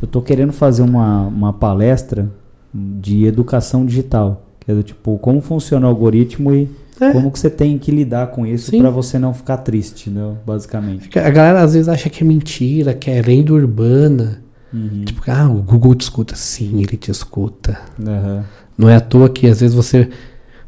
[0.02, 2.28] Eu tô querendo fazer uma, uma palestra
[2.74, 4.44] de educação digital.
[4.60, 6.68] Que é do tipo, como funciona o algoritmo e
[7.00, 7.12] É.
[7.12, 10.34] como que você tem que lidar com isso para você não ficar triste, né?
[10.46, 11.18] Basicamente.
[11.20, 14.42] A galera às vezes acha que é mentira, que é lenda urbana.
[14.74, 15.04] Uhum.
[15.06, 16.36] Tipo, ah, o Google te escuta.
[16.36, 17.80] Sim, ele te escuta.
[18.02, 18.44] Aham.
[18.76, 20.10] Não é à toa que às vezes você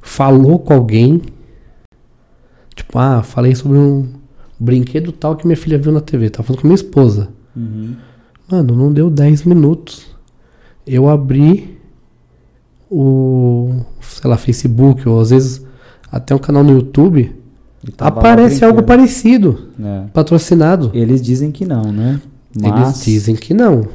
[0.10, 1.22] falou com alguém.
[2.76, 4.08] Tipo, ah, falei sobre um
[4.60, 6.30] brinquedo tal que minha filha viu na TV.
[6.32, 7.30] Tava falando com minha esposa.
[7.56, 7.96] Uhum.
[8.50, 10.08] Mano, não deu 10 minutos.
[10.86, 11.78] Eu abri
[12.90, 15.64] o, sei lá, Facebook, ou às vezes
[16.12, 17.36] até um canal no YouTube.
[18.00, 20.06] Aparece algo parecido, É.
[20.12, 20.90] patrocinado.
[20.94, 22.20] Eles dizem que não, né?
[22.58, 23.88] Eles Mas, dizem que não.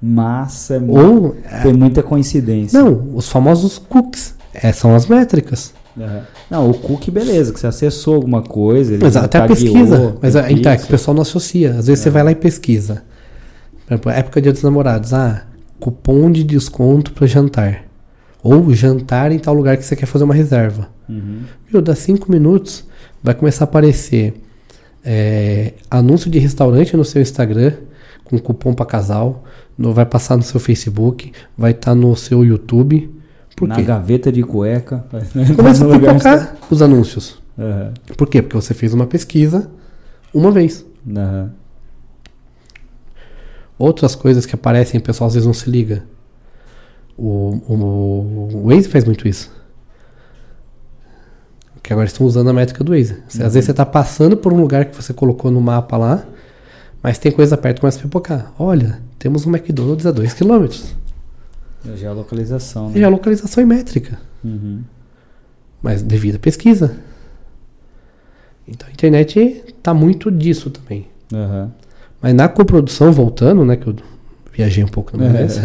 [0.00, 2.80] mas é Ou, tem muita coincidência.
[2.80, 4.37] não, os famosos cookies.
[4.62, 5.72] É, são as métricas.
[5.96, 6.22] Aham.
[6.50, 8.94] Não, o cookie, beleza, que você acessou alguma coisa.
[8.94, 10.16] Ele Mas até a pesquisa.
[10.20, 11.70] Mas a, então, é que o pessoal não associa.
[11.70, 13.02] Às vezes você vai lá e pesquisa.
[13.86, 15.12] Por exemplo, época dia dos namorados.
[15.12, 15.44] Ah,
[15.78, 17.84] cupom de desconto para jantar.
[18.42, 20.88] Ou jantar em tal lugar que você quer fazer uma reserva.
[21.08, 21.40] Uhum.
[21.70, 22.84] Viu, dá cinco minutos,
[23.22, 24.34] vai começar a aparecer
[25.04, 27.72] é, anúncio de restaurante no seu Instagram,
[28.24, 29.44] com cupom para casal.
[29.76, 33.17] vai passar no seu Facebook, vai estar no seu YouTube.
[33.58, 33.82] Por Na quê?
[33.82, 35.04] gaveta de cueca.
[35.56, 37.40] Começa a pipocar os anúncios.
[37.58, 37.92] Aham.
[38.16, 38.40] Por quê?
[38.40, 39.68] Porque você fez uma pesquisa
[40.32, 40.86] uma vez.
[41.08, 41.50] Aham.
[43.76, 46.04] Outras coisas que aparecem, o pessoal às vezes não se liga.
[47.16, 47.74] O, o,
[48.54, 49.50] o Waze faz muito isso.
[51.82, 53.22] Que agora estão usando a métrica do Waze.
[53.28, 56.24] Às vezes você está passando por um lugar que você colocou no mapa lá,
[57.02, 58.52] mas tem coisa perto que começa a pipocar.
[58.58, 60.84] Olha, temos um McDonald's a 2km.
[61.86, 63.04] É geolocalização, E né?
[63.04, 64.82] a localização é métrica, Uhum.
[65.82, 66.96] mas devido à pesquisa.
[68.66, 71.06] Então a internet está muito disso também.
[71.32, 71.72] Aham.
[72.20, 73.94] Mas na coprodução, voltando, né, que eu
[74.52, 75.58] viajei um pouco na minha vez.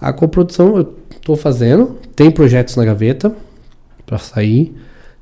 [0.00, 0.84] A coprodução eu
[1.22, 3.34] tô fazendo, tem projetos na gaveta
[4.06, 4.74] para sair.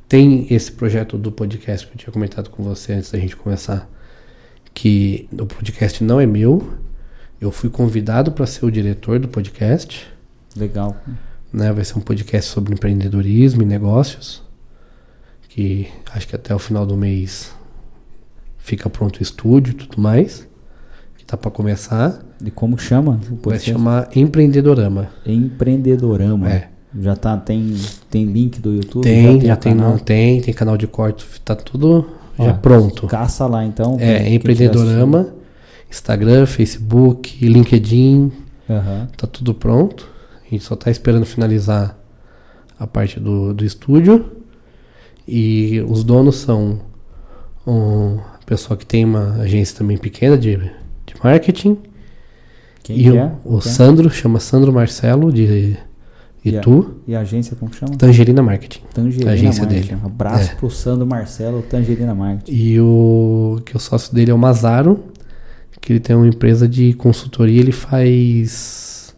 [0.09, 3.87] Tem esse projeto do podcast que eu tinha comentado com você antes da gente começar,
[4.73, 6.67] que o podcast não é meu.
[7.41, 10.07] Eu fui convidado para ser o diretor do podcast,
[10.57, 10.97] Legal.
[11.53, 11.73] né?
[11.73, 14.43] Vai ser um podcast sobre empreendedorismo e negócios,
[15.49, 17.53] que acho que até o final do mês
[18.59, 20.47] fica pronto o estúdio e tudo mais,
[21.17, 22.21] que tá para começar.
[22.45, 23.21] E como chama?
[23.43, 25.09] Vai chamar Empreendedorama.
[25.25, 26.49] Empreendedorama.
[26.51, 26.69] É.
[27.01, 27.75] Já tá, tem,
[28.11, 29.03] tem link do YouTube?
[29.05, 29.93] Tem, já o tem, canal?
[29.93, 32.09] no- tem, tem canal de corte, tá tudo
[32.39, 33.07] já Ó, pronto.
[33.09, 33.97] Caça lá então.
[34.01, 35.29] É, Empreendedorama,
[35.91, 38.33] Instagram, Facebook, LinkedIn.
[38.69, 39.09] Aham.
[39.17, 40.09] tá tudo pronto.
[40.47, 41.99] A gente só tá esperando finalizar
[42.79, 44.31] a parte do, do estúdio.
[45.27, 46.81] E os donos são
[47.67, 51.77] um pessoa que tem uma agência também pequena de, de marketing.
[52.83, 53.33] Quem e o, é?
[53.45, 53.75] o Quem é?
[53.75, 55.77] Sandro, chama Sandro Marcelo, de
[56.43, 57.95] E a- Itu, E a agência como que chama?
[57.97, 58.81] Tangerina Marketing.
[58.95, 59.89] Tangerina a agência Marketing.
[59.89, 60.01] dele.
[60.03, 60.55] Um abraço É.
[60.55, 62.53] pro Sandro Marcelo, Tangerina Marketing.
[62.53, 64.99] E o que o sócio dele é o Mazaro,
[65.81, 69.15] que ele tem uma empresa de consultoria, ele faz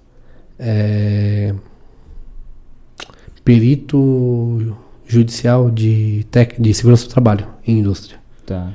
[0.58, 1.54] é,
[3.44, 4.76] perito
[5.06, 8.18] judicial de, tec, de segurança do trabalho em indústria.
[8.46, 8.72] Tá.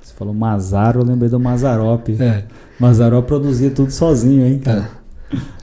[0.00, 2.08] Você falou Mazaro, eu lembrei do Mazarop.
[2.20, 2.44] É.
[2.78, 4.90] Mazarop produzia tudo sozinho, hein, cara?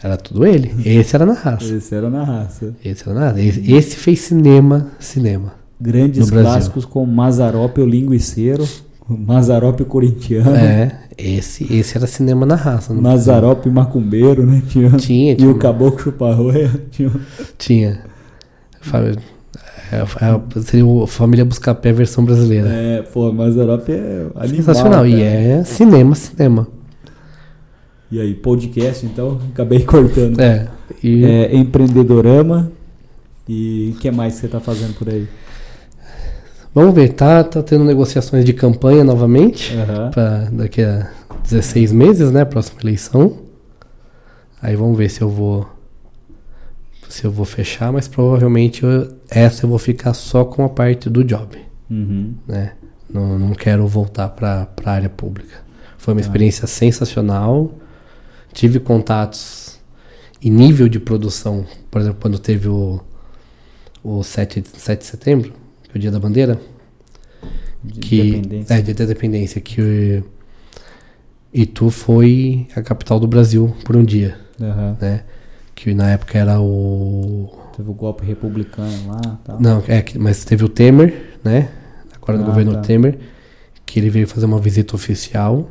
[0.04, 0.74] Era tudo ele.
[0.86, 1.74] Esse era na raça.
[1.74, 2.76] Esse era na raça.
[2.84, 3.42] Esse era na raça.
[3.42, 5.54] Esse, esse fez cinema, cinema.
[5.80, 8.68] Grandes clássicos como Mazarop o Linguiceiro,
[9.08, 12.94] Mazarop Corintiano, É, esse, esse era cinema na raça.
[12.94, 14.62] Mazarop Macumbeiro, né?
[14.68, 15.50] Tinha, Tinha, E tinha.
[15.50, 16.72] o Caboclo Chuparroia.
[16.92, 17.12] Tinha...
[17.58, 18.04] Tinha.
[19.92, 22.68] É, é, seria o Família Buscapé versão brasileira.
[22.70, 25.08] É, pô, Mazarop é animal, Sensacional.
[25.08, 25.24] E cara.
[25.24, 26.68] é cinema, cinema.
[28.12, 30.40] E aí, podcast, então, acabei cortando.
[30.40, 30.68] É.
[31.04, 32.72] E É, empreendedorama.
[33.48, 35.28] E o que mais você tá fazendo por aí?
[36.76, 39.74] Vamos ver, tá, tá tendo negociações de campanha novamente.
[40.14, 41.10] Pra daqui a
[41.44, 42.46] 16 meses, né?
[42.46, 43.38] Próxima eleição.
[44.62, 45.68] Aí vamos ver se eu vou.
[47.10, 51.10] Se eu vou fechar, mas provavelmente eu- essa eu vou ficar só com a parte
[51.10, 51.58] do job.
[51.90, 52.34] Uhum.
[52.48, 52.74] né?
[53.08, 55.58] Não, não quero voltar para a área pública.
[56.00, 56.26] Foi uma Tá.
[56.28, 57.72] experiência sensacional.
[58.52, 59.80] Tive contatos
[60.42, 63.00] e nível de produção, por exemplo, quando teve o,
[64.04, 65.54] o 7, de- 7 de setembro,
[65.98, 66.60] o dia da bandeira,
[67.84, 68.36] De que
[68.70, 70.24] é dia da independência, que
[71.54, 74.98] Itu foi a capital do Brasil por um dia, Aham.
[75.00, 75.24] né?
[75.74, 79.60] Que na época era o Teve o golpe republicano lá tal.
[79.60, 81.70] Não, é mas teve o Temer, né?
[82.22, 82.82] Agora no Ah, governo tá.
[82.82, 83.20] Temer,
[83.86, 85.70] que ele veio fazer uma visita oficial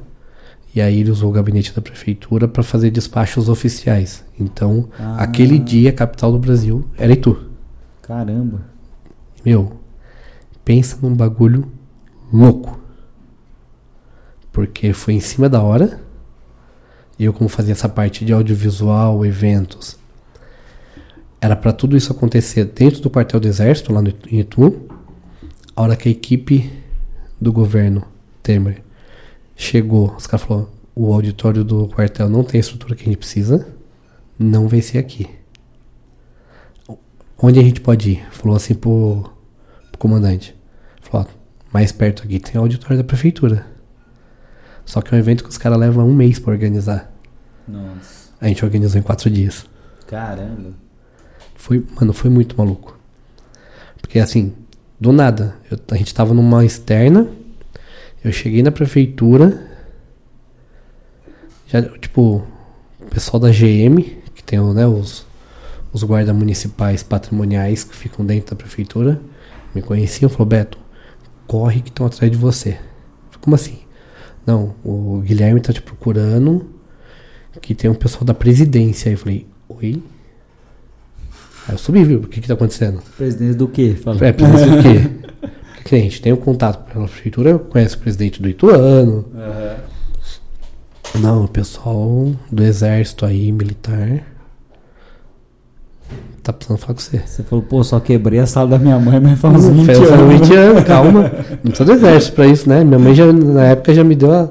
[0.75, 4.25] e aí ele usou o gabinete da prefeitura para fazer despachos oficiais.
[4.39, 5.17] Então, Ah.
[5.23, 7.37] aquele dia a capital do Brasil era Itu.
[8.03, 8.61] Caramba.
[9.45, 9.73] Meu,
[10.65, 11.70] pensa num bagulho
[12.32, 12.81] louco.
[14.53, 16.01] Porque foi em cima da hora.
[17.19, 19.99] Eu, como fazia essa parte de audiovisual, eventos,
[21.41, 24.89] era para tudo isso acontecer dentro do quartel do Exército, lá no em Itu.
[25.77, 26.73] A hora que a equipe
[27.41, 28.03] do governo
[28.43, 28.82] Temer
[29.55, 33.19] chegou, os caras falaram: o auditório do quartel não tem a estrutura que a gente
[33.19, 33.66] precisa,
[34.39, 35.28] não vai ser aqui.
[37.36, 38.27] Onde a gente pode ir?
[38.31, 39.34] Falou assim pro
[40.09, 40.55] comandante.
[41.01, 41.35] Falou, ó,
[41.72, 43.66] mais perto aqui tem o auditório da prefeitura.
[44.85, 47.10] Só que é um evento que os caras levam um mês pra organizar.
[47.66, 48.28] Nossa.
[48.39, 49.64] A gente organizou em quatro dias.
[50.06, 50.72] Caramba.
[51.55, 52.98] Foi, mano, foi muito maluco.
[54.02, 54.52] Porque assim,
[55.01, 57.26] do nada, eu- a gente tava numa externa,
[58.22, 59.66] eu cheguei na prefeitura,
[61.66, 62.47] já, tipo,
[63.01, 64.02] o pessoal da GM,
[64.35, 65.26] que tem né, os,
[65.94, 69.18] os guardas municipais patrimoniais que ficam dentro da prefeitura,
[69.75, 70.79] me conheciam falou, Beto,
[71.47, 72.71] corre que estão atrás de você.
[72.71, 72.75] Eu
[73.31, 73.79] falei, Como assim?
[74.47, 76.71] Não, o Guilherme tá te procurando,
[77.61, 79.09] que tem um pessoal da presidência.
[79.09, 80.03] Aí eu falei, oi?
[81.67, 82.21] Aí eu subi, viu?
[82.21, 83.03] O que que tá acontecendo?
[83.17, 83.97] Presidente do quê?
[84.03, 84.25] Fala.
[84.25, 85.49] É, presidente do quê?
[85.77, 89.27] Porque a gente tem um contato pela prefeitura, conhece o presidente do Ituano.
[89.35, 89.95] Aham.
[91.21, 94.25] Não, o pessoal do exército aí, militar.
[96.45, 97.19] Tá precisando falar com você.
[97.25, 99.99] Você falou, pô, só quebrei a sala da minha mãe, mas faz uns 20 Faz
[99.99, 100.41] uns anos.
[100.49, 101.23] 20 anos, calma.
[101.65, 102.85] Não precisa do exército pra isso, né?
[102.85, 104.51] Minha mãe já, na época já me deu a.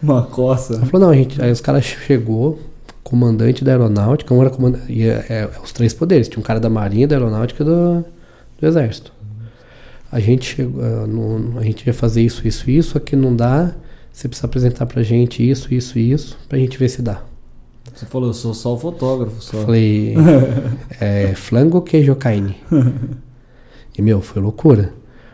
[0.00, 0.74] Uma coça.
[0.76, 1.42] Ela falou, não, gente.
[1.42, 2.60] Aí os caras chegou,
[3.02, 4.84] comandante da aeronáutica, um era comandante.
[4.92, 6.28] E é, é- os três poderes.
[6.28, 8.04] Tinha um cara da marinha, da aeronáutica e do,
[8.60, 9.12] do exército.
[10.12, 10.80] A gente chegou.
[11.08, 13.72] no- a gente ia fazer isso, isso, isso, aqui não dá.
[14.12, 17.20] Você precisa apresentar pra gente isso, isso e isso, pra gente ver se dá.
[17.94, 19.40] Você falou, eu sou só o fotógrafo.
[19.42, 19.64] Só.
[19.64, 20.14] Falei,
[21.00, 22.56] é, flango queijo carne.
[23.96, 24.92] E, meu, foi loucura.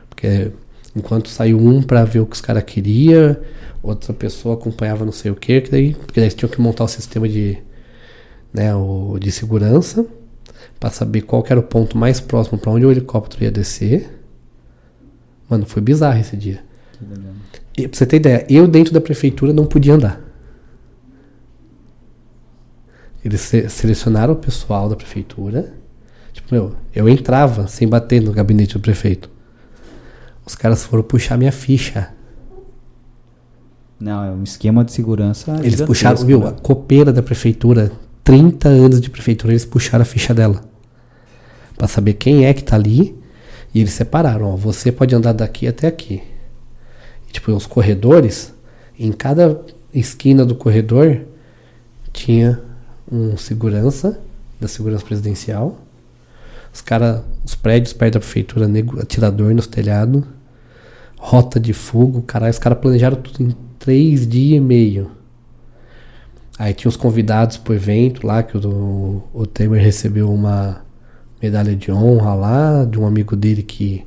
[0.08, 0.50] Porque
[0.94, 3.36] enquanto saiu um pra ver o que os caras queriam,
[3.82, 6.84] outra pessoa acompanhava não sei o quê, que daí, porque daí eles tinham que montar
[6.84, 7.58] o sistema de,
[8.52, 10.04] né, o, de segurança
[10.80, 14.18] pra saber qual que era o ponto mais próximo pra onde o helicóptero ia descer.
[15.48, 16.60] Mano, foi bizarro esse dia.
[17.52, 17.82] Que.
[17.82, 20.27] E, pra você ter ideia, eu dentro da prefeitura não podia andar.
[23.24, 25.72] Eles se- selecionaram o pessoal da prefeitura.
[26.32, 29.28] Tipo, meu, eu entrava sem bater no gabinete do prefeito.
[30.46, 32.08] Os caras foram puxar minha ficha.
[34.00, 35.58] Não, é um esquema de segurança.
[35.62, 36.48] Eles puxaram, viu, né?
[36.48, 37.90] a copeira da prefeitura,
[38.22, 40.62] 30 anos de prefeitura, eles puxaram a ficha dela.
[41.76, 43.18] Pra saber quem é que tá ali.
[43.74, 46.22] E eles separaram, ó, você pode andar daqui até aqui.
[47.28, 48.54] E, tipo, os corredores,
[48.98, 49.60] em cada
[49.92, 51.20] esquina do corredor
[52.12, 52.60] tinha
[53.10, 54.18] um segurança
[54.60, 55.78] da segurança presidencial.
[56.72, 60.22] Os cara, os prédios perto da prefeitura, nego, atirador nos telhados,
[61.16, 65.10] rota de fuga, caralho, os caras planejaram tudo em três dias e meio.
[66.58, 70.82] Aí tinha os convidados pro evento lá, que o, o Temer recebeu uma
[71.40, 74.04] medalha de honra lá, de um amigo dele que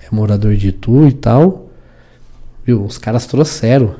[0.00, 1.70] é morador de Itu e tal.
[2.64, 2.84] Viu?
[2.84, 3.94] Os caras trouxeram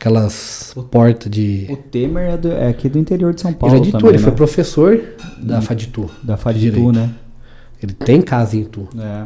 [0.00, 1.66] aquelas portas de.
[1.70, 3.74] O Temer é, do- é aqui do interior de São Paulo.
[3.76, 4.22] Ele é de Itu, ele né?
[4.24, 5.00] foi professor
[5.38, 6.10] da Faditu.
[6.22, 7.10] Da Faditu, né?
[7.82, 8.88] Ele tem casa em Itu.
[8.98, 9.24] É.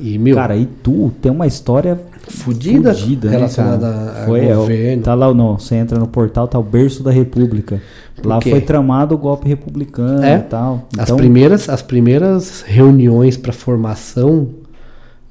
[0.00, 4.22] E, meu, Cara, Itu tem uma história fudida, fudida, né, relacionada cara?
[4.22, 5.02] a, Foi, é, governo.
[5.04, 7.80] Tá lá, não, você entra no portal, tá o berço da República.
[8.24, 10.36] Lá foi tramado o golpe republicano É.
[10.38, 10.88] e tal.
[10.98, 14.48] As, Então, primeiras, as primeiras reuniões para formação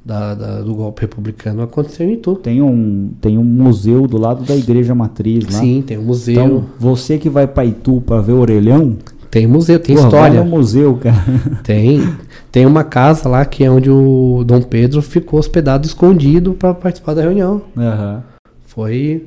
[0.06, 2.36] da, da- do golpe republicano aconteceu em Itu.
[2.36, 5.60] tem um, tem um museu do lado da igreja matriz lá.
[5.60, 6.34] Sim, tem um museu.
[6.34, 8.98] Então, você que vai pra Itu pra ver o orelhão,
[9.32, 10.44] tem museu, tem vai história.
[10.44, 11.16] no museu, cara.
[11.64, 12.00] Tem.
[12.52, 17.16] Tem uma casa lá que é onde o Dom Pedro ficou hospedado escondido para participar
[17.16, 17.62] da reunião.
[17.76, 18.22] Aham.
[18.68, 19.26] Foi.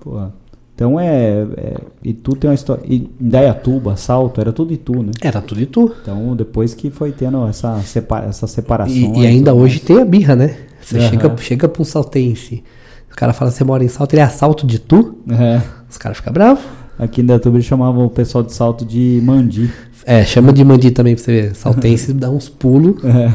[0.00, 0.32] Porra.
[0.80, 1.74] Então é, é.
[2.02, 2.82] Itu tem uma história.
[2.88, 5.10] Indaiatuba, Salto, era tudo Itu, né?
[5.20, 5.94] Era tudo Itu.
[6.00, 8.96] Então depois que foi tendo essa, separa, essa separação.
[8.96, 10.56] E, e ainda hoje tem a birra, né?
[10.80, 11.10] Você Aham.
[11.10, 12.64] chega, chega pra um saltense.
[13.12, 15.16] O cara fala, você mora em Salto, ele é assalto de Tu?
[15.28, 15.60] É.
[15.90, 16.64] Os caras ficam bravos.
[16.98, 19.70] Aqui em Indaiatuba eles chamavam o pessoal de Salto de Mandi.
[20.06, 21.54] É, chama de mandi também pra você ver.
[21.56, 23.04] Saltense dá uns pulos.
[23.04, 23.34] É.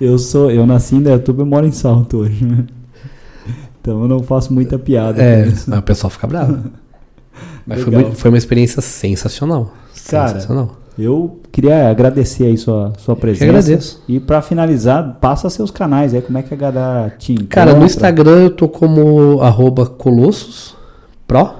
[0.00, 2.42] Eu sou, eu nasci em Indaiatuba e moro em Salto hoje.
[2.42, 2.64] né?
[3.88, 5.48] Então eu não faço muita piada É,
[5.78, 6.58] o pessoal fica bravo.
[7.66, 9.72] Mas foi, muito- foi uma experiência sensacional.
[10.10, 10.76] Cara, Sensacional.
[10.98, 13.44] Eu queria agradecer aí sua, sua presença.
[13.44, 14.02] Eu agradeço.
[14.08, 17.48] E para finalizar, passa seus canais aí, como é que a galera te encontra?
[17.48, 20.74] Cara, no Instagram eu tô como arroba Colossus
[21.26, 21.50] Pro.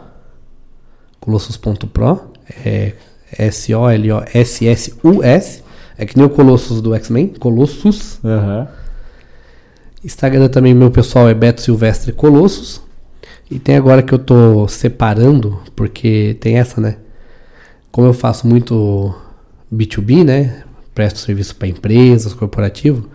[1.21, 2.21] Colossus.pro.
[2.65, 2.95] É
[3.39, 5.63] S-O-L-O-S-S-U-S.
[5.97, 7.29] É que nem o Colossus do X-Men.
[7.39, 8.19] Colossus.
[8.25, 8.67] Uhum.
[10.05, 12.81] Instagram também, meu pessoal é Beto Silvestre Colossus.
[13.51, 16.97] E tem agora que eu tô separando, porque tem essa, né?
[17.91, 19.15] Como eu faço muito
[19.73, 20.63] B2B, né?
[20.95, 23.09] Presto serviço para empresas, corporativo.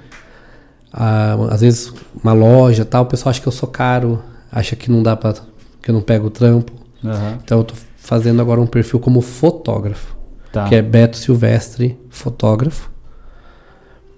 [0.91, 4.89] Ah, às vezes uma loja tal, o pessoal acha que eu sou caro, acha que
[4.91, 5.33] não dá para
[5.81, 6.71] que eu não pego o trampo.
[7.03, 7.37] Uhum.
[7.43, 10.15] Então eu tô fazendo agora um perfil como fotógrafo,
[10.51, 10.65] Tá.
[10.67, 12.91] que é Beto Silvestre Fotógrafo,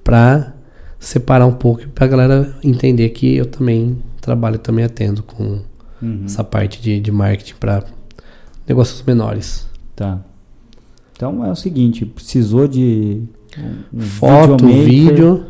[0.03, 0.53] pra
[1.05, 5.59] separar um pouco pra galera entender que eu também trabalho, também atendo com
[6.01, 6.23] Uhum.
[6.25, 7.83] essa parte de, de marketing para
[8.67, 9.65] negócios menores.
[9.95, 10.19] Tá.
[11.13, 13.23] Então é o seguinte, precisou de
[13.93, 15.45] um, Foto, videomaker, vídeo,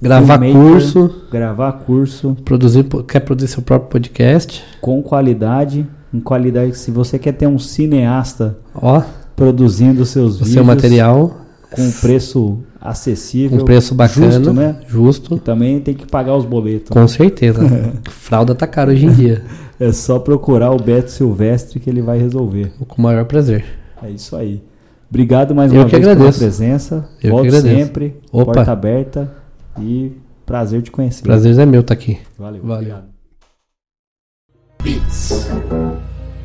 [0.00, 4.64] gravar filmmaker, curso, gravar curso produzir, quer produzir seu próprio podcast.
[4.80, 6.78] com qualidade, em qualidade.
[6.78, 9.02] Se você quer ter um cineasta Ó,
[9.36, 11.40] produzindo seus o vídeos seu material
[11.70, 14.76] com preço acessível, um preço bacana, justo, né?
[14.86, 16.90] justo, Que também tem que pagar os boletos.
[16.90, 17.60] com certeza.
[18.10, 19.42] Fralda tá caro hoje em dia,
[19.80, 22.72] É só procurar o Beto Silvestre que ele vai resolver.
[22.86, 23.64] com o maior prazer.
[24.02, 24.62] É isso aí.
[25.08, 26.38] Obrigado mais Eu uma que vez agradeço.
[26.38, 27.08] pela presença.
[27.16, 27.76] Eu que Volte agradeço.
[27.86, 28.16] sempre.
[28.32, 28.52] Opa.
[28.52, 29.34] Porta aberta.
[29.80, 30.12] E
[30.44, 31.22] prazer te conhecer.
[31.22, 32.18] Prazer é meu estar aqui.
[32.38, 32.60] Valeu.
[32.62, 32.76] Valeu.
[32.76, 33.04] Obrigado.
[34.82, 36.13] Beats.